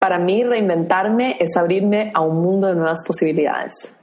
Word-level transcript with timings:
Para 0.00 0.18
mí, 0.18 0.42
reinventarme 0.42 1.36
es 1.38 1.58
abrirme 1.58 2.10
a 2.14 2.22
un 2.22 2.40
mundo 2.40 2.68
de 2.68 2.74
nuevas 2.74 3.04
posibilidades. 3.06 3.94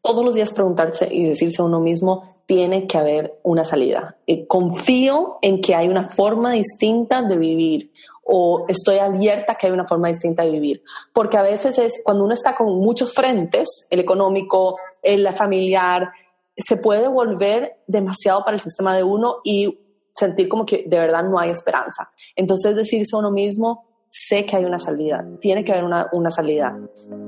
Todos 0.00 0.24
los 0.24 0.36
días 0.36 0.52
preguntarse 0.52 1.08
y 1.10 1.24
decirse 1.24 1.60
a 1.60 1.64
uno 1.64 1.80
mismo, 1.80 2.28
tiene 2.46 2.86
que 2.86 2.96
haber 2.96 3.40
una 3.42 3.64
salida. 3.64 4.16
Confío 4.46 5.38
en 5.42 5.60
que 5.60 5.74
hay 5.74 5.88
una 5.88 6.08
forma 6.08 6.52
distinta 6.52 7.22
de 7.22 7.36
vivir 7.36 7.90
o 8.22 8.66
estoy 8.68 8.98
abierta 8.98 9.52
a 9.52 9.54
que 9.56 9.66
hay 9.66 9.72
una 9.72 9.88
forma 9.88 10.08
distinta 10.08 10.44
de 10.44 10.50
vivir. 10.50 10.82
Porque 11.12 11.38
a 11.38 11.42
veces 11.42 11.76
es 11.80 12.00
cuando 12.04 12.24
uno 12.24 12.34
está 12.34 12.54
con 12.54 12.68
muchos 12.78 13.12
frentes, 13.14 13.88
el 13.90 13.98
económico, 13.98 14.78
el 15.02 15.28
familiar, 15.32 16.12
se 16.56 16.76
puede 16.76 17.08
volver 17.08 17.78
demasiado 17.88 18.44
para 18.44 18.54
el 18.54 18.60
sistema 18.60 18.96
de 18.96 19.02
uno 19.02 19.38
y 19.42 19.80
sentir 20.14 20.46
como 20.46 20.64
que 20.64 20.84
de 20.86 20.98
verdad 21.00 21.24
no 21.24 21.40
hay 21.40 21.50
esperanza. 21.50 22.12
Entonces 22.36 22.76
decirse 22.76 23.16
a 23.16 23.18
uno 23.18 23.32
mismo, 23.32 23.93
sé 24.16 24.44
que 24.44 24.56
hay 24.56 24.64
una 24.64 24.78
salida, 24.78 25.24
tiene 25.40 25.64
que 25.64 25.72
haber 25.72 25.84
una, 25.84 26.06
una 26.12 26.30
salida. 26.30 26.78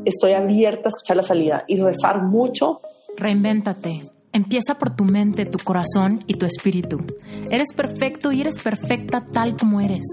Estoy 0.05 0.33
abierta 0.33 0.83
a 0.85 0.89
escuchar 0.89 1.17
la 1.17 1.23
salida 1.25 1.65
y 1.67 1.81
rezar 1.81 2.23
mucho. 2.23 2.81
Reinvéntate. 3.17 4.03
Empieza 4.33 4.75
por 4.75 4.95
tu 4.95 5.05
mente, 5.05 5.47
tu 5.47 5.59
corazón 5.59 6.21
y 6.27 6.35
tu 6.35 6.47
espíritu. 6.47 7.03
Eres 7.51 7.73
perfecto 7.75 8.31
y 8.33 8.43
eres 8.43 8.63
perfecta 8.63 9.25
tal 9.33 9.57
como 9.57 9.81
eres. 9.81 10.05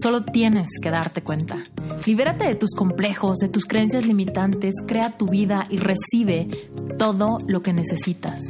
Solo 0.00 0.24
tienes 0.24 0.68
que 0.80 0.90
darte 0.90 1.22
cuenta. 1.22 1.62
Libérate 2.06 2.44
de 2.44 2.54
tus 2.54 2.74
complejos, 2.76 3.38
de 3.38 3.48
tus 3.48 3.64
creencias 3.64 4.06
limitantes, 4.06 4.74
crea 4.86 5.16
tu 5.16 5.26
vida 5.26 5.62
y 5.70 5.78
recibe 5.78 6.46
todo 6.98 7.38
lo 7.46 7.62
que 7.62 7.72
necesitas. 7.72 8.40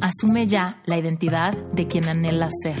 Asume 0.00 0.46
ya 0.46 0.80
la 0.86 0.98
identidad 0.98 1.52
de 1.72 1.86
quien 1.86 2.08
anhelas 2.08 2.52
ser. 2.64 2.80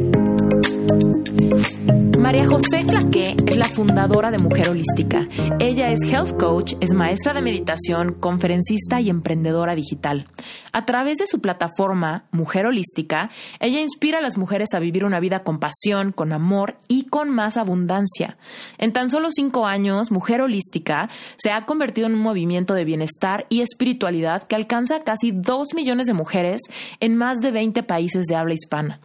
María 2.19 2.45
José 2.45 2.85
Flaqué 2.87 3.35
es 3.47 3.57
la 3.57 3.65
fundadora 3.65 4.31
de 4.31 4.37
Mujer 4.37 4.69
Holística. 4.69 5.27
Ella 5.59 5.89
es 5.89 5.99
health 6.03 6.37
coach, 6.39 6.75
es 6.79 6.93
maestra 6.93 7.33
de 7.33 7.41
meditación, 7.41 8.13
conferencista 8.13 9.01
y 9.01 9.09
emprendedora 9.09 9.75
digital. 9.75 10.27
A 10.71 10.85
través 10.85 11.17
de 11.17 11.27
su 11.27 11.41
plataforma 11.41 12.25
Mujer 12.31 12.67
Holística, 12.67 13.31
ella 13.59 13.79
inspira 13.81 14.19
a 14.19 14.21
las 14.21 14.37
mujeres 14.37 14.73
a 14.73 14.79
vivir 14.79 15.03
una 15.03 15.19
vida 15.19 15.43
con 15.43 15.59
pasión, 15.59 16.11
con 16.11 16.31
amor 16.31 16.77
y 16.87 17.05
con 17.05 17.29
más 17.29 17.57
abundancia. 17.57 18.37
En 18.77 18.93
tan 18.93 19.09
solo 19.09 19.29
cinco 19.31 19.65
años, 19.65 20.11
Mujer 20.11 20.41
Holística 20.41 21.09
se 21.37 21.51
ha 21.51 21.65
convertido 21.65 22.07
en 22.07 22.13
un 22.13 22.21
movimiento 22.21 22.73
de 22.73 22.85
bienestar 22.85 23.45
y 23.49 23.61
espiritualidad 23.61 24.43
que 24.43 24.55
alcanza 24.55 25.03
casi 25.03 25.31
dos 25.31 25.69
millones 25.73 26.07
de 26.07 26.13
mujeres 26.13 26.61
en 26.99 27.15
más 27.15 27.39
de 27.39 27.51
20 27.51 27.83
países 27.83 28.25
de 28.25 28.35
habla 28.35 28.53
hispana. 28.53 28.99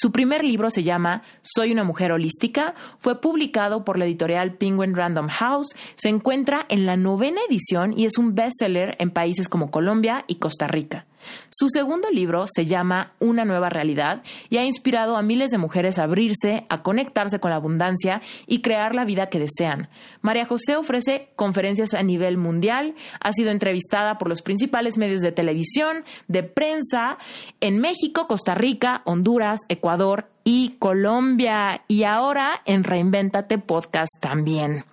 Su 0.00 0.12
primer 0.12 0.44
libro 0.44 0.70
se 0.70 0.84
llama 0.84 1.22
Soy 1.42 1.72
una 1.72 1.82
mujer 1.82 2.12
holística, 2.12 2.76
fue 3.00 3.20
publicado 3.20 3.84
por 3.84 3.98
la 3.98 4.04
editorial 4.04 4.54
Penguin 4.56 4.94
Random 4.94 5.26
House, 5.26 5.74
se 5.96 6.08
encuentra 6.08 6.64
en 6.68 6.86
la 6.86 6.96
novena 6.96 7.40
edición 7.50 7.98
y 7.98 8.04
es 8.04 8.16
un 8.16 8.36
bestseller 8.36 8.94
en 9.00 9.10
países 9.10 9.48
como 9.48 9.72
Colombia 9.72 10.24
y 10.28 10.36
Costa 10.36 10.68
Rica. 10.68 11.07
Su 11.50 11.68
segundo 11.68 12.10
libro 12.10 12.44
se 12.46 12.64
llama 12.64 13.12
Una 13.20 13.44
nueva 13.44 13.68
realidad 13.68 14.22
y 14.50 14.58
ha 14.58 14.64
inspirado 14.64 15.16
a 15.16 15.22
miles 15.22 15.50
de 15.50 15.58
mujeres 15.58 15.98
a 15.98 16.04
abrirse, 16.04 16.66
a 16.68 16.82
conectarse 16.82 17.40
con 17.40 17.50
la 17.50 17.56
abundancia 17.56 18.20
y 18.46 18.60
crear 18.60 18.94
la 18.94 19.04
vida 19.04 19.28
que 19.28 19.38
desean. 19.38 19.88
María 20.20 20.46
José 20.46 20.76
ofrece 20.76 21.28
conferencias 21.36 21.94
a 21.94 22.02
nivel 22.02 22.36
mundial, 22.36 22.94
ha 23.20 23.32
sido 23.32 23.50
entrevistada 23.50 24.18
por 24.18 24.28
los 24.28 24.42
principales 24.42 24.98
medios 24.98 25.20
de 25.20 25.32
televisión, 25.32 26.04
de 26.26 26.42
prensa, 26.42 27.18
en 27.60 27.78
México, 27.78 28.26
Costa 28.26 28.54
Rica, 28.54 29.02
Honduras, 29.04 29.60
Ecuador 29.68 30.28
y 30.44 30.76
Colombia. 30.78 31.82
Y 31.88 32.04
ahora 32.04 32.62
en 32.64 32.84
Reinventate 32.84 33.58
Podcast 33.58 34.12
también. 34.20 34.84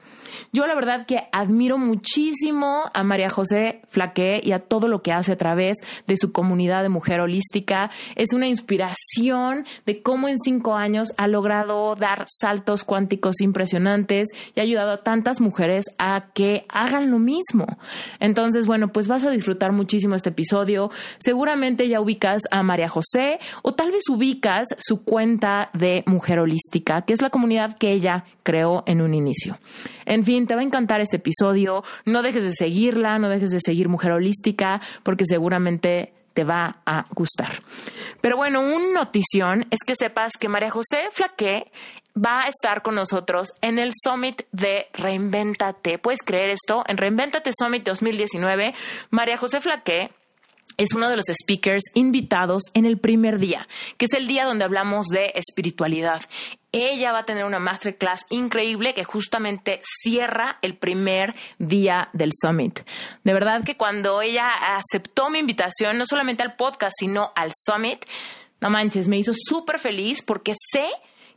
Yo 0.51 0.66
la 0.68 0.75
verdad 0.75 1.06
que 1.06 1.23
admiro 1.31 1.78
muchísimo 1.78 2.84
a 2.94 3.03
María 3.03 3.29
José 3.29 3.81
Flaque 3.90 4.41
y 4.44 4.51
a 4.51 4.59
todo 4.59 4.88
lo 4.88 5.01
que 5.01 5.12
hace 5.12 5.34
a 5.34 5.38
través 5.38 5.78
de 6.07 6.18
su 6.18 6.31
comunidad 6.31 6.84
de 6.84 6.90
mujer 6.90 7.19
holística. 7.22 7.90
Es 8.16 8.34
una 8.34 8.47
inspiración 8.47 9.66
de 9.85 10.01
cómo 10.01 10.28
en 10.28 10.38
cinco 10.38 10.75
años 10.75 11.13
ha 11.18 11.28
logrado 11.28 11.96
dar 11.96 12.25
saltos 12.28 12.84
cuánticos 12.84 13.41
impresionantes 13.41 14.28
y 14.56 14.59
ha 14.59 14.63
ayudado 14.63 14.91
a 14.91 15.03
tantas 15.03 15.41
mujeres 15.41 15.85
a 15.97 16.28
que 16.34 16.66
hagan 16.69 17.12
lo 17.12 17.19
mismo. 17.19 17.78
Entonces, 18.19 18.66
bueno, 18.66 18.90
pues 18.90 19.07
vas 19.07 19.23
a 19.25 19.29
disfrutar 19.29 19.72
muchísimo 19.72 20.16
este 20.16 20.29
episodio. 20.29 20.91
Seguramente 21.17 21.88
ya 21.88 22.02
ubicas 22.02 22.44
a 22.52 22.63
María 22.63 22.90
José 22.90 23.40
o 23.62 23.73
tal 23.73 23.91
vez 23.91 24.03
ubicas 24.09 24.67
su 24.78 25.03
cuenta 25.03 25.69
de 25.73 26.03
mujer 26.06 26.40
holística, 26.40 27.02
que 27.03 27.13
es 27.13 27.22
la 27.22 27.29
comunidad 27.29 27.78
que 27.78 27.91
ella 27.91 28.25
creó 28.44 28.84
en 28.85 29.02
un 29.02 29.13
inicio. 29.13 29.57
Fin, 30.25 30.47
te 30.47 30.56
va 30.56 30.62
a 30.62 30.63
encantar 30.63 31.02
este 31.02 31.18
episodio. 31.18 31.84
No 32.06 32.22
dejes 32.22 32.44
de 32.44 32.52
seguirla, 32.53 33.19
no 33.19 33.30
dejes 33.30 33.52
de 33.52 33.59
seguir 33.59 33.88
Mujer 33.88 34.12
Holística, 34.12 34.81
porque 35.03 35.25
seguramente 35.25 36.13
te 36.34 36.44
va 36.44 36.81
a 36.86 37.06
gustar. 37.12 37.62
Pero 38.22 38.35
bueno, 38.35 38.62
un 38.62 38.94
notición 38.94 39.66
es 39.72 39.80
que 39.85 39.96
sepas 39.96 40.34
que 40.40 40.50
María 40.50 40.69
José 40.69 41.09
Flaqué 41.12 41.72
va 42.16 42.41
a 42.41 42.47
estar 42.47 42.81
con 42.81 42.96
nosotros 42.96 43.53
en 43.62 43.80
el 43.80 43.91
Summit 43.96 44.44
de 44.52 44.88
Reinventate. 44.94 45.97
¿Puedes 45.97 46.22
creer 46.22 46.50
esto? 46.50 46.84
En 46.88 46.97
Reinventate 46.97 47.52
Summit 47.58 47.84
2019, 47.84 48.74
María 49.09 49.38
José 49.38 49.62
Flaqué 49.62 50.12
es 50.78 50.94
uno 50.94 51.09
de 51.09 51.16
los 51.16 51.25
speakers 51.25 51.84
invitados 51.94 52.63
en 52.74 52.86
el 52.86 52.97
primer 52.97 53.40
día, 53.40 53.68
que 53.97 54.06
es 54.06 54.13
el 54.13 54.28
día 54.28 54.46
donde 54.46 54.66
hablamos 54.66 55.08
de 55.08 55.31
espiritualidad. 55.36 56.22
Ella 56.72 57.13
va 57.13 57.19
a 57.19 57.25
tener 57.25 57.46
una 57.46 57.59
masterclass 57.59 58.25
increíble 58.30 58.94
que 58.94 59.06
justamente 59.06 59.81
cierra 60.03 60.59
el 60.62 60.75
primer 60.75 61.34
día 61.58 62.09
del 62.14 62.31
summit. 62.34 62.81
De 63.24 63.34
verdad 63.34 63.64
que 63.64 63.78
cuando 63.78 64.22
ella 64.22 64.50
aceptó 64.78 65.30
mi 65.30 65.40
invitación, 65.40 65.97
no 65.97 66.06
solamente 66.06 66.44
al 66.44 66.56
podcast, 66.56 66.94
sino 67.00 67.31
al 67.35 67.52
summit, 67.56 68.06
no 68.59 68.69
manches, 68.69 69.08
me 69.08 69.18
hizo 69.18 69.31
súper 69.34 69.80
feliz 69.80 70.22
porque 70.22 70.53
sé 70.72 70.88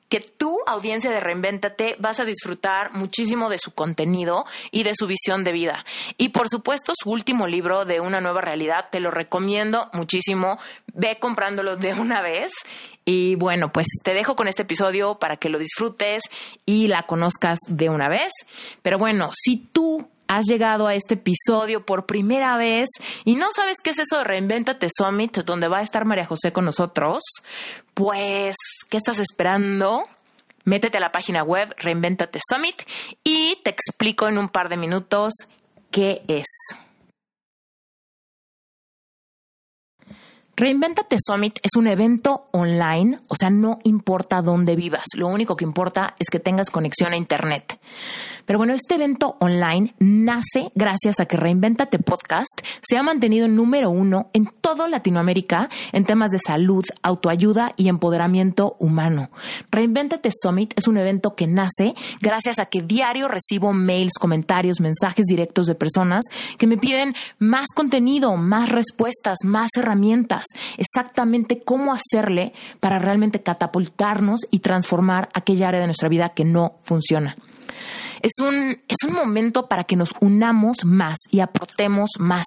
que 0.09 0.21
tu 0.21 0.59
audiencia 0.67 1.11
de 1.11 1.21
Reinvéntate 1.21 1.97
vas 1.99 2.21
a 2.21 2.25
disfrutar 2.25 2.93
muchísimo 2.93 3.49
de 3.51 3.59
su 3.59 3.73
contenido 3.73 4.47
y 4.71 4.83
de 4.83 4.95
su 4.95 5.07
visión 5.07 5.45
de 5.45 5.53
vida. 5.53 5.85
Y 6.17 6.31
por 6.31 6.49
supuesto, 6.49 6.93
su 7.01 7.11
último 7.11 7.47
libro 7.47 7.85
de 7.85 8.01
Una 8.01 8.21
nueva 8.21 8.41
realidad, 8.41 8.87
te 8.91 9.01
lo 9.01 9.11
recomiendo 9.11 9.89
muchísimo. 9.93 10.59
Ve 10.95 11.19
comprándolo 11.19 11.77
de 11.77 11.93
una 11.95 12.23
vez. 12.23 12.53
Y 13.05 13.37
bueno, 13.37 13.73
pues 13.73 13.87
te 14.03 14.13
dejo 14.13 14.37
con 14.37 14.49
este 14.49 14.63
episodio 14.63 15.19
para 15.19 15.37
que 15.37 15.49
lo 15.49 15.59
disfrutes 15.59 16.23
y 16.67 16.89
la 16.89 17.05
conozcas 17.05 17.59
de 17.67 17.89
una 17.89 18.09
vez. 18.09 18.33
Pero 18.83 18.99
bueno, 18.99 19.31
si 19.33 19.57
tú 19.57 20.09
has 20.29 20.47
llegado 20.47 20.87
a 20.87 20.95
este 20.95 21.15
episodio 21.15 21.85
por 21.85 22.07
primera 22.07 22.57
vez 22.57 22.89
y 23.25 23.35
no 23.35 23.51
sabes 23.51 23.79
qué 23.83 23.91
es 23.91 23.99
eso 23.99 24.19
de 24.19 24.25
Reinventate 24.25 24.89
Summit, 24.95 25.39
donde 25.39 25.69
va 25.69 25.79
a 25.79 25.83
estar 25.83 26.05
María 26.05 26.27
José 26.27 26.53
con 26.53 26.65
nosotros, 26.65 27.23
pues, 27.95 28.55
¿qué 28.89 28.97
estás 28.97 29.19
esperando? 29.19 30.05
Métete 30.65 30.99
a 30.99 31.01
la 31.01 31.13
página 31.13 31.43
web 31.43 31.75
Reinventate 31.79 32.39
Summit 32.47 32.83
y 33.25 33.59
te 33.65 33.71
explico 33.71 34.29
en 34.29 34.39
un 34.39 34.49
par 34.49 34.69
de 34.69 34.77
minutos 34.77 35.33
qué 35.91 36.23
es. 36.29 36.47
Reinventate 40.59 41.19
Summit 41.25 41.61
es 41.63 41.77
un 41.77 41.87
evento 41.87 42.49
online, 42.51 43.21
o 43.29 43.37
sea, 43.37 43.49
no 43.49 43.79
importa 43.85 44.43
dónde 44.43 44.75
vivas, 44.75 45.05
lo 45.15 45.29
único 45.29 45.55
que 45.55 45.65
importa 45.65 46.17
es 46.19 46.31
que 46.31 46.41
tengas 46.41 46.69
conexión 46.69 47.13
a 47.13 47.17
Internet. 47.17 47.79
Pero 48.45 48.59
bueno, 48.59 48.73
este 48.73 48.97
evento 48.97 49.37
online 49.39 49.95
nace 50.01 50.73
gracias 50.75 51.21
a 51.21 51.27
que 51.27 51.37
Reinventate 51.37 52.01
Podcast 52.01 52.61
se 52.81 52.97
ha 52.97 53.05
mantenido 53.05 53.47
número 53.47 53.91
uno 53.91 54.31
en 54.33 54.47
toda 54.61 54.89
Latinoamérica 54.89 55.69
en 55.93 56.05
temas 56.05 56.31
de 56.31 56.41
salud, 56.41 56.83
autoayuda 57.03 57.73
y 57.77 57.89
empoderamiento 57.89 58.75
humano. 58.81 59.31
Reinventate 59.71 60.31
Summit 60.33 60.73
es 60.77 60.89
un 60.89 60.97
evento 60.97 61.37
que 61.37 61.47
nace 61.47 61.95
gracias 62.21 62.59
a 62.59 62.67
que 62.67 62.83
diario 62.83 63.29
recibo 63.29 63.73
mails, 63.73 64.15
comentarios, 64.19 64.81
mensajes 64.81 65.27
directos 65.27 65.67
de 65.67 65.77
personas 65.77 66.25
que 66.57 66.67
me 66.67 66.79
piden 66.79 67.15
más 67.39 67.67
contenido, 67.77 68.35
más 68.37 68.71
respuestas, 68.71 69.39
más 69.45 69.69
herramientas 69.77 70.48
exactamente 70.77 71.63
cómo 71.65 71.93
hacerle 71.93 72.53
para 72.81 72.99
realmente 72.99 73.43
catapultarnos 73.43 74.41
y 74.51 74.61
transformar 74.61 75.29
aquella 75.35 75.69
área 75.69 75.81
de 75.81 75.87
nuestra 75.87 76.09
vida 76.09 76.31
que 76.31 76.45
no 76.45 76.77
funciona. 76.83 77.37
Es 78.23 78.33
un, 78.41 78.81
es 78.89 78.97
un 79.07 79.15
momento 79.15 79.69
para 79.69 79.85
que 79.85 79.97
nos 79.97 80.15
unamos 80.21 80.79
más 80.85 81.17
y 81.31 81.41
aportemos 81.41 82.11
más. 82.19 82.45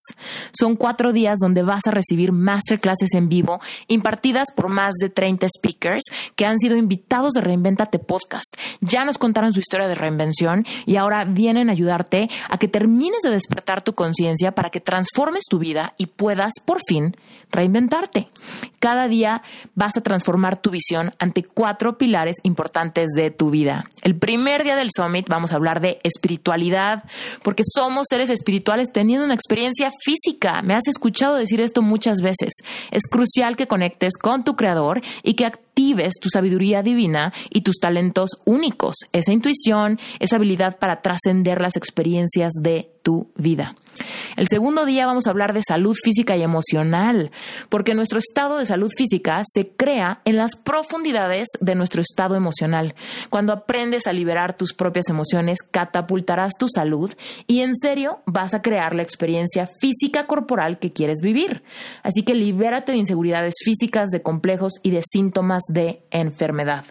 Son 0.57 0.75
cuatro 0.75 1.13
días 1.13 1.37
donde 1.39 1.63
vas 1.63 1.81
a 1.87 1.91
recibir 1.91 2.31
masterclasses 2.31 3.13
en 3.13 3.29
vivo 3.29 3.59
impartidas 3.87 4.47
por 4.55 4.69
más 4.69 4.93
de 5.01 5.09
30 5.09 5.47
speakers 5.47 6.03
que 6.35 6.45
han 6.45 6.59
sido 6.59 6.75
invitados 6.75 7.33
de 7.33 7.41
Reinventate 7.41 7.99
Podcast. 7.99 8.55
Ya 8.81 9.05
nos 9.05 9.17
contaron 9.17 9.53
su 9.53 9.59
historia 9.59 9.87
de 9.87 9.95
reinvención 9.95 10.65
y 10.85 10.97
ahora 10.97 11.25
vienen 11.25 11.69
a 11.69 11.73
ayudarte 11.73 12.29
a 12.49 12.57
que 12.57 12.67
termines 12.67 13.21
de 13.21 13.29
despertar 13.29 13.81
tu 13.81 13.93
conciencia 13.93 14.53
para 14.53 14.69
que 14.69 14.79
transformes 14.79 15.43
tu 15.49 15.59
vida 15.59 15.93
y 15.97 16.07
puedas 16.07 16.53
por 16.65 16.79
fin 16.87 17.15
reinventarte. 17.51 18.29
Cada 18.79 19.07
día 19.07 19.41
vas 19.75 19.97
a 19.97 20.01
transformar 20.01 20.57
tu 20.57 20.69
visión 20.69 21.13
ante 21.19 21.43
cuatro 21.43 21.97
pilares 21.97 22.37
importantes 22.43 23.09
de 23.15 23.29
tu 23.29 23.49
vida. 23.49 23.85
El 24.01 24.17
primer 24.17 24.63
día 24.63 24.75
del 24.75 24.89
Summit 24.95 25.27
vamos 25.29 25.51
a 25.51 25.55
hablar 25.61 25.81
de 25.81 25.99
espiritualidad, 26.03 27.03
porque 27.43 27.63
somos 27.65 28.07
seres 28.09 28.29
espirituales 28.29 28.91
teniendo 28.91 29.25
una 29.25 29.35
experiencia 29.35 29.91
física. 30.03 30.61
Me 30.61 30.73
has 30.73 30.87
escuchado 30.87 31.35
decir 31.35 31.61
esto 31.61 31.81
muchas 31.81 32.21
veces. 32.21 32.53
Es 32.91 33.03
crucial 33.09 33.55
que 33.55 33.67
conectes 33.67 34.13
con 34.21 34.43
tu 34.43 34.55
creador 34.55 35.01
y 35.23 35.35
que 35.35 35.45
actives 35.45 36.13
tu 36.21 36.29
sabiduría 36.29 36.83
divina 36.83 37.33
y 37.49 37.61
tus 37.61 37.77
talentos 37.79 38.31
únicos, 38.45 38.95
esa 39.13 39.31
intuición, 39.31 39.99
esa 40.19 40.35
habilidad 40.35 40.77
para 40.79 41.01
trascender 41.01 41.61
las 41.61 41.75
experiencias 41.75 42.53
de 42.61 42.91
tu 43.03 43.31
vida. 43.35 43.75
El 44.37 44.47
segundo 44.47 44.85
día 44.85 45.05
vamos 45.05 45.27
a 45.27 45.31
hablar 45.31 45.53
de 45.53 45.61
salud 45.67 45.95
física 46.01 46.37
y 46.37 46.43
emocional, 46.43 47.31
porque 47.69 47.93
nuestro 47.93 48.19
estado 48.19 48.57
de 48.57 48.65
salud 48.65 48.89
física 48.95 49.41
se 49.43 49.67
crea 49.67 50.21
en 50.25 50.37
las 50.37 50.55
profundidades 50.55 51.47
de 51.59 51.75
nuestro 51.75 52.01
estado 52.01 52.35
emocional. 52.35 52.95
Cuando 53.29 53.53
aprendes 53.53 54.07
a 54.07 54.13
liberar 54.13 54.55
tus 54.55 54.73
propias 54.73 55.09
emociones, 55.09 55.50
catapultarás 55.71 56.53
tu 56.57 56.67
salud 56.67 57.13
y 57.47 57.61
en 57.61 57.75
serio 57.75 58.19
vas 58.25 58.53
a 58.53 58.61
crear 58.61 58.95
la 58.95 59.03
experiencia 59.03 59.67
física 59.67 60.27
corporal 60.27 60.79
que 60.79 60.93
quieres 60.93 61.19
vivir. 61.21 61.63
Así 62.03 62.23
que 62.23 62.35
libérate 62.35 62.91
de 62.91 62.97
inseguridades 62.97 63.55
físicas, 63.63 64.09
de 64.09 64.21
complejos 64.21 64.73
y 64.83 64.91
de 64.91 65.01
síntomas 65.01 65.63
de 65.71 66.01
enfermedad. 66.11 66.85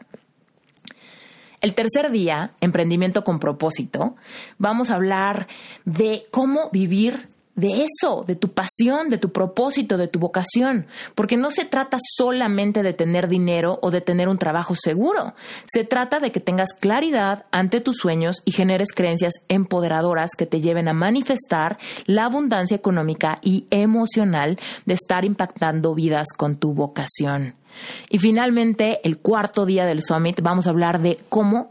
El 1.61 1.75
tercer 1.75 2.11
día, 2.11 2.53
emprendimiento 2.61 3.23
con 3.23 3.39
propósito, 3.39 4.17
vamos 4.57 4.91
a 4.91 4.95
hablar 4.95 5.47
de 5.85 6.27
cómo 6.31 6.71
vivir 6.73 7.29
de 7.57 7.85
eso, 7.85 8.25
de 8.27 8.37
tu 8.37 8.53
pasión, 8.53 9.11
de 9.11 9.19
tu 9.19 9.33
propósito, 9.33 9.97
de 9.97 10.09
tu 10.09 10.19
vocación, 10.19 10.87
porque 11.15 11.37
no 11.37 11.51
se 11.51 11.65
trata 11.65 11.99
solamente 12.17 12.83
de 12.83 12.93
tener 12.93 13.29
dinero 13.29 13.79
o 13.83 13.91
de 13.91 14.01
tener 14.01 14.29
un 14.29 14.39
trabajo 14.39 14.75
seguro, 14.75 15.35
se 15.67 15.85
trata 15.85 16.21
de 16.21 16.33
que 16.33 16.41
tengas 16.41 16.71
claridad 16.79 17.45
ante 17.51 17.81
tus 17.81 17.97
sueños 17.97 18.37
y 18.45 18.53
generes 18.53 18.93
creencias 18.93 19.35
empoderadoras 19.49 20.31
que 20.37 20.47
te 20.47 20.61
lleven 20.61 20.89
a 20.89 20.95
manifestar 20.95 21.79
la 22.07 22.25
abundancia 22.25 22.77
económica 22.77 23.39
y 23.43 23.67
emocional 23.71 24.59
de 24.87 24.95
estar 24.95 25.25
impactando 25.25 25.95
vidas 25.95 26.29
con 26.37 26.57
tu 26.57 26.73
vocación. 26.73 27.57
Y 28.09 28.19
finalmente, 28.19 29.01
el 29.05 29.19
cuarto 29.19 29.67
día 29.67 29.87
del 29.87 30.03
Summit, 30.03 30.41
vamos 30.43 30.67
a 30.67 30.71
hablar 30.71 31.01
de 31.01 31.19
cómo 31.29 31.71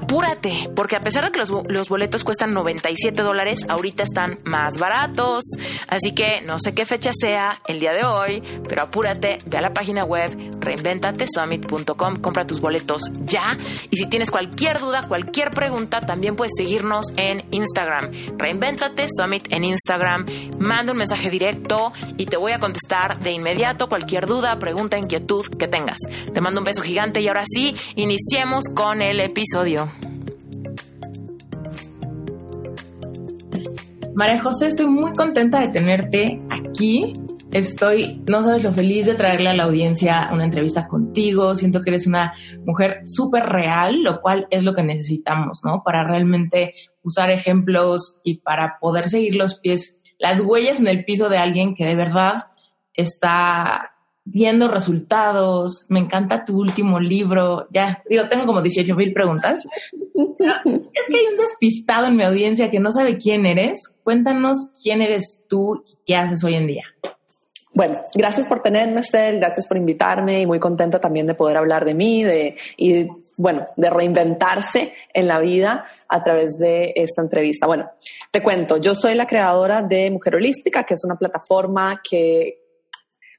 apúrate, 0.01 0.69
porque 0.75 0.95
a 0.95 1.01
pesar 1.01 1.25
de 1.25 1.31
que 1.31 1.39
los, 1.39 1.89
boletos 1.89 2.23
cuestan 2.23 2.51
97 2.51 3.21
dólares, 3.21 3.59
ahorita 3.67 4.03
están 4.03 4.39
más 4.43 4.77
baratos. 4.77 5.43
Así 5.87 6.13
que 6.13 6.41
no 6.41 6.59
sé 6.59 6.73
qué 6.73 6.85
fecha 6.85 7.11
sea 7.13 7.61
el 7.67 7.79
día 7.79 7.93
de 7.93 8.03
hoy, 8.03 8.41
pero 8.67 8.83
apúrate, 8.83 9.39
ve 9.45 9.57
a 9.57 9.61
la 9.61 9.73
página 9.73 10.03
web 10.03 10.35
reinventatesummit.com, 10.59 12.17
compra 12.17 12.45
tus 12.45 12.59
boletos 12.59 13.03
ya. 13.23 13.57
Y 13.89 13.97
si 13.97 14.07
tienes 14.07 14.31
cualquier 14.31 14.79
duda, 14.79 15.03
cualquier 15.07 15.51
pregunta, 15.51 16.01
también 16.01 16.35
puedes 16.35 16.53
seguirnos 16.57 17.13
en 17.15 17.45
Instagram. 17.51 18.11
Reinventate 18.37 19.07
Summit 19.09 19.51
en 19.51 19.63
Instagram. 19.63 20.25
Manda 20.59 20.91
un 20.91 20.97
mensaje 20.97 21.29
directo 21.29 21.93
y 22.17 22.25
te 22.25 22.37
voy 22.37 22.51
a 22.51 22.59
contestar 22.59 23.19
de 23.19 23.31
inmediato 23.31 23.87
cualquier 23.87 24.25
duda, 24.25 24.57
pregunta, 24.59 24.97
inquietud 24.97 25.45
que 25.57 25.67
tengas. 25.67 25.99
Te 26.33 26.41
mando 26.41 26.61
un 26.61 26.65
beso 26.65 26.81
gigante 26.81 27.21
y 27.21 27.27
ahora 27.27 27.43
sí, 27.45 27.75
iniciemos 27.95 28.65
con 28.73 29.01
el 29.01 29.19
episodio. 29.19 29.90
María 34.13 34.39
José, 34.39 34.67
estoy 34.67 34.87
muy 34.87 35.13
contenta 35.13 35.61
de 35.61 35.69
tenerte 35.69 36.41
aquí. 36.49 37.13
Estoy, 37.51 38.21
no 38.27 38.43
sabes 38.43 38.63
lo 38.63 38.71
feliz 38.71 39.05
de 39.05 39.15
traerle 39.15 39.49
a 39.49 39.53
la 39.55 39.63
audiencia 39.63 40.29
una 40.31 40.45
entrevista 40.45 40.87
contigo. 40.87 41.55
Siento 41.55 41.81
que 41.81 41.89
eres 41.89 42.07
una 42.07 42.33
mujer 42.65 43.01
súper 43.05 43.45
real, 43.45 44.03
lo 44.03 44.21
cual 44.21 44.47
es 44.51 44.63
lo 44.63 44.73
que 44.73 44.83
necesitamos, 44.83 45.61
¿no? 45.63 45.81
Para 45.83 46.03
realmente 46.03 46.75
usar 47.01 47.31
ejemplos 47.31 48.19
y 48.23 48.35
para 48.41 48.77
poder 48.79 49.07
seguir 49.07 49.35
los 49.35 49.55
pies, 49.55 49.99
las 50.19 50.39
huellas 50.39 50.79
en 50.79 50.87
el 50.87 51.03
piso 51.03 51.27
de 51.29 51.37
alguien 51.37 51.73
que 51.73 51.85
de 51.85 51.95
verdad 51.95 52.35
está 52.93 53.90
viendo 54.33 54.67
resultados, 54.67 55.85
me 55.89 55.99
encanta 55.99 56.45
tu 56.45 56.57
último 56.57 56.99
libro, 56.99 57.67
ya, 57.71 58.01
digo, 58.09 58.27
tengo 58.27 58.45
como 58.45 58.61
18 58.61 58.95
mil 58.95 59.13
preguntas. 59.13 59.67
es 59.93 61.07
que 61.07 61.17
hay 61.17 61.25
un 61.31 61.37
despistado 61.37 62.07
en 62.07 62.15
mi 62.15 62.23
audiencia 62.23 62.69
que 62.69 62.79
no 62.79 62.91
sabe 62.91 63.17
quién 63.17 63.45
eres. 63.45 63.93
Cuéntanos 64.03 64.71
quién 64.81 65.01
eres 65.01 65.43
tú 65.49 65.83
y 65.85 65.97
qué 66.05 66.15
haces 66.15 66.43
hoy 66.43 66.55
en 66.55 66.67
día. 66.67 66.83
Bueno, 67.73 67.99
gracias 68.15 68.47
por 68.47 68.61
tenerme, 68.61 68.99
Estel, 68.99 69.39
gracias 69.39 69.65
por 69.65 69.77
invitarme 69.77 70.41
y 70.41 70.45
muy 70.45 70.59
contenta 70.59 70.99
también 70.99 71.25
de 71.25 71.35
poder 71.35 71.55
hablar 71.55 71.85
de 71.85 71.93
mí 71.93 72.21
de, 72.23 72.57
y, 72.75 73.07
bueno, 73.37 73.65
de 73.77 73.89
reinventarse 73.89 74.93
en 75.13 75.27
la 75.27 75.39
vida 75.39 75.85
a 76.09 76.23
través 76.23 76.57
de 76.57 76.91
esta 76.95 77.21
entrevista. 77.21 77.67
Bueno, 77.67 77.89
te 78.29 78.43
cuento, 78.43 78.75
yo 78.75 78.93
soy 78.93 79.15
la 79.15 79.25
creadora 79.25 79.81
de 79.81 80.11
Mujer 80.11 80.35
Holística, 80.35 80.83
que 80.83 80.95
es 80.95 81.05
una 81.05 81.15
plataforma 81.15 82.01
que 82.07 82.60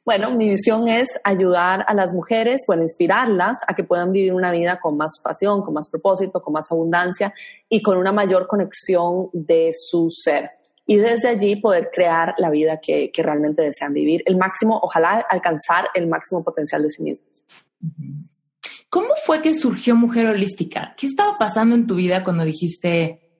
Bueno, 0.04 0.32
mi 0.32 0.48
visión 0.48 0.88
es 0.88 1.20
ayudar 1.22 1.84
a 1.86 1.94
las 1.94 2.12
mujeres, 2.12 2.64
bueno, 2.66 2.82
inspirarlas 2.82 3.58
a 3.68 3.74
que 3.74 3.84
puedan 3.84 4.10
vivir 4.10 4.34
una 4.34 4.50
vida 4.50 4.80
con 4.80 4.96
más 4.96 5.20
pasión, 5.22 5.62
con 5.62 5.74
más 5.74 5.88
propósito, 5.88 6.42
con 6.42 6.54
más 6.54 6.72
abundancia 6.72 7.32
y 7.68 7.82
con 7.82 7.96
una 7.96 8.10
mayor 8.10 8.48
conexión 8.48 9.28
de 9.32 9.70
su 9.72 10.08
ser. 10.10 10.50
Y 10.86 10.96
desde 10.96 11.28
allí 11.28 11.54
poder 11.56 11.90
crear 11.92 12.34
la 12.38 12.50
vida 12.50 12.80
que, 12.80 13.12
realmente 13.16 13.62
desean 13.62 13.92
vivir, 13.92 14.22
el 14.26 14.36
máximo, 14.36 14.80
ojalá 14.82 15.24
alcanzar 15.30 15.88
el 15.94 16.08
máximo 16.08 16.42
potencial 16.42 16.82
de 16.82 16.90
sí 16.90 17.02
mismas. 17.04 17.44
¿Cómo 18.88 19.08
fue 19.24 19.40
que 19.40 19.54
surgió 19.54 19.94
Mujer 19.94 20.26
Holística? 20.26 20.94
¿Qué 20.96 21.06
estaba 21.06 21.38
pasando 21.38 21.76
en 21.76 21.86
tu 21.86 21.94
vida 21.94 22.24
cuando 22.24 22.44
dijiste, 22.44 23.30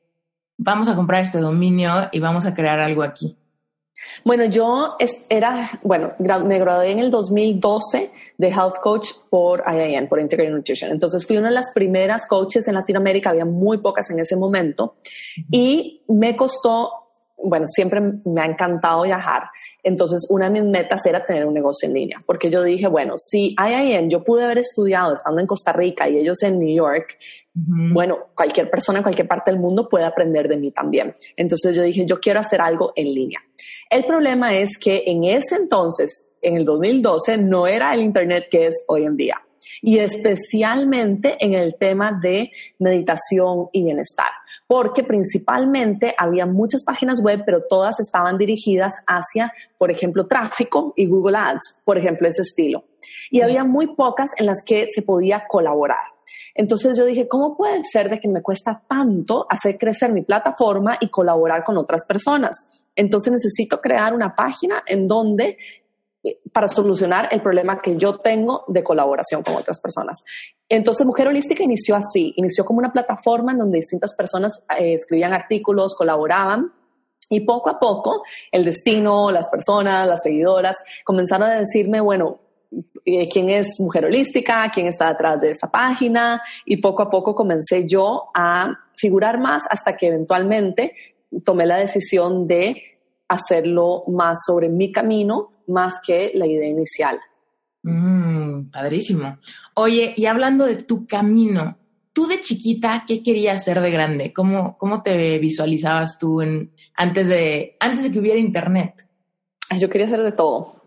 vamos 0.57 0.89
a 0.89 0.95
comprar 0.95 1.23
este 1.23 1.39
dominio 1.39 2.09
y 2.13 2.21
vamos 2.21 2.47
a 2.47 2.55
crear 2.55 2.79
algo 2.79 3.03
aquí? 3.03 3.37
Bueno, 4.25 4.45
yo 4.47 4.97
era, 5.29 5.71
bueno, 5.83 6.13
me 6.19 6.59
gradué 6.59 6.91
en 6.91 6.99
el 6.99 7.11
2012 7.11 8.11
de 8.39 8.49
Health 8.49 8.79
Coach 8.83 9.11
por 9.31 9.63
IIN, 9.67 10.09
por 10.09 10.21
Integrated 10.21 10.55
Nutrition. 10.55 10.91
Entonces 10.91 11.27
fui 11.27 11.37
una 11.37 11.49
de 11.49 11.55
las 11.55 11.73
primeras 11.75 12.27
coaches 12.27 12.67
en 12.69 12.75
Latinoamérica, 12.75 13.31
había 13.31 13.45
muy 13.45 13.79
pocas 13.79 14.11
en 14.11 14.21
ese 14.21 14.37
momento, 14.37 14.97
y 15.51 16.03
me 16.09 16.37
costó 16.37 17.03
bueno, 17.45 17.67
siempre 17.67 18.01
me 18.01 18.41
ha 18.41 18.47
encantado 18.47 19.03
viajar. 19.03 19.43
Entonces, 19.83 20.27
una 20.31 20.49
de 20.49 20.61
mis 20.61 20.71
metas 20.71 21.05
era 21.07 21.23
tener 21.23 21.45
un 21.45 21.55
negocio 21.55 21.89
en 21.89 21.95
línea, 21.95 22.21
porque 22.25 22.51
yo 22.51 22.63
dije, 22.63 22.87
bueno, 22.87 23.15
si 23.17 23.57
IIN, 23.59 24.09
yo 24.09 24.23
pude 24.23 24.45
haber 24.45 24.59
estudiado 24.59 25.15
estando 25.15 25.41
en 25.41 25.47
Costa 25.47 25.73
Rica 25.73 26.09
y 26.09 26.19
ellos 26.19 26.43
en 26.43 26.59
New 26.59 26.75
York, 26.75 27.19
bueno, 27.55 28.31
cualquier 28.35 28.71
persona 28.71 28.99
en 28.99 29.03
cualquier 29.03 29.29
parte 29.29 29.51
del 29.51 29.61
mundo 29.61 29.89
puede 29.89 30.05
aprender 30.05 30.49
de 30.49 30.57
mí 30.57 30.71
también. 30.71 31.15
Entonces 31.37 31.77
yo 31.77 31.83
dije, 31.83 32.07
yo 32.07 32.19
quiero 32.19 32.41
hacer 32.41 32.61
algo 32.61 32.93
en 32.97 33.13
línea. 33.13 33.41
El 33.91 34.05
problema 34.07 34.55
es 34.55 34.79
que 34.79 35.05
en 35.07 35.25
ese 35.25 35.57
entonces, 35.57 36.27
en 36.41 36.57
el 36.57 36.65
2012, 36.65 37.39
no 37.39 37.67
era 37.67 37.93
el 37.93 38.01
Internet 38.01 38.47
que 38.51 38.67
es 38.67 38.85
hoy 38.89 39.05
en 39.05 39.17
día 39.17 39.37
y 39.81 39.99
especialmente 39.99 41.37
en 41.41 41.55
el 41.55 41.77
tema 41.77 42.19
de 42.23 42.53
meditación 42.79 43.69
y 43.73 43.83
bienestar, 43.83 44.31
porque 44.67 45.03
principalmente 45.03 46.15
había 46.17 46.47
muchas 46.47 46.85
páginas 46.85 47.21
web, 47.21 47.43
pero 47.45 47.65
todas 47.69 48.01
estaban 48.01 48.39
dirigidas 48.39 48.95
hacia, 49.07 49.53
por 49.79 49.91
ejemplo, 49.91 50.27
tráfico 50.27 50.95
y 50.97 51.07
Google 51.07 51.37
Ads, 51.37 51.81
por 51.85 51.99
ejemplo, 51.99 52.29
ese 52.29 52.43
estilo. 52.43 52.85
Y 53.31 53.41
había 53.41 53.65
muy 53.65 53.95
pocas 53.95 54.31
en 54.39 54.47
las 54.47 54.63
que 54.65 54.87
se 54.91 55.03
podía 55.03 55.45
colaborar. 55.49 55.99
Entonces 56.55 56.99
yo 56.99 57.05
dije, 57.05 57.29
¿cómo 57.29 57.57
puede 57.57 57.83
ser 57.85 58.11
de 58.11 58.21
que 58.21 58.29
me 58.29 58.43
cuesta 58.43 58.83
tanto 58.89 59.47
hacer 59.49 59.79
crecer 59.79 60.13
mi 60.13 60.23
plataforma 60.23 60.97
y 61.01 61.09
colaborar 61.09 61.65
con 61.65 61.79
otras 61.79 62.05
personas? 62.05 62.69
Entonces 62.95 63.33
necesito 63.33 63.81
crear 63.81 64.15
una 64.15 64.37
página 64.37 64.83
en 64.87 65.09
donde 65.09 65.57
para 66.53 66.69
solucionar 66.69 67.29
el 67.33 67.43
problema 67.43 67.81
que 67.81 67.97
yo 67.97 68.19
tengo 68.19 68.65
de 68.69 68.85
colaboración 68.85 69.43
con 69.43 69.57
otras 69.57 69.81
personas. 69.81 70.23
Entonces, 70.69 71.07
Mujer 71.07 71.29
Holística 71.29 71.65
inició 71.65 71.97
así, 71.97 72.33
inició 72.37 72.65
como 72.65 72.79
una 72.79 72.93
plataforma 72.93 73.53
en 73.53 73.59
donde 73.59 73.79
distintas 73.79 74.15
personas 74.15 74.65
eh, 74.79 74.95
escribían 74.95 75.33
artículos, 75.33 75.95
colaboraban. 75.97 76.73
Y 77.29 77.41
poco 77.41 77.71
a 77.71 77.79
poco, 77.81 78.23
el 78.51 78.63
destino, 78.63 79.31
las 79.31 79.49
personas, 79.49 80.07
las 80.07 80.23
seguidoras, 80.23 80.77
comenzaron 81.03 81.49
a 81.49 81.59
decirme, 81.59 82.01
bueno, 82.01 82.41
eh, 83.05 83.29
quién 83.29 83.51
es 83.51 83.79
Mujer 83.81 84.07
Holística, 84.07 84.71
quién 84.73 84.87
está 84.87 85.09
detrás 85.09 85.41
de 85.41 85.51
esta 85.51 85.71
página, 85.71 86.43
y 86.65 86.77
poco 86.77 87.03
a 87.03 87.11
poco 87.11 87.35
comencé 87.35 87.87
yo 87.87 88.31
a 88.35 88.73
figurar 88.97 89.41
más 89.41 89.65
hasta 89.69 89.97
que 89.97 90.09
eventualmente 90.09 90.95
tomé 91.45 91.67
la 91.67 91.77
decisión 91.77 92.47
de 92.47 92.83
hacerlo 93.29 94.05
más 94.09 94.39
sobre 94.47 94.69
mi 94.69 94.93
camino 94.93 95.53
más 95.67 96.01
que 96.05 96.33
la 96.35 96.47
idea 96.47 96.69
inicial. 96.69 97.19
Mm, 97.83 98.71
padrísimo. 98.71 99.39
Oye, 99.75 100.15
y 100.17 100.27
hablando 100.27 100.67
de 100.67 100.77
tu 100.77 101.07
camino, 101.07 101.79
tú 102.13 102.27
de 102.27 102.41
chiquita, 102.41 103.05
¿qué 103.07 103.23
querías 103.23 103.65
ser 103.65 103.81
de 103.81 103.91
grande? 103.91 104.33
¿Cómo, 104.33 104.77
cómo 104.79 105.03
te 105.03 105.39
visualizabas 105.39 106.19
tú 106.19 106.41
antes, 106.95 107.29
de, 107.29 107.77
antes 107.81 108.05
de 108.05 108.13
que 108.13 108.19
hubiera 108.19 108.39
internet? 108.39 109.07
Yo 109.79 109.89
quería 109.89 110.09
ser 110.09 110.23
de 110.23 110.33
todo. 110.33 110.83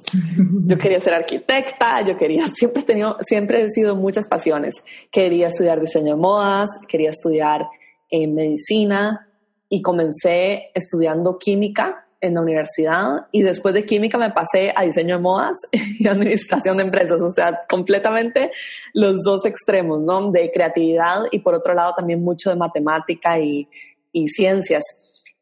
Yo 0.66 0.78
quería 0.78 1.00
ser 1.00 1.14
arquitecta, 1.14 2.02
yo 2.02 2.18
quería, 2.18 2.48
siempre 2.54 2.82
he 2.82 2.86
tenido, 2.86 3.18
siempre 3.22 3.64
he 3.64 3.70
sido 3.70 3.96
muchas 3.96 4.28
pasiones. 4.28 4.76
Quería 5.12 5.48
estudiar 5.48 5.80
diseño 5.80 6.16
de 6.16 6.22
modas, 6.22 6.70
quería 6.88 7.10
estudiar 7.10 7.68
en 8.10 8.36
medicina 8.36 9.28
y 9.70 9.82
comencé 9.82 10.72
estudiando 10.74 11.38
química 11.38 12.06
en 12.22 12.36
la 12.36 12.42
universidad 12.42 13.28
y 13.32 13.42
después 13.42 13.74
de 13.74 13.86
química 13.86 14.18
me 14.18 14.32
pasé 14.32 14.74
a 14.76 14.84
diseño 14.84 15.18
de 15.18 15.22
modas 15.22 15.58
y 15.72 16.08
administración 16.08 16.78
de 16.78 16.84
empresas, 16.84 17.22
o 17.22 17.30
sea, 17.30 17.62
completamente 17.70 18.52
los 18.94 19.22
dos 19.24 19.46
extremos, 19.46 20.02
¿no? 20.02 20.32
De 20.32 20.52
creatividad 20.52 21.24
y 21.32 21.40
por 21.40 21.54
otro 21.54 21.74
lado 21.74 21.94
también 21.96 22.24
mucho 22.24 22.50
de 22.50 22.56
matemática 22.56 23.40
y, 23.40 23.68
y 24.12 24.30
ciencias. 24.30 24.84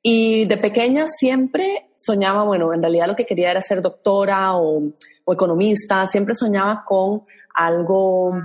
Y 0.06 0.46
de 0.46 0.58
pequeña 0.58 1.06
siempre 1.08 1.90
soñaba, 1.96 2.44
bueno, 2.44 2.74
en 2.74 2.82
realidad 2.82 3.08
lo 3.08 3.16
que 3.16 3.26
quería 3.26 3.52
era 3.52 3.62
ser 3.62 3.82
doctora 3.82 4.58
o, 4.58 4.84
o 5.24 5.34
economista, 5.34 6.06
siempre 6.06 6.36
soñaba 6.36 6.84
con 6.86 7.24
algo 7.56 8.36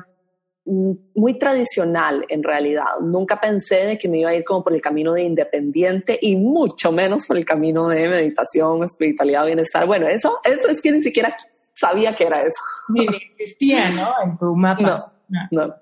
muy 1.14 1.38
tradicional 1.38 2.26
en 2.28 2.42
realidad. 2.42 3.00
Nunca 3.00 3.40
pensé 3.40 3.86
de 3.86 3.98
que 3.98 4.08
me 4.08 4.20
iba 4.20 4.30
a 4.30 4.34
ir 4.34 4.44
como 4.44 4.62
por 4.62 4.74
el 4.74 4.82
camino 4.82 5.12
de 5.12 5.22
independiente 5.22 6.18
y 6.20 6.36
mucho 6.36 6.92
menos 6.92 7.26
por 7.26 7.38
el 7.38 7.44
camino 7.44 7.88
de 7.88 8.08
meditación, 8.08 8.84
espiritualidad, 8.84 9.46
bienestar. 9.46 9.86
Bueno, 9.86 10.06
eso, 10.06 10.38
eso 10.44 10.68
es 10.68 10.82
que 10.82 10.92
ni 10.92 11.02
siquiera 11.02 11.34
sabía 11.74 12.12
que 12.12 12.24
era 12.24 12.42
eso. 12.42 12.60
Ni 12.88 13.06
existía, 13.06 13.90
¿no? 13.90 14.12
En 14.22 14.36
tu 14.36 14.54
mapa. 14.54 15.12
No, 15.28 15.48
no. 15.50 15.74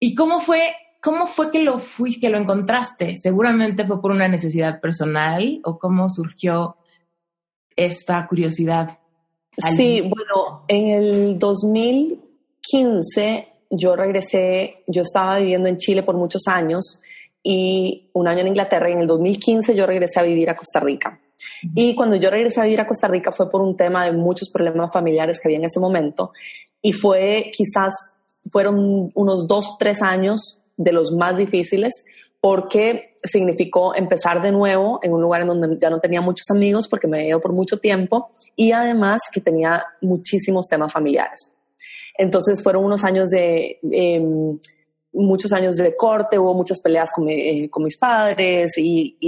¿Y 0.00 0.14
cómo 0.14 0.40
fue, 0.40 0.62
cómo 1.06 1.26
fue 1.28 1.52
que 1.52 1.62
lo 1.62 1.78
fuiste, 1.78 2.22
que 2.22 2.30
lo 2.30 2.36
encontraste? 2.36 3.16
Seguramente 3.16 3.86
fue 3.86 4.02
por 4.02 4.10
una 4.10 4.26
necesidad 4.26 4.80
personal 4.80 5.60
o 5.62 5.78
cómo 5.78 6.10
surgió 6.10 6.78
esta 7.76 8.26
curiosidad. 8.26 8.98
Sí, 9.76 10.00
bueno, 10.00 10.64
en 10.66 10.88
el 10.88 11.38
2015 11.38 13.48
yo 13.70 13.94
regresé, 13.94 14.82
yo 14.88 15.02
estaba 15.02 15.38
viviendo 15.38 15.68
en 15.68 15.76
Chile 15.76 16.02
por 16.02 16.16
muchos 16.16 16.48
años 16.48 17.00
y 17.40 18.10
un 18.12 18.26
año 18.26 18.40
en 18.40 18.48
Inglaterra 18.48 18.90
y 18.90 18.94
en 18.94 19.02
el 19.02 19.06
2015 19.06 19.76
yo 19.76 19.86
regresé 19.86 20.18
a 20.18 20.24
vivir 20.24 20.50
a 20.50 20.56
Costa 20.56 20.80
Rica. 20.80 21.20
Y 21.72 21.94
cuando 21.94 22.16
yo 22.16 22.30
regresé 22.30 22.60
a 22.60 22.64
vivir 22.64 22.80
a 22.80 22.86
Costa 22.88 23.06
Rica 23.06 23.30
fue 23.30 23.48
por 23.48 23.62
un 23.62 23.76
tema 23.76 24.06
de 24.06 24.10
muchos 24.10 24.50
problemas 24.50 24.92
familiares 24.92 25.38
que 25.38 25.46
había 25.46 25.58
en 25.58 25.66
ese 25.66 25.78
momento 25.78 26.32
y 26.82 26.92
fue 26.92 27.52
quizás, 27.56 27.94
fueron 28.50 29.12
unos 29.14 29.46
dos, 29.46 29.76
tres 29.78 30.02
años 30.02 30.64
de 30.76 30.92
los 30.92 31.12
más 31.12 31.36
difíciles 31.36 32.04
porque 32.40 33.16
significó 33.24 33.94
empezar 33.94 34.40
de 34.40 34.52
nuevo 34.52 35.00
en 35.02 35.12
un 35.12 35.20
lugar 35.20 35.42
en 35.42 35.48
donde 35.48 35.78
ya 35.80 35.90
no 35.90 36.00
tenía 36.00 36.20
muchos 36.20 36.48
amigos 36.50 36.86
porque 36.86 37.08
me 37.08 37.18
había 37.18 37.30
ido 37.30 37.40
por 37.40 37.52
mucho 37.52 37.78
tiempo 37.78 38.30
y 38.54 38.72
además 38.72 39.22
que 39.32 39.40
tenía 39.40 39.84
muchísimos 40.00 40.68
temas 40.68 40.92
familiares. 40.92 41.52
Entonces 42.16 42.62
fueron 42.62 42.84
unos 42.84 43.04
años 43.04 43.30
de, 43.30 43.78
em, 43.90 44.58
muchos 45.12 45.52
años 45.52 45.76
de 45.76 45.94
corte, 45.96 46.38
hubo 46.38 46.54
muchas 46.54 46.80
peleas 46.80 47.10
con, 47.12 47.28
eh, 47.28 47.68
mis 47.78 47.96
padres 47.96 48.74
y, 48.78 49.18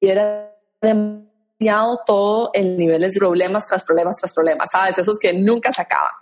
era 0.00 0.54
demasiado 0.82 2.00
todo 2.06 2.50
en 2.52 2.76
niveles 2.76 3.14
de 3.14 3.20
problemas 3.20 3.66
tras 3.66 3.82
problemas 3.84 4.16
tras 4.16 4.34
problemas, 4.34 4.70
¿sabes? 4.70 4.98
Esos 4.98 5.18
que 5.18 5.32
nunca 5.32 5.72
se 5.72 5.80
acaban. 5.80 6.12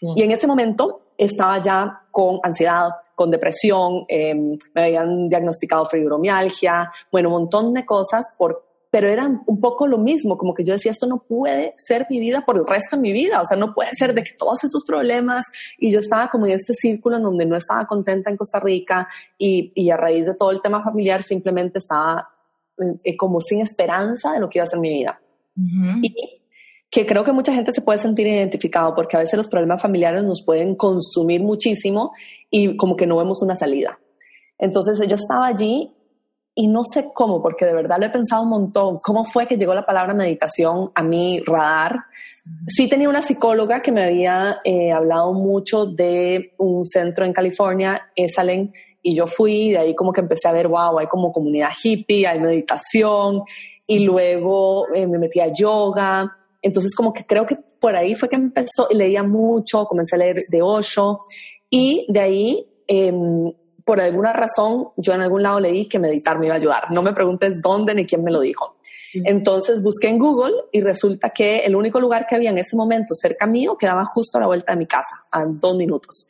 Y 0.00 0.22
en 0.22 0.30
ese 0.30 0.46
momento 0.46 1.12
estaba 1.16 1.60
ya 1.60 2.02
con 2.10 2.38
ansiedad, 2.42 2.88
con 3.14 3.30
depresión, 3.30 4.04
em, 4.08 4.58
me 4.74 4.82
habían 4.82 5.28
diagnosticado 5.28 5.86
fibromialgia, 5.86 6.92
bueno, 7.10 7.28
un 7.28 7.34
montón 7.42 7.72
de 7.72 7.84
cosas 7.84 8.26
por 8.36 8.64
pero 8.88 9.08
era 9.08 9.26
un 9.26 9.60
poco 9.60 9.86
lo 9.86 9.98
mismo, 9.98 10.38
como 10.38 10.54
que 10.54 10.64
yo 10.64 10.72
decía, 10.72 10.92
esto 10.92 11.06
no 11.06 11.18
puede 11.18 11.74
ser 11.76 12.06
mi 12.08 12.18
vida 12.18 12.44
por 12.46 12.56
el 12.56 12.66
resto 12.66 12.96
de 12.96 13.02
mi 13.02 13.12
vida, 13.12 13.42
o 13.42 13.44
sea, 13.44 13.58
no 13.58 13.74
puede 13.74 13.90
ser 13.92 14.14
de 14.14 14.22
que 14.22 14.30
todos 14.38 14.64
estos 14.64 14.84
problemas, 14.86 15.44
y 15.76 15.92
yo 15.92 15.98
estaba 15.98 16.30
como 16.30 16.46
en 16.46 16.52
este 16.52 16.72
círculo 16.72 17.16
en 17.16 17.24
donde 17.24 17.44
no 17.44 17.56
estaba 17.56 17.86
contenta 17.86 18.30
en 18.30 18.38
Costa 18.38 18.58
Rica 18.58 19.06
y, 19.36 19.70
y 19.74 19.90
a 19.90 19.98
raíz 19.98 20.24
de 20.24 20.34
todo 20.34 20.50
el 20.50 20.62
tema 20.62 20.82
familiar 20.82 21.22
simplemente 21.22 21.78
estaba 21.78 22.26
eh, 23.04 23.16
como 23.16 23.40
sin 23.40 23.60
esperanza 23.60 24.32
de 24.32 24.40
lo 24.40 24.48
que 24.48 24.58
iba 24.58 24.64
a 24.64 24.66
ser 24.66 24.80
mi 24.80 24.90
vida. 24.90 25.20
Y 26.02 26.40
que 26.90 27.04
creo 27.04 27.24
que 27.24 27.32
mucha 27.32 27.52
gente 27.52 27.72
se 27.72 27.82
puede 27.82 27.98
sentir 27.98 28.26
identificado 28.26 28.94
porque 28.94 29.16
a 29.16 29.20
veces 29.20 29.36
los 29.36 29.48
problemas 29.48 29.82
familiares 29.82 30.22
nos 30.22 30.42
pueden 30.44 30.76
consumir 30.76 31.42
muchísimo 31.42 32.12
y 32.50 32.76
como 32.76 32.96
que 32.96 33.06
no 33.06 33.16
vemos 33.16 33.42
una 33.42 33.54
salida. 33.54 33.98
Entonces 34.58 34.98
yo 35.06 35.14
estaba 35.14 35.46
allí 35.46 35.92
y 36.58 36.68
no 36.68 36.84
sé 36.84 37.10
cómo, 37.12 37.42
porque 37.42 37.66
de 37.66 37.74
verdad 37.74 37.98
lo 38.00 38.06
he 38.06 38.10
pensado 38.10 38.42
un 38.42 38.48
montón, 38.48 38.96
cómo 39.02 39.24
fue 39.24 39.46
que 39.46 39.58
llegó 39.58 39.74
la 39.74 39.84
palabra 39.84 40.14
meditación 40.14 40.90
a 40.94 41.02
mi 41.02 41.40
radar. 41.40 42.04
Sí 42.66 42.88
tenía 42.88 43.10
una 43.10 43.20
psicóloga 43.20 43.82
que 43.82 43.92
me 43.92 44.04
había 44.04 44.60
eh, 44.64 44.90
hablado 44.90 45.34
mucho 45.34 45.84
de 45.84 46.54
un 46.56 46.86
centro 46.86 47.26
en 47.26 47.34
California, 47.34 48.10
Esalen, 48.16 48.72
y 49.02 49.14
yo 49.14 49.26
fui, 49.26 49.72
de 49.72 49.78
ahí 49.78 49.94
como 49.94 50.12
que 50.12 50.22
empecé 50.22 50.48
a 50.48 50.52
ver, 50.52 50.66
wow, 50.66 50.98
hay 50.98 51.06
como 51.08 51.30
comunidad 51.30 51.68
hippie, 51.84 52.26
hay 52.26 52.40
meditación, 52.40 53.42
y 53.86 53.98
luego 53.98 54.92
eh, 54.94 55.06
me 55.06 55.18
metí 55.18 55.40
a 55.40 55.52
yoga, 55.52 56.35
Entonces 56.62 56.94
como 56.94 57.12
que 57.12 57.24
creo 57.24 57.46
que 57.46 57.56
por 57.80 57.96
ahí 57.96 58.14
fue 58.14 58.28
que 58.28 58.36
empezó, 58.36 58.88
leía 58.90 59.22
mucho, 59.22 59.84
comencé 59.86 60.16
a 60.16 60.18
leer 60.18 60.40
de 60.50 60.62
Osho 60.62 61.18
y 61.70 62.06
de 62.08 62.20
ahí, 62.20 62.66
em, 62.86 63.52
por 63.84 64.00
alguna 64.00 64.32
razón, 64.32 64.88
yo 64.96 65.12
en 65.12 65.20
algún 65.20 65.42
lado 65.42 65.60
leí 65.60 65.88
que 65.88 65.98
meditar 65.98 66.38
me 66.38 66.46
iba 66.46 66.54
a 66.54 66.58
ayudar. 66.58 66.90
No 66.90 67.02
me 67.02 67.12
preguntes 67.12 67.60
dónde 67.62 67.94
ni 67.94 68.04
quién 68.04 68.24
me 68.24 68.32
lo 68.32 68.40
dijo. 68.40 68.76
Entonces 69.24 69.82
busqué 69.82 70.08
en 70.08 70.18
Google 70.18 70.54
y 70.72 70.80
resulta 70.80 71.30
que 71.30 71.58
el 71.58 71.76
único 71.76 72.00
lugar 72.00 72.26
que 72.26 72.34
había 72.34 72.50
en 72.50 72.58
ese 72.58 72.76
momento 72.76 73.14
cerca 73.14 73.46
mío 73.46 73.76
quedaba 73.78 74.04
justo 74.04 74.38
a 74.38 74.42
la 74.42 74.46
vuelta 74.46 74.72
de 74.72 74.78
mi 74.78 74.86
casa, 74.86 75.22
a 75.32 75.44
dos 75.46 75.76
minutos. 75.76 76.28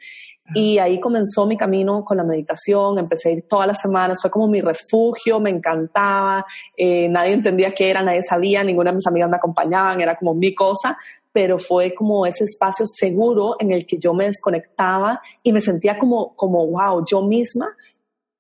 Y 0.55 0.79
ahí 0.79 1.01
comenzó 1.01 1.47
mi 1.47 1.57
camino 1.57 2.05
con 2.05 2.17
la 2.17 2.25
meditación, 2.25 2.99
empecé 2.99 3.31
a 3.31 3.33
ir 3.33 3.49
todas 3.49 3.67
las 3.67 3.81
semanas, 3.81 4.19
fue 4.23 4.31
como 4.31 4.49
mi 4.49 4.61
refugio, 4.61 5.41
me 5.41 5.51
encantaba, 5.51 6.47
eh, 6.77 7.09
nadie 7.09 7.33
entendía 7.33 7.73
qué 7.73 7.91
era, 7.91 8.03
nadie 8.03 8.23
sabía, 8.23 8.63
ninguna 8.63 8.91
de 8.91 8.97
mis 8.97 9.07
amigas 9.07 9.29
me 9.29 9.37
acompañaban, 9.37 10.01
era 10.01 10.15
como 10.15 10.35
mi 10.35 10.55
cosa, 10.55 10.97
pero 11.33 11.59
fue 11.59 11.95
como 11.95 12.25
ese 12.27 12.45
espacio 12.45 12.87
seguro 12.87 13.57
en 13.59 13.73
el 13.73 13.87
que 13.87 13.99
yo 13.99 14.15
me 14.15 14.25
desconectaba 14.25 15.21
y 15.43 15.53
me 15.53 15.61
sentía 15.61 15.99
como, 15.99 16.35
como 16.35 16.67
wow, 16.67 17.05
yo 17.05 17.23
misma. 17.23 17.77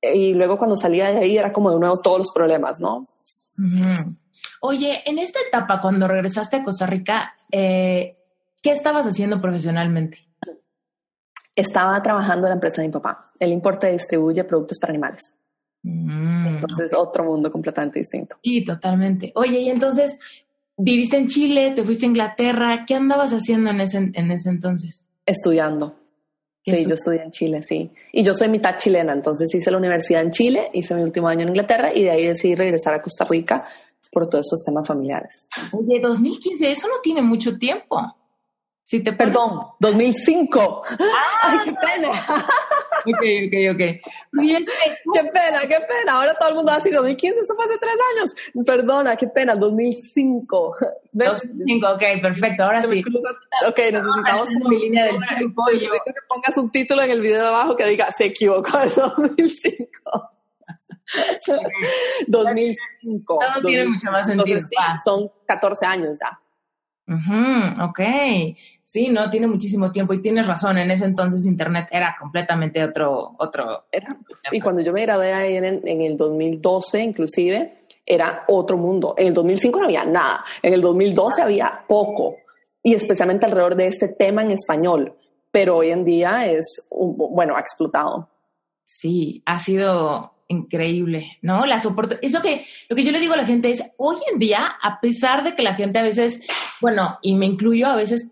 Y 0.00 0.32
luego 0.32 0.56
cuando 0.56 0.76
salía 0.76 1.10
de 1.10 1.18
ahí 1.18 1.36
era 1.36 1.52
como 1.52 1.70
de 1.70 1.78
nuevo 1.78 1.96
todos 2.02 2.18
los 2.18 2.32
problemas, 2.32 2.80
¿no? 2.80 3.04
Oye, 4.60 5.02
en 5.04 5.18
esta 5.18 5.40
etapa, 5.46 5.80
cuando 5.80 6.08
regresaste 6.08 6.56
a 6.56 6.64
Costa 6.64 6.86
Rica, 6.86 7.34
eh, 7.50 8.16
¿qué 8.62 8.70
estabas 8.70 9.06
haciendo 9.06 9.40
profesionalmente? 9.40 10.25
Estaba 11.56 12.00
trabajando 12.02 12.46
en 12.46 12.50
la 12.50 12.54
empresa 12.54 12.82
de 12.82 12.88
mi 12.88 12.92
papá. 12.92 13.22
Él 13.40 13.50
importa 13.50 13.88
y 13.88 13.94
distribuye 13.94 14.44
productos 14.44 14.78
para 14.78 14.92
animales. 14.92 15.36
Mm, 15.82 16.46
entonces, 16.46 16.92
otro 16.94 17.24
mundo 17.24 17.50
completamente 17.50 17.98
distinto. 17.98 18.36
Y 18.42 18.64
totalmente. 18.64 19.32
Oye, 19.34 19.60
y 19.60 19.70
entonces, 19.70 20.18
viviste 20.76 21.16
en 21.16 21.26
Chile, 21.26 21.72
te 21.74 21.82
fuiste 21.82 22.06
a 22.06 22.08
Inglaterra. 22.08 22.84
¿Qué 22.86 22.94
andabas 22.94 23.32
haciendo 23.32 23.70
en 23.70 23.80
ese, 23.80 24.10
en 24.12 24.30
ese 24.30 24.50
entonces? 24.50 25.06
Estudiando. 25.24 25.94
Sí, 26.64 26.84
yo 26.84 26.94
estudié 26.94 27.22
en 27.22 27.30
Chile, 27.30 27.62
sí. 27.62 27.90
Y 28.12 28.24
yo 28.24 28.34
soy 28.34 28.48
mitad 28.48 28.76
chilena, 28.76 29.12
entonces 29.12 29.54
hice 29.54 29.70
la 29.70 29.78
universidad 29.78 30.22
en 30.22 30.32
Chile, 30.32 30.68
hice 30.72 30.96
mi 30.96 31.02
último 31.02 31.28
año 31.28 31.42
en 31.42 31.50
Inglaterra 31.50 31.94
y 31.94 32.02
de 32.02 32.10
ahí 32.10 32.26
decidí 32.26 32.56
regresar 32.56 32.92
a 32.92 33.00
Costa 33.00 33.24
Rica 33.24 33.64
por 34.10 34.28
todos 34.28 34.46
esos 34.46 34.64
temas 34.64 34.86
familiares. 34.86 35.48
Oye, 35.72 36.00
2015, 36.00 36.72
eso 36.72 36.88
no 36.88 36.94
tiene 37.02 37.22
mucho 37.22 37.56
tiempo. 37.56 38.00
Si 38.86 39.00
te 39.00 39.12
Perdón, 39.12 39.62
2005. 39.80 40.84
¡Ah! 40.90 40.96
¡Ay, 41.42 41.58
qué 41.64 41.72
pena! 41.72 42.08
ok, 43.04 43.24
ok, 43.46 43.74
ok. 43.74 43.82
qué 45.12 45.24
pena, 45.32 45.60
qué 45.62 45.80
pena. 45.88 46.12
Ahora 46.12 46.34
todo 46.38 46.50
el 46.50 46.54
mundo 46.54 46.70
va 46.70 46.74
a 46.74 46.76
decir 46.76 46.94
2015, 46.94 47.40
eso 47.40 47.56
fue 47.56 47.64
hace 47.64 47.78
tres 47.78 47.96
años. 48.14 48.64
Perdona, 48.64 49.16
qué 49.16 49.26
pena, 49.26 49.56
2005. 49.56 50.76
2005, 51.10 51.94
ok, 51.94 52.02
perfecto, 52.22 52.62
ahora 52.62 52.84
sí. 52.84 53.02
Ok, 53.66 53.76
necesitamos 53.76 54.48
como 54.50 54.68
mi 54.68 54.78
línea 54.78 55.06
del 55.06 55.18
tiempo. 55.36 55.64
Necesito 55.66 56.04
que 56.04 56.12
pongas 56.28 56.56
un 56.56 56.70
título 56.70 57.02
en 57.02 57.10
el 57.10 57.20
video 57.20 57.42
de 57.42 57.48
abajo 57.48 57.76
que 57.76 57.86
diga, 57.86 58.12
se 58.12 58.26
equivocó, 58.26 58.78
es 58.78 58.94
2005. 58.94 60.30
2005. 62.28 63.38
No, 63.40 63.62
tiene 63.62 63.86
mucho 63.88 64.12
más 64.12 64.26
sentido. 64.26 64.60
son 65.04 65.28
14 65.44 65.86
años 65.86 66.20
ya. 66.20 66.38
Ok, 67.08 68.00
sí, 68.82 69.08
no, 69.08 69.30
tiene 69.30 69.46
muchísimo 69.46 69.92
tiempo 69.92 70.12
y 70.12 70.20
tienes 70.20 70.46
razón, 70.46 70.78
en 70.78 70.90
ese 70.90 71.04
entonces 71.04 71.46
Internet 71.46 71.88
era 71.90 72.16
completamente 72.18 72.82
otro... 72.82 73.34
otro 73.38 73.86
y 74.50 74.60
cuando 74.60 74.82
yo 74.82 74.92
me 74.92 75.02
gradué 75.02 75.32
ahí 75.32 75.56
en, 75.56 75.64
en 75.64 76.00
el 76.00 76.16
2012 76.16 77.00
inclusive, 77.00 77.78
era 78.04 78.44
otro 78.48 78.76
mundo. 78.76 79.14
En 79.16 79.28
el 79.28 79.34
2005 79.34 79.78
no 79.78 79.84
había 79.86 80.04
nada, 80.04 80.44
en 80.62 80.72
el 80.72 80.80
2012 80.80 81.42
había 81.42 81.84
poco, 81.86 82.36
y 82.82 82.94
especialmente 82.94 83.46
alrededor 83.46 83.74
de 83.74 83.88
este 83.88 84.08
tema 84.08 84.42
en 84.42 84.52
español, 84.52 85.14
pero 85.50 85.76
hoy 85.76 85.90
en 85.90 86.04
día 86.04 86.46
es, 86.46 86.88
bueno, 86.90 87.56
ha 87.56 87.60
explotado. 87.60 88.28
Sí, 88.84 89.42
ha 89.44 89.58
sido 89.58 90.35
increíble, 90.48 91.38
¿no? 91.42 91.66
La 91.66 91.80
soporte 91.80 92.18
es 92.22 92.32
lo 92.32 92.42
que 92.42 92.64
lo 92.88 92.96
que 92.96 93.04
yo 93.04 93.12
le 93.12 93.20
digo 93.20 93.34
a 93.34 93.38
la 93.38 93.46
gente 93.46 93.70
es 93.70 93.82
hoy 93.96 94.16
en 94.32 94.38
día, 94.38 94.76
a 94.80 95.00
pesar 95.00 95.42
de 95.44 95.54
que 95.54 95.62
la 95.62 95.74
gente 95.74 95.98
a 95.98 96.02
veces, 96.02 96.40
bueno, 96.80 97.18
y 97.22 97.34
me 97.34 97.46
incluyo, 97.46 97.88
a 97.88 97.96
veces 97.96 98.30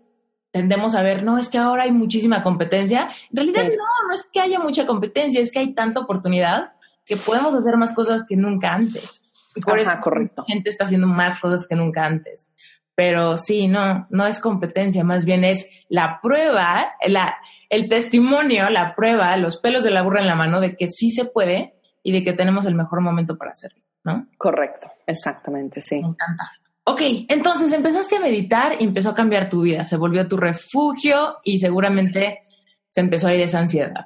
tendemos 0.51 0.95
a 0.95 1.01
ver, 1.01 1.23
no, 1.23 1.37
es 1.37 1.49
que 1.49 1.57
ahora 1.57 1.83
hay 1.83 1.91
muchísima 1.91 2.41
competencia. 2.41 3.09
En 3.29 3.35
realidad 3.35 3.65
no, 3.65 4.07
no 4.07 4.13
es 4.13 4.23
que 4.31 4.39
haya 4.39 4.59
mucha 4.59 4.85
competencia, 4.85 5.41
es 5.41 5.51
que 5.51 5.59
hay 5.59 5.73
tanta 5.73 5.99
oportunidad 5.99 6.71
que 7.05 7.17
podemos 7.17 7.53
hacer 7.53 7.75
más 7.75 7.93
cosas 7.93 8.23
que 8.27 8.37
nunca 8.37 8.73
antes. 8.73 9.21
Y 9.53 9.61
por 9.61 9.79
eso 9.79 9.91
correcto. 10.01 10.43
la 10.47 10.53
gente 10.53 10.69
está 10.69 10.85
haciendo 10.85 11.07
más 11.07 11.39
cosas 11.39 11.67
que 11.67 11.75
nunca 11.75 12.05
antes. 12.05 12.53
Pero 12.95 13.35
sí, 13.35 13.67
no, 13.67 14.07
no 14.09 14.25
es 14.25 14.39
competencia, 14.39 15.03
más 15.03 15.25
bien 15.25 15.43
es 15.43 15.69
la 15.89 16.19
prueba, 16.21 16.93
la, 17.05 17.35
el 17.69 17.89
testimonio, 17.89 18.69
la 18.69 18.95
prueba, 18.95 19.35
los 19.35 19.57
pelos 19.57 19.83
de 19.83 19.91
la 19.91 20.01
burra 20.01 20.21
en 20.21 20.27
la 20.27 20.35
mano 20.35 20.61
de 20.61 20.77
que 20.77 20.87
sí 20.87 21.11
se 21.11 21.25
puede 21.25 21.75
y 22.05 22.11
de 22.11 22.21
que 22.21 22.33
tenemos 22.33 22.67
el 22.67 22.75
mejor 22.75 23.01
momento 23.01 23.35
para 23.35 23.51
hacerlo, 23.51 23.81
¿no? 24.03 24.27
Correcto, 24.37 24.91
exactamente, 25.07 25.81
sí. 25.81 25.95
Me 25.95 26.09
encanta. 26.09 26.51
Ok, 26.83 27.01
entonces 27.27 27.73
empezaste 27.73 28.17
a 28.17 28.19
meditar 28.19 28.73
y 28.79 28.83
empezó 28.83 29.09
a 29.09 29.15
cambiar 29.15 29.49
tu 29.49 29.61
vida, 29.61 29.85
se 29.85 29.97
volvió 29.97 30.27
tu 30.27 30.37
refugio 30.37 31.37
y 31.43 31.57
seguramente 31.57 32.43
se 32.87 33.01
empezó 33.01 33.27
a 33.27 33.33
ir 33.33 33.41
esa 33.41 33.57
ansiedad, 33.57 34.05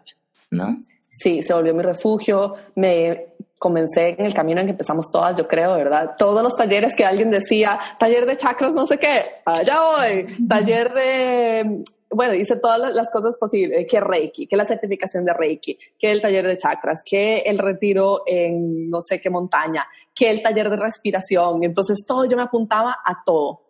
¿no? 0.49 0.79
Sí, 1.11 1.43
se 1.43 1.53
volvió 1.53 1.75
mi 1.75 1.83
refugio, 1.83 2.55
me 2.75 3.33
comencé 3.57 4.15
en 4.17 4.25
el 4.25 4.33
camino 4.33 4.61
en 4.61 4.67
que 4.67 4.71
empezamos 4.71 5.11
todas, 5.11 5.35
yo 5.35 5.45
creo, 5.45 5.75
¿verdad? 5.75 6.11
Todos 6.17 6.41
los 6.41 6.55
talleres 6.55 6.95
que 6.95 7.03
alguien 7.03 7.29
decía, 7.29 7.77
taller 7.99 8.25
de 8.25 8.37
chakras, 8.37 8.73
no 8.73 8.87
sé 8.87 8.97
qué, 8.97 9.25
allá 9.45 9.81
voy, 9.81 10.25
taller 10.47 10.93
de 10.93 11.83
bueno, 12.11 12.33
hice 12.33 12.55
todas 12.55 12.93
las 12.93 13.11
cosas 13.11 13.37
posibles, 13.37 13.89
que 13.89 13.99
Reiki, 13.99 14.47
que 14.47 14.57
la 14.57 14.65
certificación 14.65 15.25
de 15.25 15.33
Reiki, 15.33 15.77
que 15.97 16.11
el 16.11 16.21
taller 16.21 16.47
de 16.47 16.57
chakras, 16.57 17.03
que 17.05 17.39
el 17.39 17.59
retiro 17.59 18.23
en 18.25 18.89
no 18.89 19.01
sé 19.01 19.21
qué 19.21 19.29
montaña, 19.29 19.87
que 20.15 20.29
el 20.29 20.41
taller 20.41 20.69
de 20.69 20.77
respiración. 20.77 21.63
Entonces 21.63 22.03
todo 22.07 22.25
yo 22.25 22.35
me 22.35 22.43
apuntaba 22.43 22.97
a 23.05 23.23
todo. 23.23 23.61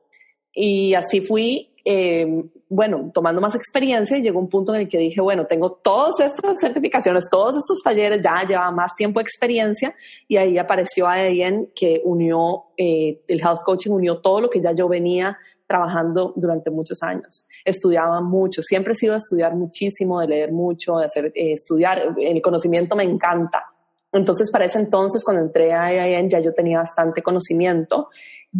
Y 0.54 0.94
así 0.94 1.22
fui, 1.22 1.74
em, 1.84 2.50
bueno, 2.70 3.12
tomando 3.14 3.42
más 3.42 3.56
experiencia 3.56 4.18
y 4.18 4.22
llegó 4.22 4.40
un 4.40 4.50
punto 4.50 4.74
en 4.74 4.82
el 4.82 4.90
que 4.90 4.98
dije, 4.98 5.22
bueno, 5.22 5.46
tengo 5.46 5.74
todas 5.74 6.20
estas 6.22 6.60
certificaciones, 6.60 7.28
todos 7.30 7.58
estos 7.58 7.80
talleres, 7.84 8.22
ya 8.24 8.46
lleva 8.48 8.72
más 8.72 8.96
tiempo 8.96 9.20
de 9.20 9.24
experiencia 9.24 9.94
y 10.28 10.38
ahí 10.38 10.58
apareció 10.58 11.08
alguien 11.08 11.72
que 11.76 12.02
unió, 12.06 12.68
eh, 12.78 13.22
el 13.28 13.42
health 13.42 13.64
coaching 13.66 13.92
unió 13.92 14.20
todo 14.20 14.42
lo 14.42 14.50
que 14.50 14.62
ya 14.62 14.72
yo 14.72 14.88
venía 14.88 15.38
trabajando 15.68 16.34
durante 16.36 16.72
muchos 16.72 17.04
años. 17.04 17.48
Estudiaba 17.70 18.22
mucho, 18.22 18.62
siempre 18.62 18.94
he 18.94 18.96
sido 18.96 19.16
estudiar 19.16 19.56
muchísimo, 19.56 20.20
de 20.22 20.28
leer 20.28 20.52
mucho, 20.52 20.98
de 20.98 21.06
hacer, 21.06 21.26
eh, 21.28 21.54
estudiar. 21.54 22.16
El 22.18 22.42
conocimiento 22.42 22.96
me 22.96 23.04
encanta. 23.04 23.66
Entonces, 24.12 24.50
para 24.52 24.66
ese 24.66 24.80
entonces, 24.80 25.24
cuando 25.24 25.44
entré 25.44 25.74
a 25.74 25.94
IIN, 25.94 26.30
ya 26.30 26.40
yo 26.40 26.54
tenía 26.54 26.80
bastante 26.80 27.22
conocimiento 27.22 28.10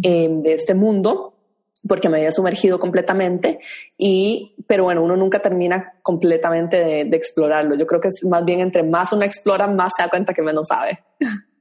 em, 0.02 0.42
de 0.42 0.52
este 0.54 0.74
mundo 0.74 1.34
porque 1.86 2.08
me 2.08 2.18
había 2.18 2.32
sumergido 2.32 2.78
completamente. 2.78 3.60
Y 3.96 4.54
pero 4.66 4.84
bueno 4.84 5.02
uno 5.02 5.16
nunca 5.16 5.40
termina 5.40 5.94
completamente 6.02 6.78
de, 6.78 7.04
de, 7.04 7.16
explorarlo. 7.16 7.74
Yo 7.74 7.86
creo 7.86 8.00
que 8.00 8.08
es 8.08 8.24
más 8.28 8.44
bien 8.44 8.60
entre 8.60 8.82
más 8.82 9.12
uno 9.12 9.24
explora 9.24 9.66
más 9.66 9.92
se 9.96 10.02
da 10.02 10.08
cuenta 10.08 10.34
que 10.34 10.42
menos 10.42 10.68
sabe. 10.68 11.04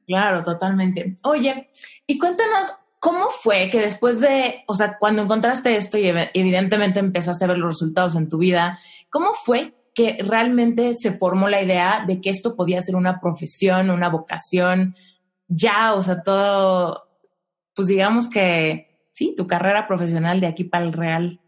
Claro 0.05 0.43
totalmente. 0.43 1.17
Oye 1.23 1.69
y 2.05 2.17
cuéntanos 2.17 2.73
¿Cómo 2.99 3.29
fue 3.29 3.69
que 3.69 3.79
después 3.79 4.19
de, 4.19 4.63
o 4.67 4.75
sea, 4.75 4.97
cuando 4.99 5.21
encontraste 5.21 5.75
esto 5.75 5.97
y 5.97 6.11
evidentemente 6.33 6.99
empezaste 6.99 7.45
a 7.45 7.47
ver 7.47 7.57
los 7.57 7.69
resultados 7.75 8.15
en 8.15 8.27
tu 8.27 8.37
vida, 8.37 8.77
¿cómo 9.09 9.33
fue 9.33 9.73
que 9.95 10.17
realmente 10.19 10.95
se 10.95 11.13
formó 11.13 11.47
la 11.47 11.61
idea 11.61 12.03
de 12.05 12.19
que 12.19 12.29
esto 12.29 12.55
podía 12.55 12.81
ser 12.81 12.95
una 12.95 13.19
profesión, 13.21 13.89
una 13.89 14.09
vocación, 14.09 14.95
ya, 15.47 15.93
o 15.93 16.01
sea, 16.01 16.21
todo, 16.23 17.07
pues 17.73 17.87
digamos 17.87 18.29
que, 18.29 18.87
sí, 19.11 19.33
tu 19.35 19.47
carrera 19.47 19.87
profesional 19.87 20.41
de 20.41 20.47
aquí 20.47 20.65
para 20.65 20.85
el 20.85 20.93
real? 20.93 21.39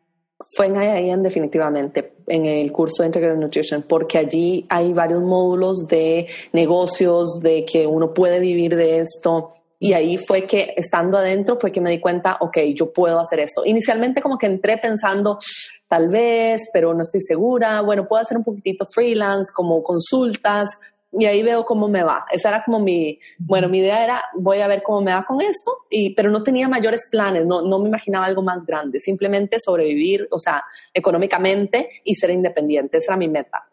Fue 0.56 0.68
en 0.68 0.82
IIN 0.82 1.22
definitivamente, 1.22 2.16
en 2.28 2.46
el 2.46 2.72
curso 2.72 3.04
de 3.04 3.08
Integrated 3.08 3.40
Nutrition, 3.40 3.84
porque 3.84 4.18
allí 4.18 4.66
hay 4.70 4.92
varios 4.92 5.22
módulos 5.22 5.86
de 5.88 6.28
negocios, 6.54 7.42
de 7.42 7.64
que 7.66 7.86
uno 7.86 8.14
puede 8.14 8.40
vivir 8.40 8.76
de 8.76 9.00
esto, 9.00 9.54
y 9.84 9.94
ahí 9.94 10.20
fue 10.20 10.46
que, 10.46 10.76
estando 10.78 11.18
adentro, 11.18 11.56
fue 11.56 11.72
que 11.72 11.82
me 11.82 11.90
di 11.90 12.00
cuenta, 12.00 12.38
ok, 12.40 12.60
yo 12.76 12.94
puedo 12.94 13.20
hacer 13.20 13.40
esto. 13.40 13.66
Inicialmente 13.66 14.22
como 14.22 14.38
que 14.38 14.46
entré 14.46 14.78
pensando, 14.78 15.40
tal 15.88 16.08
vez, 16.08 16.70
pero 16.72 16.94
no 16.94 17.02
estoy 17.02 17.22
segura. 17.22 17.82
Bueno, 17.82 18.08
puedo 18.08 18.22
hacer 18.22 18.38
un 18.38 18.44
poquitito 18.44 18.86
freelance, 18.94 19.52
como 19.56 19.82
consultas, 19.82 20.80
y 21.12 21.26
ahí 21.26 21.42
veo 21.42 21.66
cómo 21.66 21.88
me 21.88 22.04
va. 22.04 22.26
Esa 22.32 22.50
era 22.50 22.64
como 22.64 22.80
mi, 22.80 23.18
bueno, 23.40 23.70
mi 23.70 23.80
idea 23.80 24.04
era, 24.04 24.24
voy 24.36 24.62
a 24.62 24.68
ver 24.68 24.84
cómo 24.84 25.02
me 25.02 25.14
va 25.14 25.24
con 25.24 25.42
esto, 25.42 25.72
y, 25.90 26.14
pero 26.14 26.30
no 26.30 26.44
tenía 26.44 26.68
mayores 26.68 27.08
planes, 27.10 27.48
no, 27.48 27.64
no 27.64 27.80
me 27.80 27.90
imaginaba 27.90 28.28
algo 28.28 28.44
más 28.44 28.64
grande, 28.64 29.00
simplemente 29.00 29.58
sobrevivir, 29.60 30.28
o 30.30 30.38
sea, 30.38 30.64
económicamente 30.94 31.90
y 32.04 32.14
ser 32.14 32.30
independiente, 32.30 32.98
esa 32.98 33.14
era 33.14 33.18
mi 33.18 33.30
meta. 33.30 33.68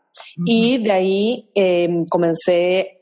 Y 0.47 0.83
de 0.83 0.91
ahí 0.91 1.51
eh, 1.55 2.07
comencé 2.09 2.98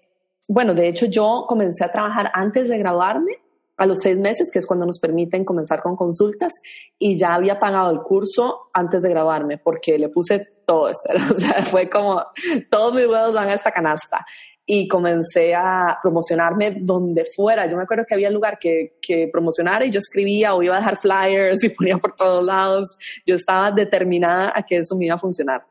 bueno, 0.48 0.74
de 0.74 0.88
hecho 0.88 1.06
yo 1.06 1.44
comencé 1.48 1.84
a 1.84 1.92
trabajar 1.92 2.30
antes 2.32 2.68
de 2.68 2.78
graduarme 2.78 3.38
a 3.76 3.86
los 3.86 3.98
seis 4.00 4.16
meses, 4.16 4.50
que 4.52 4.58
es 4.58 4.66
cuando 4.66 4.86
nos 4.86 4.98
permiten 4.98 5.44
comenzar 5.44 5.82
con 5.82 5.96
consultas, 5.96 6.52
y 6.98 7.18
ya 7.18 7.34
había 7.34 7.58
pagado 7.58 7.90
el 7.90 8.00
curso 8.00 8.70
antes 8.72 9.02
de 9.02 9.10
graduarme, 9.10 9.58
porque 9.58 9.98
le 9.98 10.08
puse 10.08 10.48
todo 10.66 10.88
esto, 10.88 11.08
o 11.34 11.38
sea, 11.38 11.62
fue 11.62 11.88
como, 11.88 12.24
todos 12.70 12.94
mis 12.94 13.06
huevos 13.06 13.34
van 13.34 13.48
a 13.48 13.54
esta 13.54 13.70
canasta. 13.70 14.24
Y 14.68 14.88
comencé 14.88 15.54
a 15.54 15.96
promocionarme 16.02 16.78
donde 16.80 17.24
fuera. 17.36 17.66
Yo 17.68 17.76
me 17.76 17.84
acuerdo 17.84 18.04
que 18.04 18.14
había 18.14 18.30
lugar 18.30 18.58
que, 18.58 18.96
que 19.00 19.28
promocionara 19.30 19.84
y 19.86 19.92
yo 19.92 19.98
escribía 19.98 20.56
o 20.56 20.62
iba 20.62 20.74
a 20.74 20.80
dejar 20.80 20.96
flyers 20.96 21.62
y 21.62 21.68
ponía 21.76 21.98
por 21.98 22.16
todos 22.16 22.44
lados. 22.44 22.98
Yo 23.24 23.36
estaba 23.36 23.70
determinada 23.70 24.52
a 24.52 24.64
que 24.64 24.78
eso 24.78 24.96
me 24.96 25.06
iba 25.06 25.14
a 25.14 25.20
funcionar. 25.20 25.64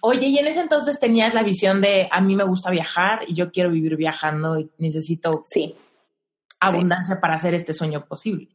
Oye, 0.00 0.26
y 0.26 0.38
en 0.38 0.46
ese 0.46 0.60
entonces 0.60 0.98
tenías 0.98 1.34
la 1.34 1.42
visión 1.42 1.80
de 1.80 2.08
a 2.10 2.20
mí 2.20 2.34
me 2.34 2.44
gusta 2.44 2.70
viajar 2.70 3.20
y 3.26 3.34
yo 3.34 3.50
quiero 3.50 3.70
vivir 3.70 3.96
viajando 3.96 4.58
y 4.58 4.70
necesito 4.78 5.44
sí. 5.46 5.74
abundancia 6.60 7.20
para 7.20 7.34
hacer 7.34 7.54
este 7.54 7.72
sueño 7.72 8.04
posible. 8.06 8.48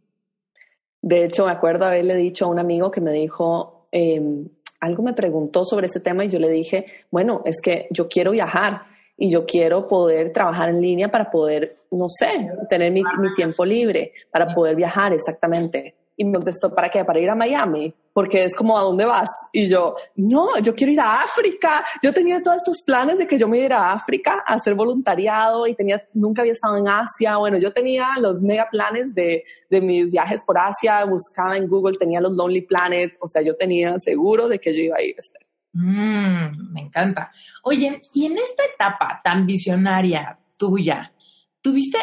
De 1.01 1.25
hecho, 1.25 1.45
me 1.45 1.51
acuerdo 1.51 1.85
haberle 1.85 2.15
dicho 2.15 2.45
a 2.45 2.49
un 2.49 2.59
amigo 2.59 2.89
que 2.89 3.01
me 3.01 3.11
dijo, 3.11 3.87
em, 3.91 4.47
algo 4.79 5.03
me 5.03 5.13
preguntó 5.13 5.63
sobre 5.63 5.87
ese 5.87 5.99
tema 5.99 6.25
y 6.25 6.29
yo 6.29 6.39
le 6.39 6.49
dije, 6.49 6.85
bueno, 7.11 7.41
es 7.45 7.61
que 7.61 7.87
yo 7.91 8.07
quiero 8.07 8.31
viajar 8.31 8.83
y 9.15 9.29
yo 9.29 9.45
quiero 9.45 9.87
poder 9.87 10.33
trabajar 10.33 10.69
en 10.69 10.81
línea 10.81 11.09
para 11.09 11.29
poder, 11.29 11.77
no 11.91 12.07
sé, 12.07 12.49
tener 12.69 12.91
mi, 12.91 13.03
mi 13.19 13.33
tiempo 13.35 13.63
libre, 13.65 14.13
para 14.31 14.53
poder 14.53 14.75
viajar 14.75 15.13
exactamente. 15.13 15.95
Y 16.19 16.25
me 16.25 16.33
contestó, 16.33 16.73
¿para 16.73 16.89
qué? 16.89 17.05
Para 17.05 17.19
ir 17.19 17.29
a 17.29 17.35
Miami, 17.35 17.93
porque 18.11 18.43
es 18.43 18.55
como, 18.55 18.75
¿a 18.75 18.81
dónde 18.81 19.05
vas? 19.05 19.29
Y 19.53 19.69
yo, 19.69 19.95
no, 20.15 20.57
yo 20.59 20.73
quiero 20.73 20.91
ir 20.91 20.99
a 20.99 21.21
África. 21.21 21.85
Yo 22.01 22.11
tenía 22.11 22.41
todos 22.41 22.57
estos 22.57 22.81
planes 22.81 23.19
de 23.19 23.27
que 23.27 23.37
yo 23.37 23.47
me 23.47 23.59
iba 23.59 23.77
a 23.77 23.93
África 23.93 24.43
a 24.45 24.55
hacer 24.55 24.73
voluntariado 24.73 25.67
y 25.67 25.75
tenía, 25.75 26.03
nunca 26.13 26.41
había 26.41 26.53
estado 26.53 26.75
en 26.75 26.87
Asia. 26.87 27.37
Bueno, 27.37 27.59
yo 27.59 27.71
tenía 27.71 28.07
los 28.19 28.41
mega 28.41 28.67
planes 28.69 29.13
de, 29.13 29.43
de 29.69 29.81
mis 29.81 30.11
viajes 30.11 30.41
por 30.41 30.57
Asia, 30.57 31.05
buscaba 31.05 31.55
en 31.55 31.67
Google, 31.67 31.97
tenía 31.97 32.19
los 32.19 32.31
Lonely 32.31 32.61
Planet, 32.61 33.15
o 33.21 33.27
sea, 33.27 33.43
yo 33.43 33.55
tenía 33.55 33.99
seguro 33.99 34.47
de 34.47 34.59
que 34.59 34.75
yo 34.75 34.81
iba 34.85 34.97
a 34.97 35.03
ir, 35.03 35.15
Esther. 35.19 35.47
Mm, 35.73 36.73
me 36.73 36.81
encanta. 36.81 37.31
Oye, 37.61 38.01
y 38.15 38.25
en 38.25 38.33
esta 38.33 38.63
etapa 38.65 39.21
tan 39.23 39.45
visionaria 39.45 40.39
tuya, 40.57 41.13
¿tuviste 41.61 41.99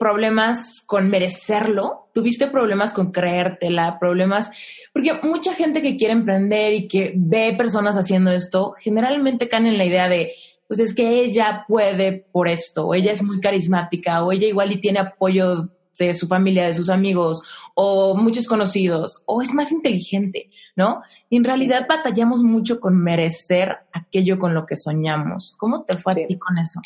problemas 0.00 0.82
con 0.86 1.10
merecerlo? 1.10 2.08
¿Tuviste 2.14 2.46
problemas 2.46 2.94
con 2.94 3.12
creértela? 3.12 3.98
¿Problemas? 4.00 4.50
Porque 4.94 5.12
mucha 5.22 5.54
gente 5.54 5.82
que 5.82 5.96
quiere 5.96 6.14
emprender 6.14 6.72
y 6.72 6.88
que 6.88 7.12
ve 7.14 7.54
personas 7.56 7.96
haciendo 7.96 8.30
esto, 8.30 8.74
generalmente 8.80 9.50
caen 9.50 9.66
en 9.66 9.76
la 9.76 9.84
idea 9.84 10.08
de, 10.08 10.32
pues 10.66 10.80
es 10.80 10.94
que 10.94 11.20
ella 11.20 11.66
puede 11.68 12.12
por 12.32 12.48
esto, 12.48 12.86
o 12.86 12.94
ella 12.94 13.12
es 13.12 13.22
muy 13.22 13.40
carismática, 13.40 14.24
o 14.24 14.32
ella 14.32 14.48
igual 14.48 14.72
y 14.72 14.80
tiene 14.80 15.00
apoyo 15.00 15.64
de 15.98 16.14
su 16.14 16.26
familia, 16.26 16.64
de 16.64 16.72
sus 16.72 16.88
amigos, 16.88 17.42
o 17.74 18.16
muchos 18.16 18.46
conocidos, 18.46 19.22
o 19.26 19.42
es 19.42 19.52
más 19.52 19.70
inteligente, 19.70 20.48
¿no? 20.76 21.02
Y 21.28 21.36
en 21.36 21.44
realidad 21.44 21.86
batallamos 21.86 22.42
mucho 22.42 22.80
con 22.80 22.96
merecer 22.96 23.76
aquello 23.92 24.38
con 24.38 24.54
lo 24.54 24.64
que 24.64 24.78
soñamos. 24.78 25.54
¿Cómo 25.58 25.84
te 25.84 25.98
fue 25.98 26.14
a 26.14 26.26
ti 26.26 26.38
con 26.38 26.56
eso? 26.56 26.80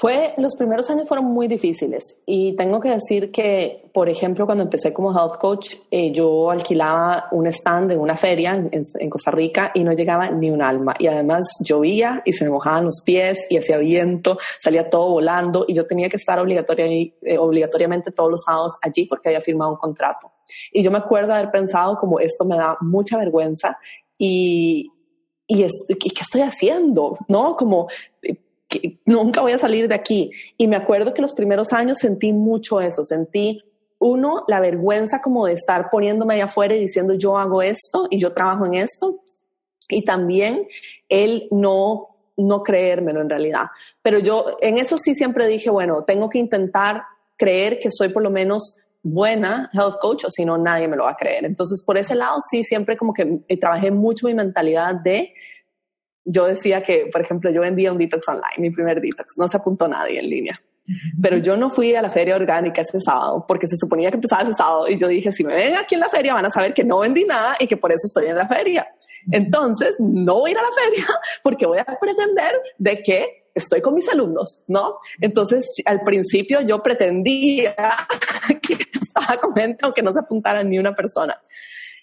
Fue, 0.00 0.32
los 0.36 0.54
primeros 0.54 0.88
años 0.90 1.08
fueron 1.08 1.26
muy 1.26 1.48
difíciles 1.48 2.22
y 2.24 2.54
tengo 2.54 2.78
que 2.78 2.90
decir 2.90 3.32
que, 3.32 3.90
por 3.92 4.08
ejemplo, 4.08 4.46
cuando 4.46 4.62
empecé 4.62 4.92
como 4.92 5.10
health 5.10 5.40
coach, 5.40 5.74
eh, 5.90 6.12
yo 6.12 6.52
alquilaba 6.52 7.26
un 7.32 7.48
stand 7.48 7.90
en 7.90 7.98
una 7.98 8.14
feria 8.14 8.54
en, 8.54 9.10
Costa 9.10 9.32
Rica 9.32 9.72
y 9.74 9.82
no 9.82 9.90
llegaba 9.90 10.30
ni 10.30 10.52
un 10.52 10.62
alma. 10.62 10.94
Y 11.00 11.08
además 11.08 11.48
llovía 11.64 12.22
y 12.24 12.32
se 12.32 12.44
me 12.44 12.50
mojaban 12.52 12.84
los 12.84 13.02
pies 13.04 13.48
y 13.50 13.56
hacía 13.56 13.76
viento, 13.78 14.38
salía 14.60 14.86
todo 14.86 15.10
volando 15.10 15.64
y 15.66 15.74
yo 15.74 15.84
tenía 15.84 16.08
que 16.08 16.16
estar 16.16 16.38
obligatoria, 16.38 16.86
eh, 16.86 17.12
obligatoriamente 17.36 18.12
todos 18.12 18.30
los 18.30 18.44
sábados 18.44 18.76
allí 18.80 19.04
porque 19.04 19.30
había 19.30 19.40
firmado 19.40 19.72
un 19.72 19.78
contrato. 19.78 20.30
Y 20.70 20.84
yo 20.84 20.92
me 20.92 20.98
acuerdo 20.98 21.34
haber 21.34 21.50
pensado 21.50 21.98
como 21.98 22.20
esto 22.20 22.44
me 22.44 22.56
da 22.56 22.76
mucha 22.82 23.18
vergüenza 23.18 23.76
y, 24.16 24.92
y, 25.48 25.66
¿qué 25.66 26.20
estoy 26.20 26.42
haciendo? 26.42 27.18
¿No? 27.26 27.56
Como 27.56 27.88
nunca 29.04 29.40
voy 29.40 29.52
a 29.52 29.58
salir 29.58 29.88
de 29.88 29.94
aquí. 29.94 30.30
Y 30.56 30.66
me 30.66 30.76
acuerdo 30.76 31.14
que 31.14 31.22
los 31.22 31.32
primeros 31.32 31.72
años 31.72 31.98
sentí 31.98 32.32
mucho 32.32 32.80
eso, 32.80 33.04
sentí 33.04 33.62
uno, 33.98 34.44
la 34.46 34.60
vergüenza 34.60 35.20
como 35.20 35.46
de 35.46 35.54
estar 35.54 35.90
poniéndome 35.90 36.34
allá 36.34 36.44
afuera 36.44 36.74
y 36.74 36.80
diciendo 36.80 37.14
yo 37.14 37.36
hago 37.36 37.62
esto 37.62 38.06
y 38.10 38.18
yo 38.18 38.32
trabajo 38.32 38.66
en 38.66 38.74
esto. 38.74 39.20
Y 39.88 40.04
también 40.04 40.68
el 41.08 41.48
no, 41.50 42.08
no 42.36 42.62
creérmelo 42.62 43.22
en 43.22 43.30
realidad. 43.30 43.66
Pero 44.02 44.18
yo 44.18 44.56
en 44.60 44.78
eso 44.78 44.98
sí 44.98 45.14
siempre 45.14 45.46
dije, 45.48 45.70
bueno, 45.70 46.04
tengo 46.04 46.28
que 46.28 46.38
intentar 46.38 47.02
creer 47.36 47.78
que 47.78 47.90
soy 47.90 48.10
por 48.10 48.22
lo 48.22 48.30
menos 48.30 48.76
buena 49.02 49.70
health 49.72 49.96
coach 50.00 50.24
o 50.24 50.30
si 50.30 50.44
no 50.44 50.58
nadie 50.58 50.88
me 50.88 50.96
lo 50.96 51.04
va 51.04 51.12
a 51.12 51.16
creer. 51.16 51.44
Entonces 51.44 51.82
por 51.84 51.96
ese 51.96 52.14
lado 52.14 52.36
sí 52.50 52.62
siempre 52.62 52.96
como 52.96 53.14
que 53.14 53.40
trabajé 53.60 53.90
mucho 53.90 54.26
mi 54.26 54.34
mentalidad 54.34 54.94
de 54.94 55.32
yo 56.28 56.46
decía 56.46 56.82
que, 56.82 57.08
por 57.10 57.22
ejemplo, 57.22 57.50
yo 57.50 57.62
vendía 57.62 57.90
un 57.90 57.98
detox 57.98 58.28
online, 58.28 58.58
mi 58.58 58.70
primer 58.70 59.00
detox, 59.00 59.38
no 59.38 59.48
se 59.48 59.56
apuntó 59.56 59.88
nadie 59.88 60.20
en 60.20 60.28
línea. 60.28 60.60
Pero 61.20 61.36
yo 61.38 61.56
no 61.56 61.68
fui 61.68 61.94
a 61.94 62.02
la 62.02 62.10
feria 62.10 62.36
orgánica 62.36 62.82
ese 62.82 63.00
sábado 63.00 63.44
porque 63.46 63.66
se 63.66 63.76
suponía 63.76 64.10
que 64.10 64.16
empezaba 64.16 64.42
ese 64.42 64.54
sábado 64.54 64.88
y 64.88 64.96
yo 64.96 65.08
dije, 65.08 65.32
si 65.32 65.44
me 65.44 65.54
ven 65.54 65.76
aquí 65.76 65.94
en 65.94 66.00
la 66.00 66.08
feria 66.08 66.32
van 66.32 66.46
a 66.46 66.50
saber 66.50 66.72
que 66.72 66.84
no 66.84 67.00
vendí 67.00 67.24
nada 67.24 67.56
y 67.58 67.66
que 67.66 67.76
por 67.76 67.90
eso 67.90 68.06
estoy 68.06 68.26
en 68.26 68.36
la 68.36 68.48
feria. 68.48 68.86
Entonces, 69.30 69.96
no 69.98 70.36
voy 70.36 70.50
a 70.50 70.52
ir 70.52 70.58
a 70.58 70.62
la 70.62 70.72
feria 70.72 71.06
porque 71.42 71.66
voy 71.66 71.78
a 71.78 71.84
pretender 71.84 72.52
de 72.78 73.02
que 73.02 73.44
estoy 73.54 73.80
con 73.80 73.94
mis 73.94 74.08
alumnos, 74.08 74.64
¿no? 74.68 74.98
Entonces, 75.20 75.66
al 75.84 76.02
principio 76.02 76.60
yo 76.62 76.82
pretendía 76.82 77.74
que 78.62 78.78
estaba 78.92 79.38
con 79.40 79.54
gente 79.54 79.80
aunque 79.82 80.02
no 80.02 80.12
se 80.12 80.20
apuntara 80.20 80.62
ni 80.62 80.78
una 80.78 80.94
persona. 80.94 81.38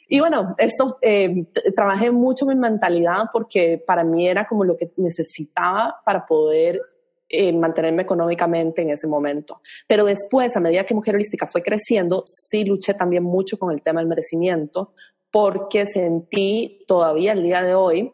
Y 0.07 0.19
bueno, 0.19 0.55
esto 0.57 0.97
eh, 1.01 1.47
trabajé 1.75 2.11
mucho 2.11 2.45
mi 2.45 2.55
mentalidad 2.55 3.25
porque 3.31 3.83
para 3.85 4.03
mí 4.03 4.27
era 4.27 4.47
como 4.47 4.63
lo 4.63 4.77
que 4.77 4.91
necesitaba 4.97 6.01
para 6.05 6.25
poder 6.25 6.81
eh, 7.27 7.51
mantenerme 7.51 8.03
económicamente 8.03 8.83
en 8.83 8.91
ese 8.91 9.07
momento. 9.07 9.61
Pero 9.87 10.05
después, 10.05 10.55
a 10.55 10.59
medida 10.59 10.83
que 10.83 10.93
Mujer 10.93 11.15
Holística 11.15 11.47
fue 11.47 11.63
creciendo, 11.63 12.23
sí 12.25 12.65
luché 12.65 12.93
también 12.93 13.23
mucho 13.23 13.57
con 13.57 13.71
el 13.71 13.81
tema 13.81 13.99
del 13.99 14.09
merecimiento 14.09 14.93
porque 15.31 15.85
sentí 15.85 16.85
todavía 16.87 17.33
el 17.33 17.43
día 17.43 17.61
de 17.61 17.75
hoy, 17.75 18.13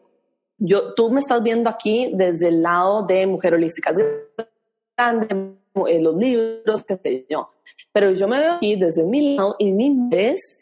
yo, 0.58 0.94
tú 0.94 1.10
me 1.10 1.20
estás 1.20 1.40
viendo 1.40 1.70
aquí 1.70 2.10
desde 2.14 2.48
el 2.48 2.62
lado 2.62 3.06
de 3.06 3.26
Mujer 3.28 3.54
Holística, 3.54 3.92
grande, 4.96 5.54
eh, 5.88 6.00
los 6.00 6.16
libros, 6.16 6.82
qué 6.82 6.96
sé 6.96 7.26
yo. 7.28 7.50
Pero 7.92 8.10
yo 8.10 8.26
me 8.26 8.40
veo 8.40 8.54
aquí 8.54 8.74
desde 8.74 9.04
mi 9.04 9.36
lado 9.36 9.54
y 9.60 9.70
mi 9.70 9.94
vez 10.08 10.58